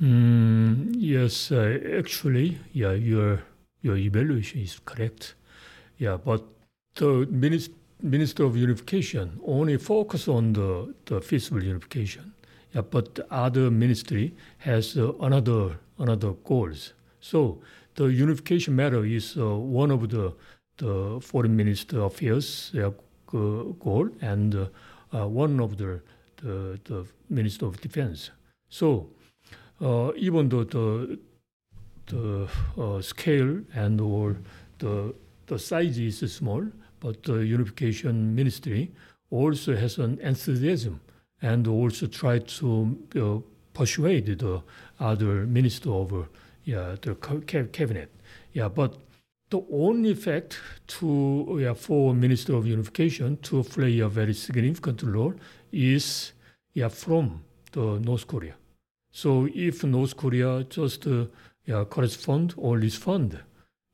Mm, 0.02 0.94
yes, 0.98 1.50
uh, 1.52 1.80
actually, 1.98 2.60
yeah, 2.74 2.92
your 2.92 3.44
your 3.82 3.96
evaluation 3.96 4.60
is 4.62 4.80
correct. 4.84 5.36
Yeah, 5.98 6.18
but 6.18 6.44
the 6.96 7.26
minister, 8.02 8.44
of 8.44 8.58
unification 8.58 9.40
only 9.46 9.78
focus 9.78 10.28
on 10.28 10.54
the 10.54 10.94
the 11.06 11.22
fiscal 11.22 11.64
unification. 11.64 12.34
Yeah, 12.78 12.84
but 12.92 13.20
other 13.32 13.72
ministry 13.72 14.36
has 14.60 14.98
uh, 14.98 15.14
another 15.20 15.80
another 15.98 16.34
goals. 16.44 16.94
So 17.20 17.58
the 17.96 18.06
unification 18.06 18.76
matter 18.76 19.04
is 19.04 19.36
uh, 19.36 19.56
one 19.56 19.90
of 19.90 20.10
the 20.10 20.34
the 20.78 21.20
foreign 21.20 21.56
minister 21.56 22.02
affairs 22.04 22.72
uh, 22.78 22.92
goal 23.34 24.10
and 24.22 24.54
uh, 24.54 24.68
uh, 25.12 25.28
one 25.28 25.60
of 25.60 25.78
the, 25.78 26.02
the, 26.44 26.80
the 26.84 27.08
minister 27.32 27.66
of 27.66 27.82
defense. 27.82 28.30
So 28.70 29.10
uh, 29.82 30.12
even 30.16 30.50
though 30.50 30.64
the 30.64 31.18
the 32.06 32.48
uh, 32.78 33.02
scale 33.02 33.60
and 33.74 34.00
or 34.00 34.38
the 34.78 35.16
the 35.48 35.58
size 35.58 35.98
is 35.98 36.20
small, 36.32 36.64
but 37.00 37.24
the 37.24 37.44
unification 37.44 38.36
ministry 38.36 38.92
also 39.32 39.76
has 39.76 39.98
an 39.98 40.20
enthusiasm 40.22 41.02
and 41.42 41.68
also 41.68 42.08
try 42.08 42.40
to 42.40 43.44
persuade 43.74 44.40
the 44.40 44.62
other 45.00 45.46
minister 45.46 45.92
of 45.92 46.28
yeah 46.64 46.96
the 47.02 47.16
cabinet. 47.72 48.12
Yeah, 48.54 48.70
but 48.70 48.98
the 49.50 49.62
only 49.72 50.14
fact 50.14 50.60
to 50.88 51.58
yeah, 51.62 51.74
for 51.74 52.14
Minister 52.14 52.56
of 52.56 52.68
Unification 52.68 53.38
to 53.44 53.64
play 53.64 54.00
a 54.00 54.10
very 54.10 54.34
significant 54.34 55.04
role 55.04 55.34
is 55.72 56.34
yeah, 56.74 56.90
from 56.90 57.44
the 57.72 58.00
North 58.00 58.28
Korea. 58.28 58.56
So 59.12 59.48
if 59.54 59.84
North 59.84 60.18
Korea 60.18 60.64
just 60.70 61.08
uh, 61.08 61.26
yeah, 61.66 61.86
correspond 61.86 62.54
or 62.58 62.78
respond, 62.78 63.40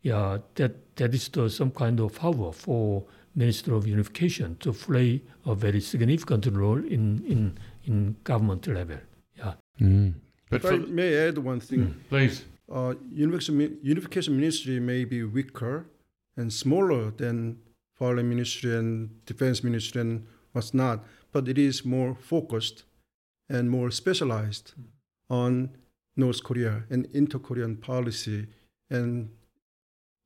yeah, 0.01 0.39
that 0.56 0.95
that 0.95 1.13
is 1.13 1.29
the, 1.29 1.49
some 1.49 1.71
kind 1.71 1.99
of 1.99 2.15
power 2.15 2.51
for 2.51 3.03
Minister 3.36 3.74
of 3.74 3.88
Unification 3.88 4.58
to 4.60 4.74
play 4.74 5.22
a 5.46 5.56
very 5.56 5.82
significant 5.82 6.46
role 6.48 6.80
in 6.80 7.24
in 7.26 7.58
in 7.86 8.15
government 8.24 8.67
level. 8.67 9.00
Yeah. 9.38 9.54
Mm. 9.80 10.13
But 10.50 10.63
if 10.63 10.72
I 10.72 10.78
may 10.78 11.15
add 11.28 11.38
one 11.38 11.60
thing, 11.60 11.80
mm. 11.80 12.10
please 12.10 12.46
uh, 12.72 12.93
unification, 13.12 13.78
unification 13.82 14.36
ministry 14.36 14.80
may 14.80 15.06
be 15.06 15.24
weaker 15.24 15.86
and 16.38 16.52
smaller 16.52 17.12
than 17.12 17.60
foreign 17.96 18.28
ministry 18.28 18.76
and 18.76 19.24
defense 19.26 19.63
ministry 19.63 20.02
and 20.02 20.26
what's 20.54 20.74
not, 20.74 21.04
but 21.32 21.48
it 21.48 21.58
is 21.58 21.86
more 21.86 22.15
focused 22.15 22.84
and 23.50 23.69
more 23.69 23.91
specialized 23.91 24.74
on 25.30 25.69
North 26.15 26.43
Korea 26.43 26.84
and 26.89 27.08
inter-Korean 27.13 27.78
policy 27.78 28.48
and 28.89 29.30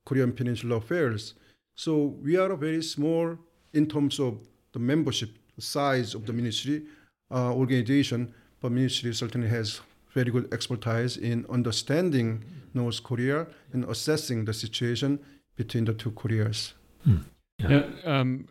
Korean 0.06 0.32
Peninsula 0.32 0.76
affairs. 0.76 1.34
So 1.78 2.16
we 2.24 2.38
are 2.38 2.56
very 2.56 2.82
small 2.82 3.38
in 3.74 3.86
terms 3.88 4.20
of 4.20 4.40
the 4.74 4.80
membership 4.80 5.30
size 5.60 6.16
of 6.16 6.26
the 6.26 6.34
ministry 6.34 6.84
uh, 7.32 7.54
organization, 7.54 8.34
but 8.60 8.72
ministry 8.72 9.14
certainly 9.14 9.48
has 9.48 9.82
very 10.12 10.32
good 10.32 10.52
expertise 10.52 11.18
in 11.18 11.46
understanding 11.50 12.44
North 12.74 13.04
Korea 13.04 13.46
and 13.74 13.86
assessing 13.86 14.46
the 14.46 14.54
situation 14.54 15.20
between 15.56 15.86
the 15.86 15.94
two 15.94 16.12
Koreas. 16.12 16.74
Hmm. 17.04 17.18
Yeah. 17.60 17.68
Now, 17.70 18.12
um, 18.12 18.48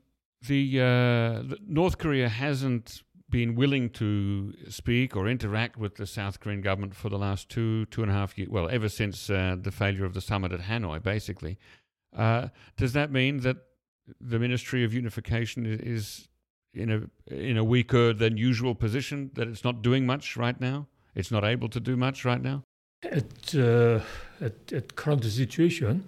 the, 0.47 0.81
uh, 0.81 0.85
the 1.51 1.59
North 1.67 1.99
Korea 1.99 2.29
hasn't 2.29 3.03
been 3.29 3.57
willing 3.57 3.91
to 3.91 4.55
speak 4.69 5.17
or 5.17 5.27
interact 5.29 5.77
with 5.77 5.97
the 5.97 6.07
South 6.07 6.39
Korean 6.39 6.61
government 6.61 6.95
for 6.95 7.09
the 7.09 7.19
last 7.19 7.49
two 7.49 7.87
two 7.87 8.03
and 8.03 8.11
a 8.11 8.15
half 8.15 8.39
years. 8.39 8.49
Well, 8.49 8.69
ever 8.69 8.89
since 8.89 9.29
uh, 9.29 9.57
the 9.61 9.73
failure 9.73 10.05
of 10.05 10.15
the 10.15 10.21
summit 10.21 10.53
at 10.53 10.61
Hanoi, 10.61 11.03
basically. 11.03 11.59
Uh, 12.15 12.49
does 12.77 12.93
that 12.93 13.11
mean 13.11 13.41
that 13.41 13.57
the 14.21 14.39
Ministry 14.39 14.85
of 14.85 14.93
Unification 14.93 15.67
is 15.67 16.29
in 16.75 16.91
a 16.91 17.35
in 17.35 17.57
a 17.57 17.65
weaker 17.65 18.13
than 18.13 18.37
usual 18.37 18.75
position? 18.75 19.31
That 19.35 19.49
it's 19.49 19.65
not 19.65 19.83
doing 19.83 20.07
much 20.07 20.37
right 20.37 20.61
now? 20.61 20.87
it's 21.17 21.31
not 21.31 21.45
able 21.45 21.69
to 21.71 21.81
do 21.81 21.97
much 21.97 22.25
right 22.25 22.41
now? 22.41 22.63
At, 23.03 23.55
uh, 23.55 24.01
at, 24.41 24.73
at, 24.73 24.95
current 24.95 25.25
situation, 25.25 26.07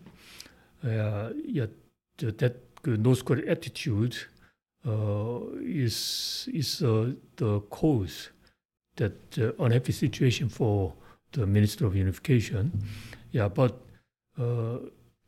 uh, 0.85 1.31
yeah, 1.45 1.67
that 2.19 2.57
North 2.85 3.25
Korean 3.25 3.49
attitude 3.49 4.17
uh, 4.87 5.41
is 5.61 6.49
is 6.53 6.83
uh, 6.83 7.13
the 7.37 7.61
cause 7.71 8.31
that 8.97 9.17
uh, 9.39 9.53
unhappy 9.65 9.93
situation 9.93 10.49
for 10.49 10.95
the 11.33 11.47
Minister 11.47 11.87
of 11.87 11.95
Unification. 11.95 12.73
Yeah, 13.33 13.49
but 13.49 13.81
uh, 14.39 14.79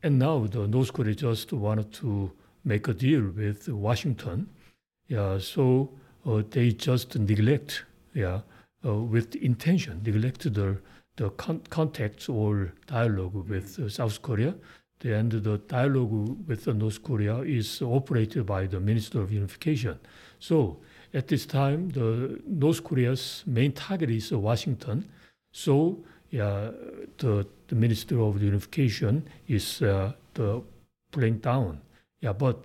and 0.03 0.19
now 0.19 0.47
the 0.47 0.67
North 0.67 0.93
Korea 0.93 1.15
just 1.15 1.53
wanted 1.53 1.91
to 1.93 2.31
make 2.63 2.87
a 2.87 2.93
deal 2.93 3.23
with 3.35 3.69
Washington. 3.69 4.49
Yeah, 5.07 5.39
so 5.39 5.91
uh, 6.25 6.43
they 6.49 6.71
just 6.71 7.17
neglect. 7.17 7.85
Yeah, 8.13 8.41
uh, 8.85 8.95
with 8.95 9.35
intention, 9.35 10.01
neglect 10.05 10.53
the, 10.53 10.77
the 11.15 11.29
con- 11.31 11.61
contacts 11.69 12.29
or 12.29 12.73
dialogue 12.87 13.35
with 13.47 13.79
uh, 13.79 13.89
South 13.89 14.21
Korea. 14.21 14.55
The, 14.99 15.15
And 15.15 15.31
the 15.31 15.57
dialogue 15.57 16.47
with 16.47 16.67
North 16.67 17.01
Korea 17.03 17.39
is 17.39 17.81
operated 17.81 18.45
by 18.45 18.67
the 18.67 18.79
Minister 18.79 19.21
of 19.21 19.31
Unification. 19.31 19.99
So 20.39 20.77
at 21.13 21.27
this 21.27 21.45
time, 21.45 21.89
the 21.89 22.39
North 22.45 22.83
Korea's 22.83 23.43
main 23.45 23.71
target 23.71 24.09
is 24.09 24.31
Washington. 24.31 25.05
So 25.51 26.03
yeah, 26.31 26.71
the, 27.17 27.45
the 27.67 27.75
Minister 27.75 28.19
of 28.21 28.41
Unification 28.41 29.27
is 29.47 29.81
uh, 29.81 30.13
the 30.33 30.61
playing 31.11 31.39
down. 31.39 31.81
Yeah, 32.21 32.33
but 32.33 32.63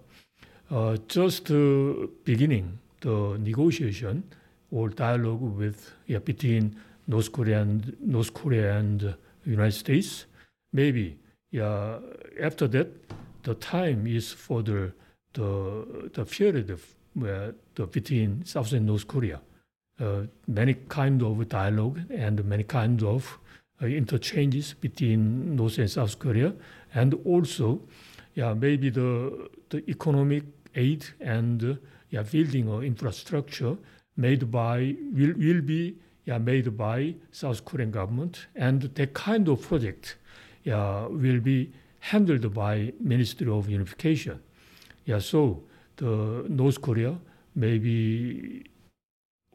uh, 0.71 0.97
just 1.09 1.51
uh, 1.51 2.07
beginning 2.25 2.79
the 3.01 3.37
negotiation, 3.39 4.23
or 4.71 4.89
dialogue 4.89 5.41
with 5.41 5.93
yeah, 6.07 6.19
between 6.19 6.77
North 7.07 7.33
Korea 7.33 7.61
and 7.61 7.97
North 8.01 8.33
Korea 8.35 8.79
and 8.79 9.15
United 9.45 9.73
States. 9.73 10.27
Maybe 10.73 11.19
yeah. 11.51 11.99
After 12.41 12.67
that, 12.69 12.89
the 13.43 13.55
time 13.55 14.07
is 14.07 14.33
for 14.33 14.63
the 14.63 14.93
the 15.35 16.11
the 16.15 16.25
period 16.25 16.71
of 16.71 16.85
where 17.15 17.55
the 17.75 17.87
between 17.87 18.45
South 18.45 18.73
and 18.73 18.87
North 18.87 19.07
Korea. 19.09 19.41
Uh, 19.99 20.27
many 20.47 20.75
kind 20.89 21.23
of 21.23 21.49
dialogue 21.49 21.99
and 22.11 22.45
many 22.45 22.65
kinds 22.65 23.03
of 23.03 23.25
uh, 23.25 23.46
interchanges 23.83 24.75
between 24.75 25.57
North 25.57 25.79
and 25.79 25.91
South 25.91 26.19
Korea, 26.19 26.55
and 26.95 27.15
also, 27.25 27.81
yeah, 28.35 28.55
maybe 28.55 28.91
the 28.91 29.49
the 29.69 29.89
economic 29.91 30.45
aid 30.75 31.05
and 31.21 31.63
uh, 31.63 31.75
yeah, 32.11 32.23
building 32.23 32.69
of 32.69 32.85
infrastructure 32.85 33.77
made 34.17 34.51
by 34.51 34.97
will, 35.13 35.35
will 35.37 35.61
be 35.61 35.97
yeah, 36.25 36.39
made 36.39 36.77
by 36.77 37.15
South 37.33 37.65
Korean 37.65 37.91
government, 37.91 38.47
and 38.55 38.83
that 38.83 39.15
kind 39.15 39.49
of 39.49 39.63
project 39.63 40.17
yeah, 40.65 41.07
will 41.07 41.41
be 41.41 41.73
handled 42.01 42.53
by 42.55 42.93
Ministry 43.01 43.49
of 43.49 43.69
Unification. 43.69 44.41
Yeah, 45.05 45.19
so 45.21 45.63
the 45.97 46.45
North 46.49 46.81
Korea 46.81 47.17
maybe 47.55 48.65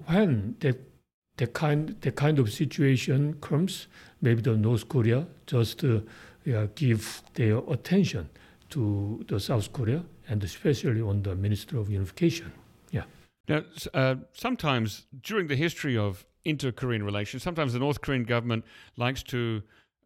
when 0.08 0.56
that 0.60 0.91
that 1.38 1.54
kind 1.54 1.96
that 2.02 2.16
kind 2.16 2.40
of 2.40 2.52
situation 2.52 3.36
comes, 3.42 3.88
maybe 4.22 4.42
the 4.42 4.56
North 4.58 4.88
Korea 4.88 5.26
just 5.48 5.84
uh, 5.84 6.00
yeah, 6.46 6.68
give 6.76 7.22
their 7.34 7.60
attention 7.70 8.30
to 8.70 9.24
the 9.28 9.40
South 9.40 9.72
Korea 9.74 10.04
and 10.28 10.44
especially 10.44 11.02
on 11.02 11.22
the 11.22 11.36
Ministry 11.36 11.80
of 11.80 11.90
Unification. 11.90 12.52
Yeah. 12.92 13.04
Now, 13.48 13.64
uh, 13.94 14.16
sometimes 14.32 15.08
during 15.22 15.48
the 15.48 15.56
history 15.56 15.98
of 15.98 16.26
inter 16.46 16.72
Korean 16.72 17.04
relations, 17.04 17.44
sometimes 17.44 17.74
the 17.74 17.80
North 17.80 18.02
Korean 18.02 18.24
government 18.24 18.64
likes 18.96 19.24
to 19.24 19.62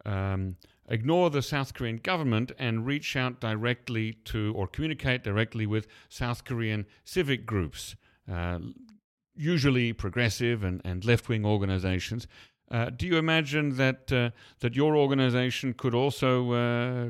um, 0.06 0.56
ignore 0.90 1.30
the 1.30 1.42
South 1.42 1.74
Korean 1.74 1.98
government 1.98 2.52
and 2.58 2.86
reach 2.86 3.16
out 3.16 3.40
directly 3.40 4.14
to 4.26 4.54
or 4.56 4.68
communicate 4.68 5.24
directly 5.24 5.66
with 5.66 5.88
South 6.10 6.44
Korean 6.44 6.86
civic 7.04 7.46
groups, 7.46 7.96
uh, 8.32 8.60
usually 9.36 9.94
progressive 9.94 10.64
and, 10.64 10.82
and 10.84 11.06
left 11.06 11.30
wing 11.30 11.46
organizations. 11.46 12.28
Uh, 12.72 12.90
do 12.90 13.06
you 13.06 13.18
imagine 13.18 13.78
that 13.78 14.12
uh, 14.12 14.32
that 14.60 14.76
your 14.76 14.98
organization 14.98 15.74
could 15.74 15.94
also 15.94 16.52
uh, 16.54 17.10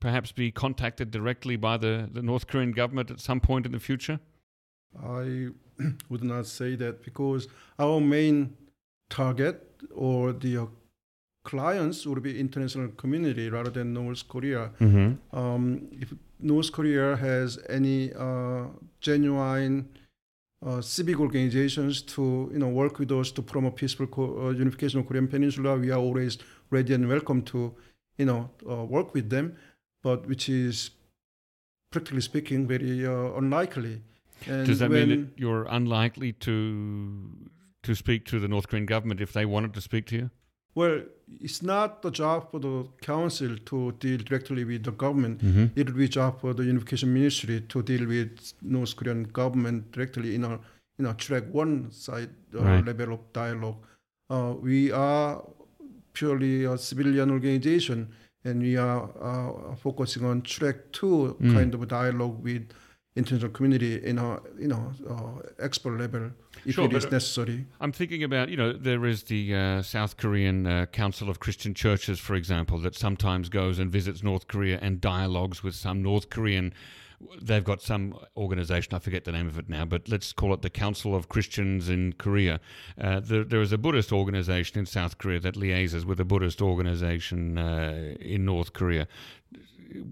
perhaps 0.00 0.32
be 0.32 0.50
contacted 0.50 1.10
directly 1.10 1.56
by 1.56 1.78
the, 1.78 2.08
the 2.12 2.20
North 2.20 2.46
Korean 2.46 2.72
government 2.72 3.10
at 3.10 3.20
some 3.20 3.40
point 3.40 3.64
in 3.64 3.72
the 3.72 3.80
future? 3.80 4.20
I 5.02 5.48
would 6.10 6.22
not 6.22 6.46
say 6.46 6.76
that 6.76 7.02
because 7.02 7.48
our 7.78 8.00
main 8.00 8.54
target 9.08 9.62
or 9.94 10.32
the 10.32 10.58
uh, 10.58 10.66
clients 11.44 12.06
would 12.06 12.22
be 12.22 12.38
international 12.38 12.88
community 12.88 13.48
rather 13.48 13.70
than 13.70 13.94
North 13.94 14.28
Korea. 14.28 14.72
Mm-hmm. 14.80 15.36
Um, 15.36 15.88
if 15.92 16.12
North 16.38 16.72
Korea 16.72 17.16
has 17.16 17.58
any 17.68 18.12
uh, 18.12 18.66
genuine 19.00 19.88
uh, 20.66 20.80
civic 20.80 21.20
organizations 21.20 22.02
to 22.02 22.50
you 22.52 22.58
know 22.58 22.68
work 22.68 22.98
with 22.98 23.12
us 23.12 23.30
to 23.30 23.42
promote 23.42 23.76
peaceful 23.76 24.06
co- 24.06 24.46
uh, 24.46 24.50
unification 24.50 25.00
of 25.00 25.06
Korean 25.06 25.28
Peninsula, 25.28 25.76
we 25.76 25.90
are 25.90 25.98
always 25.98 26.38
ready 26.70 26.92
and 26.94 27.08
welcome 27.08 27.42
to 27.42 27.74
you 28.18 28.26
know 28.26 28.50
uh, 28.68 28.84
work 28.84 29.14
with 29.14 29.30
them, 29.30 29.56
but 30.02 30.26
which 30.26 30.48
is 30.48 30.90
practically 31.92 32.20
speaking 32.20 32.66
very 32.66 33.06
uh, 33.06 33.38
unlikely. 33.38 34.02
And 34.48 34.66
Does 34.66 34.80
that 34.80 34.90
mean 34.90 35.08
that 35.08 35.28
you're 35.36 35.66
unlikely 35.70 36.32
to 36.32 37.48
to 37.84 37.94
speak 37.94 38.24
to 38.26 38.40
the 38.40 38.48
North 38.48 38.68
Korean 38.68 38.86
government 38.86 39.20
if 39.20 39.32
they 39.32 39.46
wanted 39.46 39.72
to 39.74 39.80
speak 39.80 40.06
to 40.06 40.16
you? 40.16 40.30
Well, 40.76 41.00
it's 41.40 41.62
not 41.62 42.02
the 42.02 42.10
job 42.10 42.50
for 42.50 42.60
the 42.60 42.86
council 43.00 43.56
to 43.70 43.92
deal 43.98 44.18
directly 44.18 44.64
with 44.64 44.84
the 44.84 44.92
government. 44.92 45.42
Mm-hmm. 45.42 45.66
It 45.74 45.88
will 45.88 45.96
be 45.96 46.08
job 46.08 46.40
for 46.40 46.52
the 46.54 46.64
unification 46.64 47.12
ministry 47.14 47.62
to 47.72 47.82
deal 47.82 48.06
with 48.06 48.52
North 48.62 48.94
Korean 48.94 49.24
government 49.24 49.90
directly 49.92 50.34
in 50.36 50.44
a 50.44 50.58
in 50.98 51.06
a 51.06 51.14
track 51.14 51.44
one 51.52 51.90
side 51.90 52.30
uh, 52.54 52.62
Right. 52.62 52.84
level 52.86 53.14
of 53.14 53.20
dialogue. 53.32 53.76
Uh, 54.30 54.54
we 54.68 54.92
are 54.92 55.42
purely 56.12 56.64
a 56.64 56.76
civilian 56.78 57.30
organization, 57.30 58.08
and 58.44 58.62
we 58.62 58.76
are 58.76 59.02
uh, 59.30 59.74
focusing 59.76 60.24
on 60.24 60.42
track 60.42 60.76
two 60.92 61.36
Mm. 61.40 61.54
kind 61.54 61.74
of 61.74 61.88
dialogue 61.88 62.42
with 62.42 62.64
international 63.16 63.50
community 63.50 64.02
in 64.04 64.18
a 64.18 64.40
you 64.58 64.68
know 64.68 64.92
uh, 65.08 65.64
expert 65.64 65.98
level 65.98 66.30
if 66.64 66.74
Sure, 66.74 66.84
it 66.86 66.94
is 66.94 67.06
uh, 67.06 67.10
necessary. 67.10 67.64
I'm 67.80 67.92
thinking 67.92 68.24
about, 68.24 68.48
you 68.48 68.56
know, 68.56 68.72
there 68.72 69.06
is 69.06 69.24
the 69.24 69.54
uh, 69.54 69.82
South 69.82 70.16
Korean 70.16 70.66
uh, 70.66 70.86
Council 70.86 71.30
of 71.30 71.38
Christian 71.38 71.74
Churches, 71.74 72.18
for 72.18 72.34
example, 72.34 72.78
that 72.80 72.96
sometimes 72.96 73.48
goes 73.48 73.78
and 73.78 73.90
visits 73.90 74.22
North 74.22 74.48
Korea 74.48 74.78
and 74.82 75.00
dialogues 75.00 75.62
with 75.62 75.74
some 75.74 76.02
North 76.02 76.28
Korean. 76.28 76.74
They've 77.40 77.64
got 77.64 77.80
some 77.80 78.18
organization, 78.36 78.94
I 78.94 78.98
forget 78.98 79.24
the 79.24 79.32
name 79.32 79.46
of 79.46 79.58
it 79.58 79.68
now, 79.68 79.84
but 79.84 80.08
let's 80.08 80.32
call 80.32 80.52
it 80.52 80.62
the 80.62 80.70
Council 80.70 81.14
of 81.14 81.28
Christians 81.28 81.88
in 81.88 82.14
Korea. 82.14 82.60
Uh, 83.00 83.20
there, 83.20 83.44
there 83.44 83.62
is 83.62 83.72
a 83.72 83.78
Buddhist 83.78 84.12
organization 84.12 84.78
in 84.78 84.86
South 84.86 85.18
Korea 85.18 85.40
that 85.40 85.54
liaises 85.54 86.04
with 86.04 86.20
a 86.20 86.24
Buddhist 86.24 86.60
organization 86.60 87.58
uh, 87.58 88.16
in 88.20 88.44
North 88.44 88.72
Korea. 88.72 89.06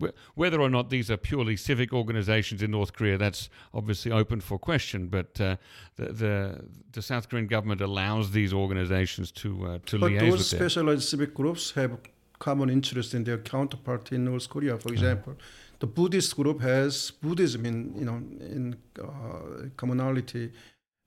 Wh- 0.01 0.15
Whether 0.39 0.61
or 0.61 0.69
not 0.71 0.91
these 0.91 1.11
are 1.11 1.17
purely 1.17 1.57
civic 1.57 1.93
organizations 1.93 2.63
in 2.63 2.71
North 2.71 2.93
Korea, 2.93 3.17
that's 3.19 3.49
obviously 3.73 4.13
open 4.13 4.41
for 4.41 4.59
question. 4.59 5.09
But 5.09 5.41
uh, 5.41 5.57
the, 5.97 6.07
the 6.13 6.61
the 6.93 7.03
South 7.03 7.29
Korean 7.29 7.47
government 7.47 7.81
allows 7.81 8.31
these 8.31 8.53
organizations 8.53 9.33
to 9.33 9.49
uh, 9.67 9.79
to 9.87 9.99
But 9.99 10.11
liaise 10.13 10.21
those 10.31 10.51
them. 10.51 10.59
specialized 10.61 11.03
civic 11.09 11.35
groups 11.35 11.73
have 11.73 11.91
common 12.39 12.69
interest 12.71 13.15
in 13.15 13.25
their 13.25 13.39
counterpart 13.39 14.13
in 14.13 14.25
North 14.25 14.49
Korea. 14.49 14.77
For 14.79 14.93
example, 14.93 15.35
the 15.79 15.87
Buddhist 15.87 16.35
group 16.37 16.61
has 16.61 17.13
Buddhism 17.23 17.65
in 17.67 17.95
you 17.99 18.05
know 18.05 18.17
in 18.55 18.77
uh, 19.01 19.69
commonality, 19.77 20.51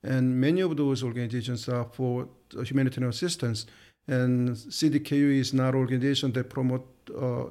and 0.04 0.24
many 0.40 0.62
of 0.62 0.76
those 0.76 1.04
organizations 1.04 1.68
are 1.70 1.86
for 1.94 2.28
humanitarian 2.66 3.10
assistance. 3.10 3.66
And 4.10 4.50
CDKU 4.52 5.38
is 5.40 5.54
not 5.54 5.74
an 5.74 5.80
organization 5.82 6.32
that 6.32 6.50
promote 6.50 6.86
uh, 7.14 7.48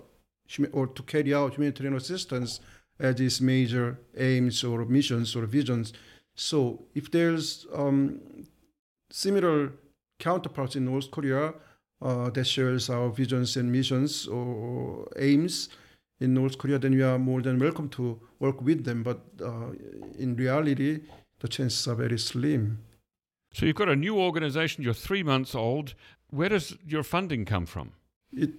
or 0.73 0.87
to 0.87 1.03
carry 1.03 1.35
out 1.35 1.55
humanitarian 1.55 1.97
assistance 1.97 2.61
as 2.99 3.21
its 3.21 3.41
major 3.41 3.99
aims 4.17 4.65
or 4.65 4.85
missions 4.85 5.37
or 5.37 5.47
visions. 5.47 5.93
So 6.35 6.85
if 6.95 7.11
there's 7.11 7.67
um, 7.75 8.21
similar 9.11 9.73
counterparts 10.19 10.77
in 10.77 10.85
North 10.85 11.11
Korea 11.11 11.55
uh, 12.03 12.31
that 12.31 12.45
shares 12.45 12.91
our 12.91 13.09
visions 13.11 13.57
and 13.57 13.71
missions 13.71 14.27
or 14.27 15.09
aims 15.17 15.69
in 16.21 16.33
North 16.35 16.57
Korea, 16.59 16.79
then 16.79 16.95
we 16.95 17.03
are 17.03 17.19
more 17.19 17.43
than 17.43 17.59
welcome 17.59 17.89
to 17.91 18.19
work 18.39 18.63
with 18.63 18.85
them. 18.85 19.03
But 19.03 19.21
uh, 19.43 19.71
in 20.19 20.37
reality, 20.37 21.01
the 21.41 21.49
chances 21.49 21.87
are 21.89 21.95
very 21.95 22.19
slim. 22.19 22.79
So 23.53 23.67
you've 23.67 23.77
got 23.77 23.89
a 23.89 23.97
new 23.97 24.19
organization. 24.19 24.85
You're 24.85 24.95
three 24.95 25.23
months 25.23 25.55
old. 25.55 25.95
Where 26.31 26.49
does 26.49 26.77
your 26.87 27.03
funding 27.03 27.45
come 27.45 27.67
from? 27.67 27.93
It 28.33 28.51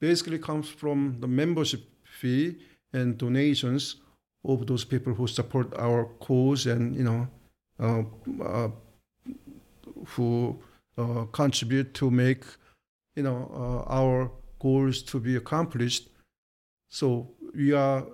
basically 0.00 0.38
comes 0.38 0.68
from 0.68 1.16
the 1.20 1.28
membership 1.28 1.82
fee 2.04 2.56
and 2.92 3.18
donations 3.18 3.96
of 4.44 4.66
those 4.66 4.84
people 4.84 5.12
who 5.14 5.26
support 5.26 5.72
our 5.76 6.06
cause 6.18 6.66
and 6.66 6.96
you 6.96 7.04
know 7.04 7.28
uh, 7.78 8.02
uh, 8.44 8.68
who 10.06 10.58
uh, 10.96 11.24
contribute 11.32 11.94
to 11.94 12.10
make 12.10 12.44
you 13.16 13.22
know 13.22 13.50
uh, 13.54 13.92
our 13.92 14.30
goals 14.58 15.02
to 15.02 15.20
be 15.20 15.36
accomplished. 15.36 16.08
So 16.88 17.30
we 17.54 17.72
are 17.72 18.04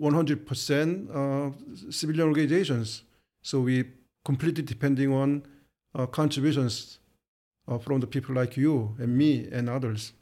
100% 0.00 1.10
uh, 1.10 1.90
civilian 1.90 2.28
organizations. 2.28 3.02
So 3.42 3.60
we 3.60 3.84
completely 4.24 4.64
depending 4.64 5.12
on 5.12 5.46
uh, 5.94 6.06
contributions 6.06 6.98
from 7.80 8.00
the 8.00 8.06
people 8.06 8.34
like 8.34 8.56
you 8.56 8.94
and 8.98 9.16
me 9.16 9.48
and 9.50 9.70
others. 9.70 10.12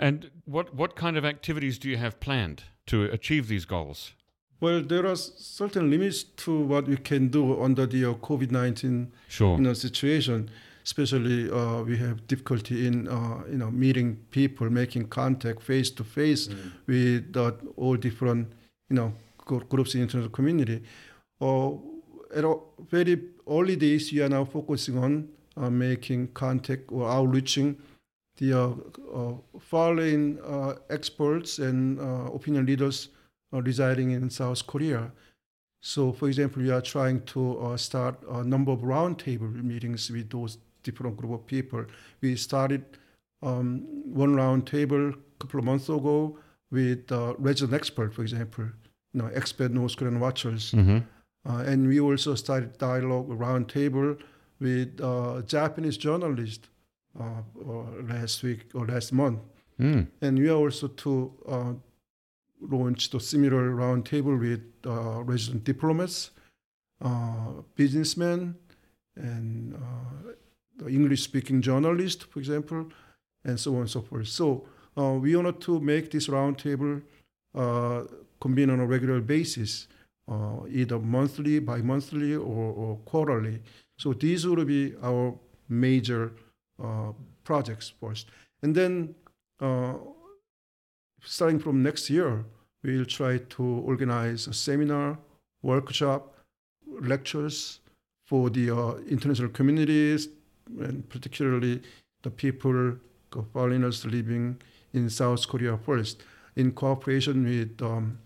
And 0.00 0.30
what 0.46 0.74
what 0.74 0.96
kind 0.96 1.16
of 1.18 1.24
activities 1.24 1.78
do 1.78 1.88
you 1.88 1.98
have 1.98 2.18
planned 2.20 2.64
to 2.86 3.04
achieve 3.04 3.46
these 3.48 3.66
goals? 3.66 4.14
Well, 4.60 4.82
there 4.82 5.06
are 5.06 5.16
certain 5.16 5.90
limits 5.90 6.22
to 6.44 6.58
what 6.72 6.86
we 6.88 6.96
can 6.96 7.28
do 7.28 7.62
under 7.62 7.86
the 7.86 8.04
uh, 8.04 8.14
COVID-19 8.14 9.08
Sure. 9.28 9.56
you 9.56 9.62
know, 9.62 9.72
situation. 9.74 10.50
Especially, 10.84 11.50
uh, 11.50 11.82
we 11.82 11.96
have 11.98 12.26
difficulty 12.26 12.86
in 12.86 13.06
uh, 13.08 13.42
you 13.50 13.58
know 13.58 13.70
meeting 13.70 14.16
people, 14.30 14.70
making 14.70 15.08
contact 15.08 15.62
face 15.62 15.90
to 15.90 16.02
face 16.04 16.48
with 16.86 17.36
uh, 17.36 17.52
all 17.76 17.96
different 17.96 18.48
you 18.88 18.96
know 18.96 19.12
gr- 19.44 19.64
groups 19.68 19.94
in 19.94 20.00
the 20.00 20.04
international 20.04 20.30
community. 20.30 20.82
Uh, 21.40 21.72
at 22.34 22.44
a 22.44 22.54
very 22.90 23.20
early 23.46 23.76
days, 23.76 24.10
we 24.12 24.22
are 24.22 24.28
now 24.30 24.44
focusing 24.46 24.96
on 24.98 25.28
uh, 25.58 25.68
making 25.68 26.28
contact 26.28 26.90
or 26.90 27.06
outreaching 27.10 27.76
the 28.40 28.58
uh, 28.58 28.72
uh, 29.14 29.34
foreign 29.58 30.38
uh, 30.40 30.74
experts 30.88 31.58
and 31.58 32.00
uh, 32.00 32.32
opinion 32.32 32.66
leaders 32.66 33.10
uh, 33.52 33.62
residing 33.62 34.10
in 34.12 34.30
South 34.30 34.66
Korea. 34.66 35.12
So, 35.82 36.12
for 36.12 36.28
example, 36.28 36.62
we 36.62 36.70
are 36.70 36.80
trying 36.80 37.22
to 37.26 37.58
uh, 37.60 37.76
start 37.76 38.16
a 38.30 38.42
number 38.42 38.72
of 38.72 38.80
roundtable 38.80 39.52
meetings 39.62 40.10
with 40.10 40.30
those 40.30 40.58
different 40.82 41.16
group 41.16 41.32
of 41.32 41.46
people. 41.46 41.84
We 42.20 42.36
started 42.36 42.84
um, 43.42 43.86
one 44.04 44.34
roundtable 44.34 45.12
a 45.12 45.38
couple 45.38 45.60
of 45.60 45.64
months 45.64 45.88
ago 45.88 46.38
with 46.70 47.10
uh, 47.12 47.34
resident 47.38 47.74
expert, 47.74 48.14
for 48.14 48.22
example, 48.22 48.64
you 49.12 49.22
know, 49.22 49.30
expert 49.34 49.70
North 49.70 49.96
Korean 49.96 50.20
watchers. 50.20 50.72
Mm-hmm. 50.72 50.98
Uh, 51.48 51.62
and 51.62 51.88
we 51.88 52.00
also 52.00 52.34
started 52.34 52.76
dialogue 52.78 53.28
roundtable 53.28 54.18
with 54.60 55.00
uh, 55.00 55.40
Japanese 55.42 55.96
journalists 55.96 56.68
uh, 57.18 57.42
or 57.64 57.86
last 58.08 58.42
week 58.42 58.66
or 58.74 58.86
last 58.86 59.12
month. 59.12 59.40
Mm. 59.80 60.06
And 60.20 60.38
we 60.38 60.48
are 60.48 60.56
also 60.56 60.88
to 60.88 61.32
uh, 61.48 61.72
launch 62.60 63.10
the 63.10 63.20
similar 63.20 63.70
roundtable 63.70 64.38
with 64.38 64.62
uh, 64.86 65.22
resident 65.22 65.64
diplomats, 65.64 66.30
uh, 67.02 67.62
businessmen, 67.74 68.54
and 69.16 69.74
uh, 69.74 70.32
the 70.76 70.88
English-speaking 70.88 71.62
journalists, 71.62 72.24
for 72.24 72.38
example, 72.38 72.86
and 73.44 73.58
so 73.58 73.74
on 73.74 73.80
and 73.80 73.90
so 73.90 74.02
forth. 74.02 74.28
So 74.28 74.66
uh, 74.96 75.14
we 75.14 75.34
wanted 75.34 75.60
to 75.62 75.80
make 75.80 76.10
this 76.10 76.28
roundtable 76.28 77.02
uh, 77.54 78.02
convene 78.40 78.70
on 78.70 78.80
a 78.80 78.86
regular 78.86 79.20
basis, 79.20 79.88
uh, 80.28 80.60
either 80.70 80.98
monthly, 80.98 81.58
bi-monthly, 81.58 82.34
or, 82.34 82.72
or 82.72 82.96
quarterly. 83.04 83.62
So 83.98 84.12
these 84.12 84.46
will 84.46 84.64
be 84.64 84.94
our 85.02 85.34
major 85.68 86.26
uh, 86.26 86.49
projects 87.44 87.92
first. 88.00 88.28
And 88.62 88.74
then 88.74 89.14
uh, 89.60 89.94
starting 91.22 91.58
from 91.58 91.82
next 91.82 92.10
year, 92.10 92.44
we'll 92.82 93.04
try 93.04 93.38
to 93.38 93.62
organize 93.62 94.46
a 94.46 94.52
seminar, 94.52 95.18
workshop, 95.62 96.36
lectures 97.00 97.80
for 98.24 98.50
the 98.50 98.70
uh, 98.70 98.94
international 99.08 99.48
communities, 99.50 100.28
and 100.78 101.08
particularly 101.08 101.82
the 102.22 102.30
people, 102.30 102.96
the 103.32 103.42
foreigners 103.52 104.04
living 104.04 104.60
in 104.92 105.10
South 105.10 105.46
Korea 105.48 105.76
first, 105.78 106.22
in 106.56 106.72
cooperation 106.72 107.44
with 107.44 107.80
um, 107.82 108.18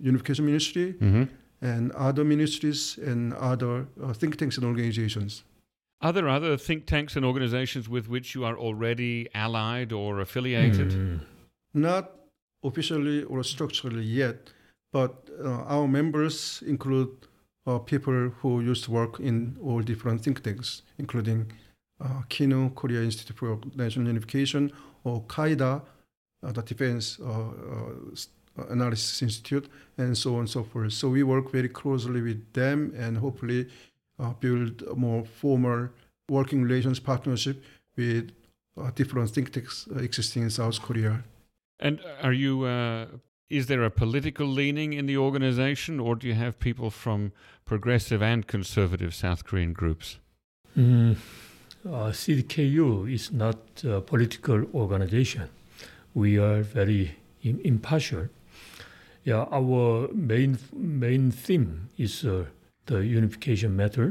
Unification 0.00 0.46
Ministry 0.46 0.94
Mm-hmm. 1.00 1.24
and 1.60 1.90
other 1.92 2.24
ministries 2.24 2.98
and 2.98 3.34
other 3.34 3.86
uh, 4.02 4.12
think 4.12 4.36
tanks 4.36 4.56
and 4.58 4.66
organizations. 4.66 5.42
Are 6.00 6.12
there 6.12 6.28
other 6.28 6.56
think 6.56 6.86
tanks 6.86 7.16
and 7.16 7.24
organizations 7.24 7.88
with 7.88 8.08
which 8.08 8.34
you 8.34 8.44
are 8.44 8.56
already 8.56 9.28
allied 9.34 9.92
or 9.92 10.20
affiliated? 10.20 10.90
Mm. 10.90 11.20
not 11.74 12.12
officially 12.64 13.22
or 13.24 13.42
structurally 13.42 14.02
yet, 14.02 14.50
but 14.92 15.28
uh, 15.44 15.74
our 15.74 15.86
members 15.86 16.62
include 16.66 17.10
uh, 17.66 17.78
people 17.78 18.30
who 18.40 18.60
used 18.60 18.84
to 18.84 18.90
work 18.90 19.20
in 19.20 19.56
all 19.62 19.80
different 19.80 20.22
think 20.22 20.42
tanks, 20.42 20.82
including 20.98 21.50
uh, 22.00 22.22
KINU, 22.28 22.74
Korea 22.74 23.02
Institute 23.02 23.36
for 23.36 23.58
National 23.74 24.06
Unification, 24.06 24.72
or 25.04 25.22
KIDA, 25.24 25.82
uh, 26.42 26.52
the 26.52 26.62
Defense 26.62 27.18
uh, 27.20 27.26
uh, 27.28 28.64
Analysis 28.70 29.22
Institute, 29.22 29.68
and 29.98 30.16
so 30.16 30.34
on 30.34 30.40
and 30.40 30.50
so 30.50 30.64
forth. 30.64 30.92
So 30.92 31.10
we 31.10 31.22
work 31.22 31.52
very 31.52 31.68
closely 31.68 32.22
with 32.22 32.52
them 32.52 32.92
and 32.96 33.18
hopefully 33.18 33.68
uh, 34.18 34.32
build 34.40 34.82
a 34.82 34.94
more 34.94 35.24
formal 35.24 35.88
working 36.28 36.62
relations 36.62 37.00
partnership 37.00 37.62
with 37.96 38.32
uh, 38.78 38.90
different 38.94 39.30
think 39.30 39.52
tanks 39.52 39.88
uh, 39.94 39.98
existing 39.98 40.42
in 40.42 40.50
South 40.50 40.80
Korea. 40.80 41.22
And 41.80 42.00
are 42.22 42.32
you? 42.32 42.64
Uh, 42.64 43.06
is 43.50 43.66
there 43.66 43.82
a 43.82 43.90
political 43.90 44.46
leaning 44.46 44.92
in 44.92 45.06
the 45.06 45.16
organization, 45.16 46.00
or 46.00 46.16
do 46.16 46.26
you 46.26 46.34
have 46.34 46.58
people 46.58 46.90
from 46.90 47.32
progressive 47.64 48.22
and 48.22 48.46
conservative 48.46 49.14
South 49.14 49.44
Korean 49.44 49.72
groups? 49.72 50.18
Mm, 50.76 51.16
uh, 51.86 52.12
CDKU 52.12 53.10
is 53.12 53.32
not 53.32 53.58
a 53.84 54.00
political 54.00 54.64
organization. 54.74 55.48
We 56.14 56.38
are 56.38 56.62
very 56.62 57.16
impartial. 57.42 58.28
Yeah, 59.24 59.46
our 59.50 60.08
main 60.12 60.58
main 60.72 61.30
theme 61.30 61.88
is 61.96 62.24
uh, 62.24 62.44
the 62.88 62.98
unification 63.18 63.70
matter. 63.76 64.08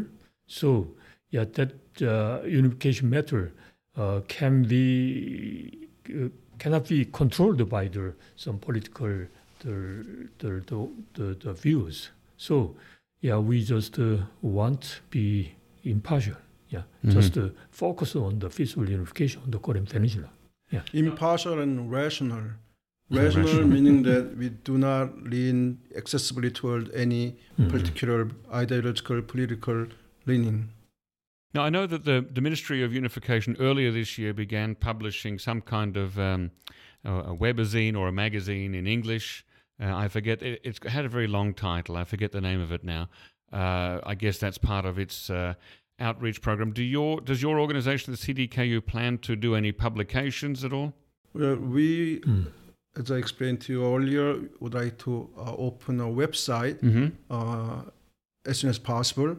So 0.47 0.88
yeah, 1.36 1.45
that 1.57 1.71
uh, 2.01 2.45
unification 2.61 3.09
matter 3.09 3.51
uh, 3.97 4.21
can 4.28 4.63
be 4.63 5.88
uh, 6.09 6.30
cannot 6.61 6.88
be 6.88 7.05
controlled 7.05 7.61
by 7.69 7.88
the 7.95 8.13
some 8.36 8.57
political 8.59 9.11
the 9.63 9.75
the 10.39 10.49
the, 10.69 10.78
the, 11.17 11.25
the 11.43 11.53
views. 11.53 12.09
So 12.38 12.75
yeah, 13.21 13.38
we 13.49 13.63
just 13.63 13.99
uh, 13.99 14.17
want 14.41 15.01
be 15.09 15.51
impartial. 15.84 16.38
Yeah, 16.69 16.84
Mhm. 17.03 17.13
just 17.13 17.38
uh, 17.38 17.49
focus 17.71 18.15
on 18.15 18.39
the 18.39 18.49
peaceful 18.49 18.89
unification 18.89 19.41
of 19.43 19.51
the 19.51 19.59
Korean 19.59 19.86
Peninsula. 19.86 20.30
Yeah. 20.71 20.82
Impartial 20.93 21.59
and 21.61 21.91
rational. 21.91 22.43
Rational, 23.10 23.45
rational. 23.45 23.68
meaning 23.68 24.03
that 24.03 24.36
we 24.38 24.49
do 24.49 24.78
not 24.78 25.24
lean 25.24 25.80
excessively 25.95 26.51
toward 26.51 26.91
any 26.93 27.38
Mhm. 27.58 27.70
particular 27.70 28.30
ideological, 28.53 29.22
political 29.22 29.88
leaning. 30.26 30.70
Now, 31.53 31.64
I 31.64 31.70
know 31.70 31.88
that 31.88 32.03
the, 32.03 32.26
the 32.30 32.41
Ministry 32.41 32.84
of 32.84 32.93
Unification 32.93 33.55
earlier 33.60 33.91
this 33.91 34.18
year 34.18 34.34
began 34.34 34.76
publishing 34.76 35.39
some 35.39 35.62
kind 35.62 35.95
of 35.95 36.20
um, 36.20 36.51
a, 37.05 37.14
a 37.32 37.36
webazine 37.36 37.95
or 37.95 38.10
a 38.10 38.12
magazine 38.12 38.76
in 38.76 38.86
English. 38.86 39.45
Uh, 39.82 39.95
I 39.95 40.10
forget, 40.10 40.41
it, 40.43 40.60
it's 40.64 40.80
had 40.86 41.05
a 41.05 41.10
very 41.10 41.28
long 41.28 41.53
title. 41.53 41.95
I 41.95 42.03
forget 42.03 42.32
the 42.34 42.41
name 42.41 42.60
of 42.60 42.72
it 42.74 42.84
now. 42.84 43.08
Uh, 43.53 44.01
I 44.05 44.16
guess 44.16 44.38
that's 44.38 44.58
part 44.58 44.86
of 44.86 44.99
its 44.99 45.30
uh, 45.30 45.53
outreach 45.99 46.41
program. 46.41 46.74
Do 46.74 46.84
your, 46.84 47.22
does 47.22 47.41
your 47.41 47.60
organization, 47.60 48.12
the 48.12 48.18
CDKU, 48.18 48.86
plan 48.86 49.18
to 49.20 49.36
do 49.38 49.55
any 49.55 49.72
publications 49.72 50.66
at 50.66 50.74
all? 50.74 50.93
Well, 51.34 51.55
we, 51.55 52.20
Mm. 52.20 52.47
As 53.00 53.12
I 53.12 53.16
explained 53.16 53.62
to 53.62 53.74
you 53.74 53.95
earlier, 53.95 54.39
would 54.60 54.74
like 54.74 54.98
to 55.00 55.30
uh, 55.38 55.56
open 55.58 56.00
a 56.00 56.06
website 56.06 56.80
Mm-hmm. 56.82 57.08
uh, 57.30 57.82
as 58.45 58.60
soon 58.60 58.70
as 58.70 58.80
possible, 58.80 59.36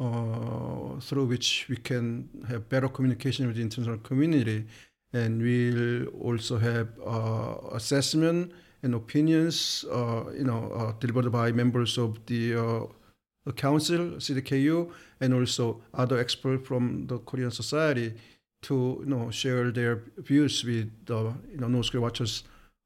uh, 0.00 1.00
through 1.00 1.26
which 1.26 1.66
we 1.68 1.76
can 1.76 2.28
have 2.48 2.68
better 2.68 2.88
communication 2.88 3.46
with 3.46 3.56
the 3.56 3.62
international 3.62 3.98
community, 3.98 4.66
and 5.12 5.40
we'll 5.40 6.06
also 6.28 6.58
have 6.58 6.88
uh, 7.06 7.54
assessment 7.72 8.52
and 8.82 8.94
opinions, 8.94 9.84
uh, 9.92 10.24
you 10.36 10.44
know, 10.44 10.72
uh, 10.72 10.92
delivered 10.98 11.30
by 11.30 11.52
members 11.52 11.96
of 11.98 12.18
the 12.26 12.56
uh, 12.56 13.52
council, 13.52 14.16
CDKU, 14.18 14.90
and 15.20 15.34
also 15.34 15.80
other 15.94 16.18
experts 16.18 16.66
from 16.66 17.06
the 17.06 17.18
Korean 17.18 17.50
society 17.50 18.14
to, 18.62 18.98
you 19.00 19.06
know, 19.06 19.30
share 19.30 19.70
their 19.70 20.02
views 20.18 20.64
with 20.64 20.90
the, 21.06 21.32
you 21.52 21.58
know, 21.58 21.68
North 21.68 21.90
Korea 21.90 22.02
watchers 22.02 22.44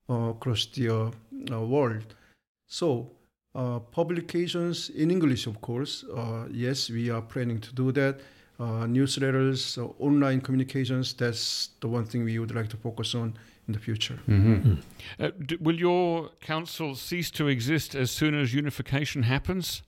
across 0.08 0.66
the 0.66 0.88
uh, 0.88 1.10
uh, 1.50 1.60
world. 1.60 2.14
So 2.66 3.10
uh, 3.54 3.78
publications 3.78 4.90
in 4.90 5.10
English, 5.10 5.46
of 5.46 5.60
course. 5.60 6.04
Uh, 6.04 6.46
yes, 6.50 6.90
we 6.90 7.10
are 7.10 7.22
planning 7.22 7.60
to 7.60 7.74
do 7.74 7.92
that. 7.92 8.20
Uh, 8.58 8.86
newsletters, 8.86 9.78
uh, 9.78 9.92
online 9.98 10.40
communications. 10.40 11.12
That's 11.14 11.70
the 11.80 11.88
one 11.88 12.04
thing 12.04 12.24
we 12.24 12.38
would 12.38 12.54
like 12.54 12.68
to 12.68 12.76
focus 12.76 13.14
on 13.14 13.34
in 13.66 13.72
the 13.74 13.80
future. 13.80 14.18
Mm-hmm. 14.28 14.74
Uh, 15.18 15.30
d- 15.44 15.56
will 15.60 15.74
your 15.74 16.30
council 16.40 16.94
cease 16.94 17.30
to 17.32 17.48
exist 17.48 17.94
as 17.94 18.10
soon 18.10 18.34
as 18.34 18.54
unification 18.54 19.24
happens? 19.24 19.82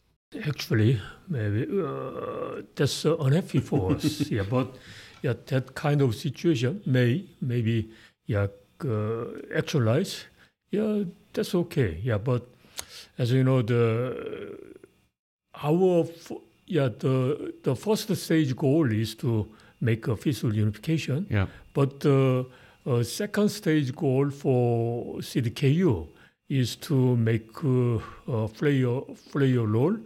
Actually, 0.45 1.01
maybe 1.29 1.67
uh, 1.81 2.63
that's 2.75 3.07
uh, 3.07 3.17
unhappy 3.19 3.61
for 3.61 3.93
us. 3.93 4.21
yeah, 4.31 4.43
but 4.43 4.75
yeah, 5.23 5.35
that 5.47 5.75
kind 5.75 6.03
of 6.03 6.15
situation 6.15 6.83
may 6.87 7.25
maybe 7.41 7.91
yeah 8.27 8.49
uh, 8.85 9.27
actualize. 9.55 10.25
Yeah, 10.71 11.05
that's 11.33 11.55
okay. 11.55 12.01
Yeah, 12.03 12.19
but 12.19 12.47
as 13.19 13.33
you 13.33 13.45
know, 13.45 13.63
the 13.63 14.59
our 15.63 16.07
yeah 16.67 16.89
the 16.89 17.55
the 17.63 17.77
first 17.77 18.15
stage 18.17 18.55
goal 18.57 18.91
is 18.93 19.15
to 19.17 19.49
make 19.81 20.07
a 20.09 20.17
peaceful 20.17 20.55
unification. 20.55 21.27
Yeah. 21.31 21.47
But 21.75 22.01
the 22.01 22.47
uh, 22.87 23.03
second 23.03 23.49
stage 23.51 23.95
goal 23.95 24.31
for 24.31 25.17
CDKU 25.17 26.09
is 26.49 26.77
to 26.77 27.17
make 27.17 27.51
uh, 27.65 27.97
uh, 28.29 28.47
play, 28.49 28.83
a, 28.83 29.01
play 29.33 29.55
a 29.57 29.63
role 29.63 29.97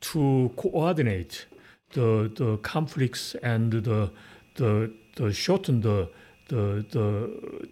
to 0.00 0.50
coordinate 0.56 1.46
the, 1.92 2.30
the 2.34 2.56
conflicts 2.62 3.34
and 3.42 3.72
the, 3.72 4.10
the, 4.56 4.92
the 5.16 5.32
shorten 5.32 5.82
the, 5.82 6.08
the, 6.50 6.84
the, 6.90 7.08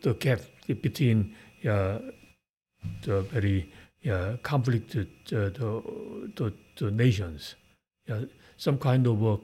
the 0.02 0.14
gap 0.14 0.40
between 0.82 1.34
uh, 1.68 1.98
the 3.02 3.22
very 3.22 3.70
uh, 4.10 4.36
conflicted 4.42 5.08
uh, 5.32 5.50
the, 5.58 5.82
the, 6.36 6.52
the 6.78 6.90
nations. 6.90 7.56
Yeah, 8.06 8.22
some 8.56 8.78
kind 8.78 9.06
of 9.06 9.16
uh, 9.24 9.36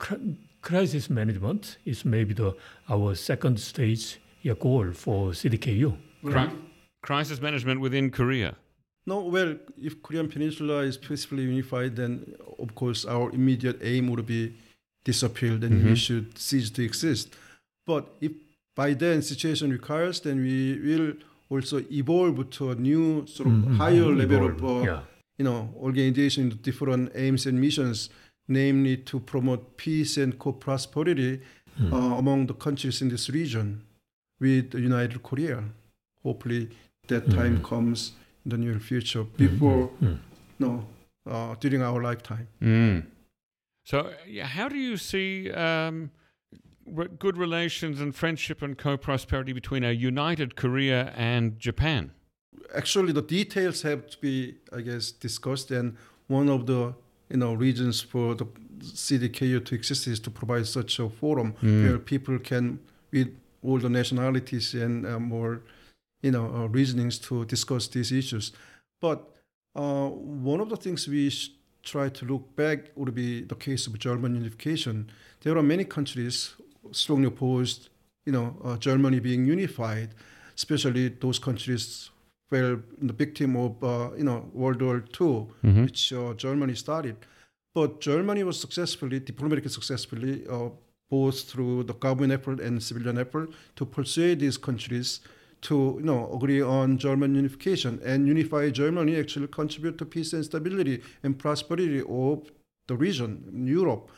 crisis 0.62 1.10
management 1.10 1.78
is 1.84 2.04
maybe 2.04 2.32
the 2.34 2.56
our 2.88 3.14
second 3.14 3.60
stage 3.60 4.18
yeah, 4.42 4.54
goal 4.58 4.92
for 4.92 5.30
CDKU. 5.32 5.96
Cri- 6.24 6.50
crisis 7.02 7.40
management 7.40 7.80
within 7.80 8.10
Korea. 8.10 8.54
No, 9.06 9.20
well, 9.20 9.56
if 9.82 10.02
Korean 10.02 10.28
Peninsula 10.28 10.78
is 10.82 10.96
peacefully 10.96 11.42
unified, 11.42 11.96
then 11.96 12.34
of 12.58 12.74
course 12.74 13.04
our 13.04 13.30
immediate 13.32 13.78
aim 13.82 14.08
would 14.10 14.24
be 14.24 14.54
disappeared, 15.04 15.62
and 15.64 15.84
we 15.84 15.90
Mhm. 15.92 15.96
should 15.96 16.38
cease 16.38 16.70
to 16.70 16.82
exist. 16.82 17.36
But 17.86 18.04
if 18.22 18.32
by 18.74 18.94
then 18.94 19.22
situation 19.22 19.70
requires, 19.70 20.20
then 20.20 20.40
we 20.42 20.78
will 20.82 21.12
also 21.50 21.78
evolve 21.90 22.50
to 22.50 22.70
a 22.70 22.74
new 22.74 23.26
sort 23.26 23.48
of 23.48 23.54
Mhm. 23.54 23.76
higher 23.76 24.10
level 24.14 24.46
of 24.46 24.64
uh, 24.64 24.84
yeah. 24.84 25.00
you 25.38 25.44
know 25.44 25.68
organization 25.76 26.48
with 26.48 26.62
different 26.62 27.10
aims 27.14 27.46
and 27.46 27.60
missions, 27.60 28.10
namely 28.48 28.96
to 28.96 29.20
promote 29.20 29.76
peace 29.76 30.16
and 30.22 30.38
co-prosperity 30.38 31.40
Mm. 31.78 31.92
uh, 31.92 32.18
among 32.18 32.46
the 32.46 32.54
countries 32.54 33.02
in 33.02 33.08
this 33.08 33.28
region 33.28 33.80
with 34.40 34.70
the 34.70 34.78
United 34.80 35.22
Korea. 35.22 35.64
Hopefully, 36.22 36.68
that 37.08 37.28
time 37.30 37.56
Mhm. 37.58 37.62
comes 37.68 38.12
in 38.44 38.50
the 38.50 38.56
near 38.56 38.78
future 38.80 39.24
before 39.36 39.90
Mm. 40.00 40.18
no 40.58 40.84
uh, 41.26 41.54
during 41.60 41.82
our 41.82 42.02
lifetime. 42.02 42.46
Mm. 42.60 43.02
So, 43.84 44.10
how 44.42 44.68
do 44.68 44.76
you 44.76 44.96
see 44.96 45.50
um, 45.50 46.10
re- 46.86 47.08
good 47.18 47.36
relations 47.36 48.00
and 48.00 48.14
friendship 48.14 48.62
and 48.62 48.76
co 48.78 48.96
prosperity 48.96 49.52
between 49.52 49.84
a 49.84 49.92
united 49.92 50.56
Korea 50.56 51.12
and 51.16 51.58
Japan? 51.58 52.12
Actually, 52.74 53.12
the 53.12 53.22
details 53.22 53.82
have 53.82 54.08
to 54.10 54.18
be, 54.20 54.56
I 54.72 54.80
guess, 54.80 55.10
discussed. 55.12 55.70
And 55.70 55.96
one 56.28 56.48
of 56.48 56.66
the 56.66 56.94
you 57.30 57.36
know 57.36 57.54
reasons 57.54 58.00
for 58.00 58.34
the 58.34 58.46
CDKU 58.80 59.64
to 59.64 59.74
exist 59.74 60.06
is 60.06 60.20
to 60.20 60.30
provide 60.30 60.66
such 60.66 60.98
a 60.98 61.08
forum 61.08 61.54
Mm. 61.62 61.82
where 61.88 61.98
people 61.98 62.38
can, 62.38 62.78
with 63.12 63.28
all 63.62 63.78
the 63.78 63.88
nationalities 63.88 64.74
and 64.74 65.06
uh, 65.06 65.18
more, 65.18 65.62
you 66.22 66.30
know, 66.30 66.46
uh, 66.54 66.66
reasonings 66.68 67.18
to 67.18 67.44
discuss 67.46 67.88
these 67.88 68.12
issues. 68.12 68.52
But 69.00 69.18
uh, 69.74 70.08
one 70.08 70.60
of 70.60 70.68
the 70.68 70.76
things 70.76 71.08
we 71.08 71.30
sh- 71.30 71.50
try 71.82 72.08
to 72.10 72.24
look 72.26 72.54
back 72.56 72.90
would 72.94 73.14
be 73.14 73.42
the 73.42 73.54
case 73.54 73.86
of 73.86 73.98
German 73.98 74.34
unification. 74.34 75.10
There 75.40 75.56
are 75.56 75.62
many 75.62 75.84
countries 75.84 76.54
strongly 76.92 77.26
opposed, 77.26 77.88
you 78.26 78.32
know, 78.32 78.56
uh, 78.64 78.76
Germany 78.76 79.20
being 79.20 79.44
unified, 79.44 80.10
especially 80.56 81.08
those 81.08 81.38
countries 81.38 82.10
fell 82.50 82.80
the 83.00 83.12
victim 83.12 83.56
of, 83.56 83.82
uh, 83.82 84.10
you 84.16 84.24
know, 84.24 84.50
World 84.52 84.80
War 84.82 85.04
II, 85.20 85.46
Mhm. 85.62 85.84
which 85.84 86.12
uh, 86.12 86.34
Germany 86.34 86.74
started. 86.74 87.16
But 87.74 88.00
Germany 88.00 88.44
was 88.44 88.60
successfully, 88.60 89.18
diplomatically 89.20 89.70
successfully, 89.70 90.46
uh, 90.48 90.70
both 91.10 91.40
through 91.50 91.84
the 91.84 91.94
government 91.94 92.32
effort 92.32 92.60
and 92.60 92.82
civilian 92.82 93.18
effort, 93.18 93.50
to 93.76 93.84
persuade 93.84 94.40
these 94.40 94.56
countries 94.56 95.20
to, 95.62 95.96
you 95.98 96.04
know, 96.04 96.30
agree 96.34 96.60
on 96.60 96.98
German 96.98 97.34
unification 97.34 97.98
and 98.04 98.28
unify 98.28 98.70
Germany. 98.70 99.16
Actually, 99.16 99.48
contribute 99.48 99.96
to 99.98 100.04
peace 100.04 100.32
and 100.32 100.44
stability 100.44 101.02
and 101.22 101.38
prosperity 101.38 102.02
of 102.08 102.50
the 102.86 102.96
region, 102.96 103.66
Europe. 103.66 104.10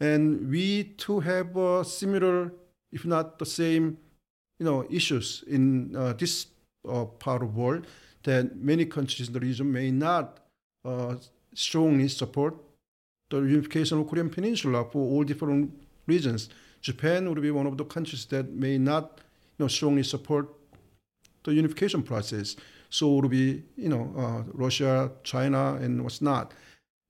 And 0.00 0.48
we 0.48 0.84
too 0.96 1.20
have 1.20 1.56
similar, 1.86 2.52
if 2.92 3.04
not 3.04 3.38
the 3.38 3.46
same, 3.46 3.98
you 4.58 4.64
know, 4.66 4.86
issues 4.90 5.44
in 5.46 5.94
uh, 5.96 6.12
this 6.12 6.46
uh, 6.88 7.04
part 7.04 7.42
of 7.42 7.54
the 7.54 7.60
world 7.60 7.86
that 8.24 8.56
many 8.56 8.84
countries 8.84 9.28
in 9.28 9.34
the 9.34 9.40
region 9.40 9.72
may 9.72 9.90
not 9.90 10.38
uh, 10.84 11.16
strongly 11.54 12.08
support 12.08 12.54
the 13.30 13.38
unification 13.38 14.00
of 14.00 14.08
Korean 14.08 14.30
Peninsula 14.30 14.84
for 14.84 14.98
all 14.98 15.24
different 15.24 15.72
reasons. 16.06 16.48
Japan 16.80 17.28
would 17.28 17.42
be 17.42 17.50
one 17.50 17.66
of 17.66 17.76
the 17.76 17.84
countries 17.84 18.24
that 18.26 18.50
may 18.50 18.78
not, 18.78 19.20
you 19.58 19.64
know, 19.64 19.68
strongly 19.68 20.02
support 20.02 20.48
the 21.44 21.52
unification 21.52 22.02
process. 22.02 22.56
So 22.90 23.18
it 23.18 23.22
would 23.22 23.30
be, 23.30 23.62
you 23.76 23.88
know, 23.88 24.12
uh, 24.16 24.42
Russia, 24.52 25.10
China, 25.22 25.74
and 25.74 26.02
what's 26.02 26.22
not. 26.22 26.54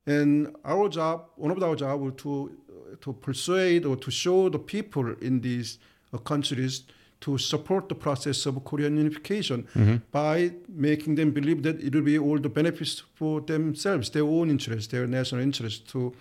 And 0.07 0.57
our 0.64 0.89
job, 0.89 1.26
one 1.36 1.51
of 1.51 1.62
our 1.62 1.76
job, 1.76 2.16
to 2.18 2.57
to 3.01 3.12
persuade 3.12 3.84
or 3.84 3.97
to 3.97 4.11
show 4.11 4.49
the 4.49 4.59
people 4.59 5.14
in 5.20 5.41
these 5.41 5.78
uh, 6.12 6.18
countries 6.18 6.84
to 7.20 7.36
support 7.36 7.89
the 7.89 7.95
process 7.95 8.47
of 8.47 8.64
Korean 8.64 8.97
unification 8.97 9.66
by 10.12 10.53
making 10.68 11.16
them 11.16 11.32
believe 11.32 11.62
that 11.64 11.80
it 11.82 11.93
will 11.95 12.03
be 12.03 12.18
all 12.18 12.39
the 12.39 12.49
benefits 12.49 13.03
for 13.14 13.41
themselves, 13.41 14.11
their 14.11 14.22
own 14.22 14.51
interests, 14.51 14.93
their 14.93 15.07
national 15.07 15.41
interests, 15.41 15.80
to 15.93 16.14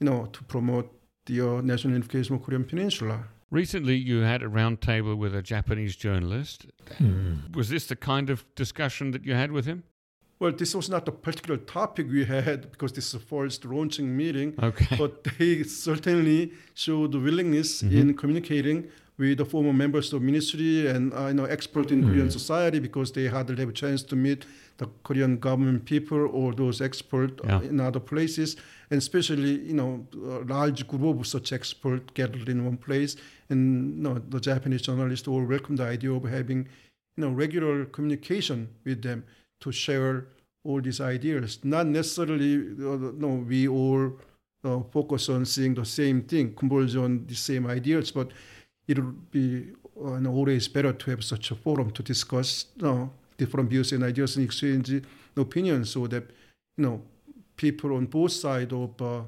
you 0.00 0.06
know 0.06 0.26
to 0.32 0.44
promote 0.44 0.92
the 1.26 1.40
uh, 1.40 1.60
national 1.62 1.94
unification 1.94 2.34
of 2.34 2.42
Korean 2.42 2.64
Peninsula. 2.64 3.24
Recently, 3.50 3.96
you 3.96 4.20
had 4.20 4.42
a 4.42 4.48
roundtable 4.48 5.16
with 5.16 5.34
a 5.34 5.40
Japanese 5.40 5.96
journalist. 5.96 6.66
Was 7.54 7.68
this 7.68 7.86
the 7.86 7.96
kind 7.96 8.28
of 8.28 8.44
discussion 8.56 9.12
that 9.12 9.24
you 9.24 9.34
had 9.34 9.52
with 9.52 9.64
him? 9.64 9.84
Well, 10.40 10.52
this 10.52 10.74
was 10.74 10.88
not 10.90 11.06
a 11.08 11.12
particular 11.12 11.56
topic 11.58 12.06
we 12.10 12.24
had 12.24 12.70
because 12.72 12.92
this 12.92 13.06
is 13.06 13.12
the 13.12 13.18
first 13.20 13.64
launching 13.64 14.16
meeting. 14.16 14.54
Okay. 14.62 14.96
But 14.98 15.24
they 15.38 15.62
certainly 15.62 16.52
showed 16.74 17.12
the 17.12 17.20
willingness 17.20 17.82
in 17.82 18.14
communicating 18.14 18.88
with 19.16 19.38
the 19.38 19.44
former 19.44 19.72
members 19.72 20.12
of 20.12 20.22
ministry 20.22 20.88
and 20.88 21.12
uh, 21.14 21.26
you 21.28 21.34
know 21.34 21.44
expert 21.44 21.92
in 21.92 22.02
Korean 22.02 22.30
society 22.32 22.80
because 22.80 23.12
they 23.12 23.28
hardly 23.28 23.54
have 23.56 23.68
a 23.68 23.72
chance 23.72 24.02
to 24.02 24.16
meet 24.16 24.44
the 24.78 24.88
Korean 25.04 25.36
government 25.38 25.84
people 25.84 26.28
or 26.32 26.52
those 26.52 26.80
experts 26.80 27.34
uh, 27.44 27.46
Yeah. 27.62 27.68
in 27.70 27.78
other 27.80 28.00
places, 28.00 28.56
and 28.90 28.98
especially 28.98 29.60
you 29.70 29.74
know 29.74 30.04
a 30.40 30.44
large 30.52 30.80
group 30.88 31.20
of 31.20 31.26
such 31.28 31.52
experts 31.52 32.06
gathered 32.14 32.48
in 32.48 32.64
one 32.64 32.76
place. 32.76 33.14
And 33.50 33.60
you 33.96 34.02
know, 34.02 34.14
the 34.18 34.40
Japanese 34.40 34.82
journalists 34.82 35.28
all 35.28 35.44
welcomed 35.44 35.78
the 35.78 35.84
idea 35.84 36.10
of 36.12 36.24
having 36.24 36.66
you 37.16 37.20
know 37.24 37.30
regular 37.30 37.84
communication 37.84 38.68
with 38.84 39.02
them 39.02 39.22
to 39.64 39.72
share 39.72 40.26
all 40.62 40.80
these 40.80 41.00
ideas. 41.00 41.58
Not 41.64 41.86
necessarily, 41.86 42.56
uh, 42.56 43.12
no, 43.16 43.44
we 43.48 43.66
all 43.66 44.12
uh, 44.64 44.80
focus 44.92 45.28
on 45.28 45.44
seeing 45.46 45.74
the 45.74 45.84
same 45.84 46.22
thing, 46.22 46.54
converge 46.54 46.96
on 46.96 47.26
the 47.26 47.34
same 47.34 47.66
ideas, 47.66 48.10
but 48.10 48.28
it 48.86 48.98
would 48.98 49.30
be 49.30 49.72
uh, 49.96 50.28
always 50.28 50.68
better 50.68 50.92
to 50.92 51.10
have 51.10 51.24
such 51.24 51.50
a 51.50 51.54
forum 51.54 51.90
to 51.92 52.02
discuss 52.02 52.66
uh, 52.82 53.06
different 53.38 53.70
views 53.70 53.92
and 53.92 54.04
ideas 54.04 54.36
and 54.36 54.44
exchange 54.44 55.02
opinions 55.36 55.90
so 55.90 56.06
that, 56.06 56.24
you 56.76 56.84
know, 56.84 57.02
people 57.56 57.94
on 57.96 58.06
both 58.06 58.32
sides 58.32 58.72
of, 58.72 59.00
uh, 59.00 59.22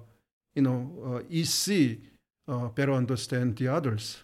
you 0.55 0.63
know, 0.63 0.81
uh, 1.07 1.21
EC 1.31 1.99
better 2.75 2.93
understand 2.93 3.57
the 3.57 3.69
others. 3.69 4.23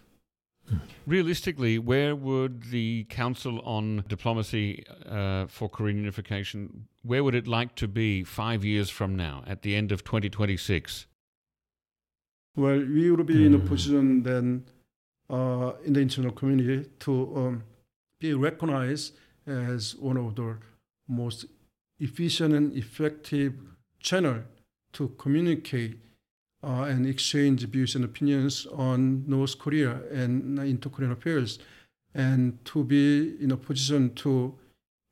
Realistically, 1.05 1.77
where 1.79 2.15
would 2.15 2.63
the 2.71 3.03
Council 3.09 3.59
on 3.61 4.05
Diplomacy 4.07 4.85
uh, 5.05 5.47
for 5.47 5.67
Korean 5.67 5.97
Unification, 5.97 6.87
where 7.03 7.23
would 7.23 7.35
it 7.35 7.47
like 7.47 7.75
to 7.75 7.87
be 7.87 8.23
five 8.23 8.63
years 8.63 8.89
from 8.89 9.15
now, 9.15 9.43
at 9.45 9.63
the 9.63 9.75
end 9.75 9.91
of 9.91 10.03
2026? 10.05 11.07
Well, 12.55 12.79
we 12.79 13.11
would 13.11 13.25
be 13.25 13.45
in 13.45 13.53
a 13.53 13.59
position 13.59 14.23
then 14.23 14.65
uh, 15.29 15.73
in 15.83 15.93
the 15.93 16.01
international 16.01 16.33
community 16.33 16.89
to 16.99 17.33
um, 17.35 17.63
be 18.19 18.33
recognized 18.33 19.15
as 19.45 19.95
one 19.95 20.17
of 20.17 20.35
the 20.35 20.57
most 21.07 21.45
efficient 21.99 22.53
and 22.53 22.75
effective 22.77 23.53
channel 23.99 24.41
to 24.93 25.09
communicate 25.17 25.99
uh, 26.63 26.83
and 26.83 27.05
exchange 27.05 27.65
views 27.67 27.95
and 27.95 28.05
opinions 28.05 28.65
on 28.73 29.23
North 29.27 29.59
Korea 29.59 29.99
and 30.11 30.57
inter-Korean 30.59 31.11
affairs, 31.11 31.59
and 32.13 32.63
to 32.65 32.83
be 32.83 33.35
in 33.41 33.51
a 33.51 33.57
position 33.57 34.13
to, 34.15 34.53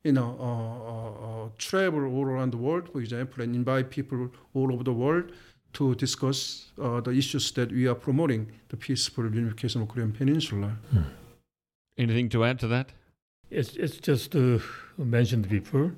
you 0.04 0.12
know, 0.12 0.36
uh, 0.40 0.44
uh, 0.92 1.44
uh, 1.44 1.48
travel 1.58 2.04
all 2.04 2.24
around 2.24 2.52
the 2.52 2.56
world, 2.56 2.88
for 2.90 3.00
example, 3.00 3.42
and 3.42 3.54
invite 3.54 3.90
people 3.90 4.30
all 4.54 4.72
over 4.72 4.84
the 4.84 4.92
world 4.92 5.32
to 5.74 5.94
discuss 5.94 6.70
uh, 6.80 7.00
the 7.00 7.10
issues 7.10 7.50
that 7.52 7.72
we 7.72 7.86
are 7.86 7.94
promoting, 7.94 8.46
the 8.68 8.76
peaceful 8.76 9.24
unification 9.24 9.82
of 9.82 9.88
Korean 9.88 10.12
Peninsula. 10.12 10.76
Anything 11.98 12.28
to 12.30 12.44
add 12.44 12.58
to 12.60 12.68
that? 12.68 12.92
It's, 13.50 13.76
it's 13.76 13.98
just 13.98 14.34
uh, 14.34 14.58
mentioned 14.96 15.48
before. 15.48 15.94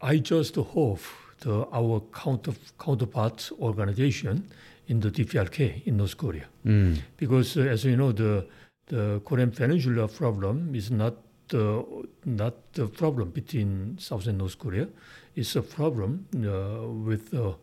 I 0.00 0.18
just 0.18 0.56
hope 0.56 1.00
the, 1.40 1.66
our 1.72 2.02
counter, 2.12 2.52
counterpart 2.78 3.50
organization 3.60 4.50
in 4.88 5.00
the 5.00 5.10
DPRK 5.10 5.86
in 5.86 5.96
North 5.96 6.16
Korea. 6.16 6.46
Mm. 6.66 6.98
Because 7.16 7.56
uh, 7.56 7.62
as 7.62 7.84
you 7.84 7.96
know, 7.96 8.12
the, 8.12 8.46
the 8.86 9.20
Korean 9.24 9.50
Peninsula 9.50 10.08
problem 10.08 10.74
is 10.74 10.90
not 10.90 11.14
the, 11.48 11.84
not 12.24 12.72
the 12.72 12.86
problem 12.86 13.30
between 13.30 13.96
South 13.98 14.26
and 14.26 14.38
North 14.38 14.58
Korea. 14.58 14.88
It's 15.34 15.56
a 15.56 15.62
problem 15.62 16.26
uh, 16.34 16.86
with 16.88 17.34
uh, 17.34 17.54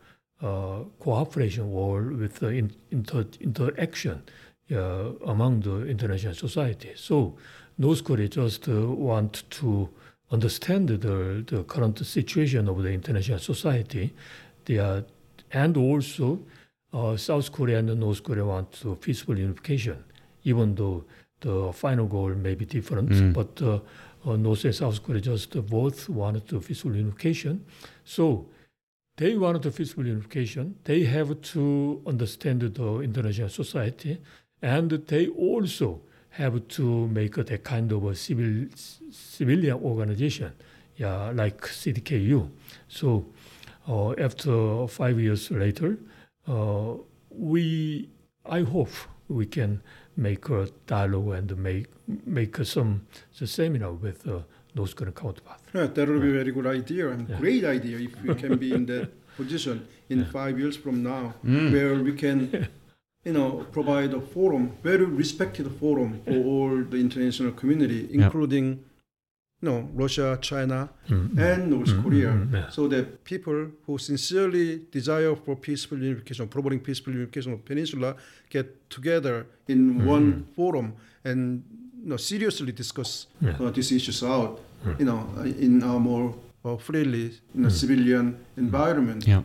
uh, 0.42 0.84
cooperation 1.00 1.72
or 1.72 2.02
with 2.02 2.42
uh, 2.44 2.48
in, 2.48 2.74
inter, 2.92 3.26
interaction 3.40 4.24
uh, 4.72 5.12
among 5.28 5.62
the 5.62 5.86
international 5.86 6.34
society. 6.34 6.92
So 6.96 7.38
North 7.78 8.04
Korea 8.04 8.28
just 8.28 8.68
uh, 8.68 8.88
want 8.88 9.44
to 9.52 9.90
understand 10.32 10.90
the, 10.90 11.44
the 11.46 11.64
current 11.64 12.04
situation 12.06 12.68
of 12.68 12.82
the 12.82 12.90
international 12.90 13.40
society. 13.40 14.14
They 14.66 14.78
are, 14.78 15.04
and 15.52 15.78
also 15.78 16.40
uh, 16.94 17.18
South 17.18 17.52
Korea 17.52 17.80
and 17.80 18.00
North 18.00 18.24
Korea 18.24 18.46
want 18.46 18.72
to 18.82 18.96
peaceful 18.96 19.38
unification, 19.38 20.04
even 20.44 20.76
though 20.76 21.04
the 21.40 21.72
final 21.74 22.06
goal 22.06 22.30
may 22.30 22.56
be 22.56 22.66
different. 22.66 23.34
But 23.34 23.62
uh, 23.62 23.80
uh, 24.26 24.36
North 24.36 24.66
and 24.66 24.76
South 24.76 25.02
Korea 25.04 25.22
just 25.22 25.52
both 25.68 26.10
wanted 26.10 26.48
to 26.50 26.60
peaceful 26.60 26.96
unification. 26.96 27.66
So 28.04 28.46
they 29.18 29.36
wanted 29.38 29.64
the 29.64 29.72
peaceful 29.72 30.06
unification. 30.06 30.76
They 30.84 31.04
have 31.06 31.42
to 31.54 32.02
understand 32.06 32.62
the 32.62 33.00
international 33.02 33.50
society, 33.50 34.20
and 34.62 34.92
they 34.92 35.28
also 35.28 36.02
have 36.30 36.66
to 36.70 37.08
make 37.08 37.38
a 37.38 37.58
kind 37.58 37.92
of 37.92 38.06
a 38.06 38.16
civil 38.16 38.68
civilian 39.12 39.78
organization, 39.84 40.54
yeah, 40.96 41.32
like 41.32 41.62
CDKU. 41.62 42.50
So 42.88 43.26
uh, 43.88 44.12
after 44.14 44.88
five 44.88 45.20
years 45.20 45.52
later, 45.52 45.98
we 47.30 48.10
I 48.46 48.62
hope 48.64 48.90
we 49.28 49.46
can 49.46 49.82
make 50.18 50.50
a 50.50 50.68
dialogue 50.88 51.34
and 51.34 51.58
make 51.58 51.88
make 52.26 52.58
some 52.66 53.06
the 53.40 53.48
seminar 53.48 53.94
with 53.94 54.28
uh, 54.28 54.40
North 54.76 54.96
Korean 54.96 55.14
counterpart. 55.14 55.60
Yeah, 55.74 55.88
that 55.88 56.08
will 56.10 56.20
be 56.20 56.30
a 56.30 56.34
very 56.34 56.52
good 56.52 56.68
idea 56.68 57.10
and 57.10 57.28
Yeah. 57.30 57.38
great 57.40 57.64
idea 57.64 57.98
if 58.00 58.22
we 58.24 58.36
can 58.36 58.58
be 58.58 58.74
in 58.74 58.86
that 58.88 59.10
position 59.38 59.86
in 60.10 60.20
Yeah. 60.20 60.32
five 60.32 60.60
years 60.60 60.78
from 60.78 61.04
now, 61.04 61.34
Mm. 61.46 61.72
where 61.72 61.96
we 62.04 62.14
can, 62.14 62.38
you 63.26 63.34
know, 63.34 63.66
provide 63.72 64.14
a 64.14 64.22
forum, 64.22 64.72
very 64.84 65.06
respected 65.06 65.68
forum 65.80 66.20
for 66.26 66.38
all 66.52 66.84
the 66.84 66.98
international 66.98 67.52
community, 67.54 68.08
including, 68.12 68.80
you 69.62 69.70
know, 69.70 69.88
Russia, 69.94 70.38
China, 70.42 70.90
Mm. 71.10 71.38
and 71.38 71.70
North 71.70 71.90
Mm, 71.94 72.04
Korea, 72.04 72.30
mm, 72.32 72.54
yeah. 72.54 72.70
so 72.70 72.88
that 72.88 73.24
people 73.24 73.68
who 73.86 73.98
sincerely 73.98 74.82
desire 74.92 75.36
for 75.36 75.56
peaceful 75.56 75.98
unification, 76.00 76.48
promoting 76.48 76.80
peaceful 76.80 77.14
unification 77.14 77.54
of 77.54 77.64
peninsula, 77.66 78.16
get 78.50 78.66
together 78.90 79.46
in 79.68 79.80
Mm-hmm. 79.96 80.06
one 80.16 80.46
forum 80.56 80.94
and 81.24 81.64
you 82.04 82.10
know, 82.10 82.18
seriously 82.18 82.72
discuss 82.72 83.28
Yeah. 83.42 83.56
uh, 83.60 83.70
these 83.72 83.92
issues 83.92 84.24
out, 84.24 84.60
Mm. 84.86 85.00
you 85.00 85.06
know, 85.06 85.20
uh, 85.38 85.44
in 85.66 85.84
a 85.84 86.00
more 86.00 86.34
uh, 86.66 86.78
freely, 86.78 87.26
you 87.56 87.62
know, 87.62 87.68
Mm. 87.70 87.72
civilian 87.72 88.36
environment. 88.58 89.28
Yeah. 89.28 89.44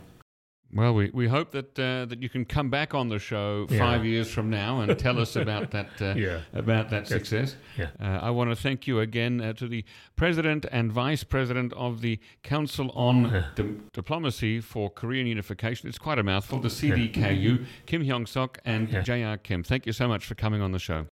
Well, 0.77 0.93
we, 0.93 1.09
we 1.11 1.27
hope 1.27 1.49
that 1.51 1.77
uh, 1.79 2.05
that 2.05 2.21
you 2.21 2.29
can 2.29 2.45
come 2.45 2.69
back 2.69 2.93
on 2.93 3.09
the 3.09 3.17
show 3.17 3.65
Yeah. 3.69 3.79
five 3.79 4.05
years 4.05 4.29
from 4.29 4.49
now 4.51 4.81
and 4.81 4.97
tell 4.99 5.19
us 5.19 5.35
about 5.35 5.71
that 5.77 5.89
uh, 5.99 6.13
Yeah. 6.15 6.41
about 6.53 6.89
that 6.91 7.07
success. 7.07 7.55
Yeah. 7.77 7.89
Uh, 7.99 8.19
I 8.21 8.29
want 8.29 8.51
to 8.51 8.55
thank 8.55 8.85
you 8.87 8.99
again 8.99 9.41
uh, 9.41 9.53
to 9.53 9.67
the 9.67 9.83
president 10.15 10.65
and 10.71 10.91
vice 10.91 11.23
president 11.23 11.73
of 11.73 12.01
the 12.01 12.19
Council 12.43 12.91
on 12.93 13.23
Yeah. 13.31 13.45
Di- 13.55 13.75
Diplomacy 13.93 14.61
for 14.61 14.89
Korean 14.91 15.25
Unification. 15.25 15.89
It's 15.89 15.97
quite 15.97 16.19
a 16.19 16.23
mouthful. 16.23 16.59
The 16.59 16.69
CDKU, 16.69 17.65
Kim 17.87 18.03
Hyung 18.03 18.27
Sok 18.27 18.59
and 18.63 18.87
Yeah. 18.89 19.01
J.R. 19.01 19.37
Kim. 19.37 19.63
Thank 19.63 19.87
you 19.87 19.93
so 19.93 20.07
much 20.07 20.25
for 20.25 20.35
coming 20.35 20.61
on 20.61 20.71
the 20.73 20.79
show. 20.79 21.07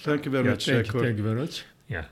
Thank 0.00 0.24
you 0.24 0.30
very 0.32 0.44
Yeah, 0.44 0.50
much, 0.52 0.64
thank, 0.66 0.92
you, 0.92 1.00
thank 1.00 1.16
you 1.18 1.22
very 1.24 1.40
much. 1.40 1.64
Yeah. 1.88 2.06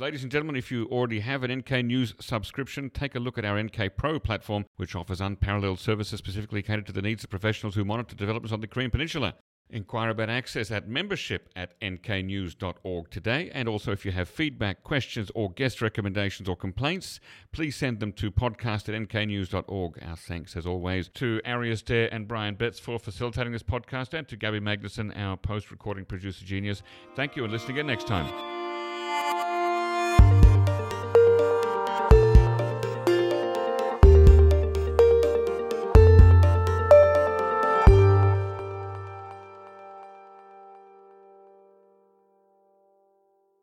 Ladies 0.00 0.22
and 0.22 0.30
gentlemen, 0.30 0.54
if 0.54 0.70
you 0.70 0.86
already 0.92 1.18
have 1.18 1.42
an 1.42 1.52
NK 1.52 1.84
News 1.84 2.14
subscription, 2.20 2.88
take 2.88 3.16
a 3.16 3.18
look 3.18 3.36
at 3.36 3.44
our 3.44 3.60
NK 3.60 3.96
Pro 3.96 4.20
platform, 4.20 4.64
which 4.76 4.94
offers 4.94 5.20
unparalleled 5.20 5.80
services 5.80 6.18
specifically 6.18 6.62
catered 6.62 6.86
to 6.86 6.92
the 6.92 7.02
needs 7.02 7.24
of 7.24 7.30
professionals 7.30 7.74
who 7.74 7.84
monitor 7.84 8.14
developments 8.14 8.52
on 8.52 8.60
the 8.60 8.68
Korean 8.68 8.92
Peninsula. 8.92 9.34
Inquire 9.70 10.10
about 10.10 10.30
access 10.30 10.70
at 10.70 10.88
membership 10.88 11.48
at 11.56 11.78
nknews.org 11.80 13.10
today. 13.10 13.50
And 13.52 13.68
also, 13.68 13.90
if 13.90 14.06
you 14.06 14.12
have 14.12 14.28
feedback, 14.28 14.84
questions, 14.84 15.32
or 15.34 15.50
guest 15.50 15.82
recommendations 15.82 16.48
or 16.48 16.54
complaints, 16.54 17.18
please 17.50 17.74
send 17.74 17.98
them 17.98 18.12
to 18.12 18.30
podcast 18.30 18.88
at 18.88 19.08
nknews.org. 19.08 19.98
Our 20.00 20.16
thanks, 20.16 20.56
as 20.56 20.64
always, 20.64 21.08
to 21.14 21.40
Arius 21.44 21.82
Derr 21.82 22.08
and 22.12 22.28
Brian 22.28 22.54
Betts 22.54 22.78
for 22.78 23.00
facilitating 23.00 23.52
this 23.52 23.64
podcast, 23.64 24.16
and 24.16 24.28
to 24.28 24.36
Gabby 24.36 24.60
Magnuson, 24.60 25.12
our 25.18 25.36
post 25.36 25.72
recording 25.72 26.04
producer 26.04 26.44
genius. 26.44 26.84
Thank 27.16 27.34
you, 27.34 27.42
and 27.42 27.52
listen 27.52 27.72
again 27.72 27.88
next 27.88 28.06
time. 28.06 28.57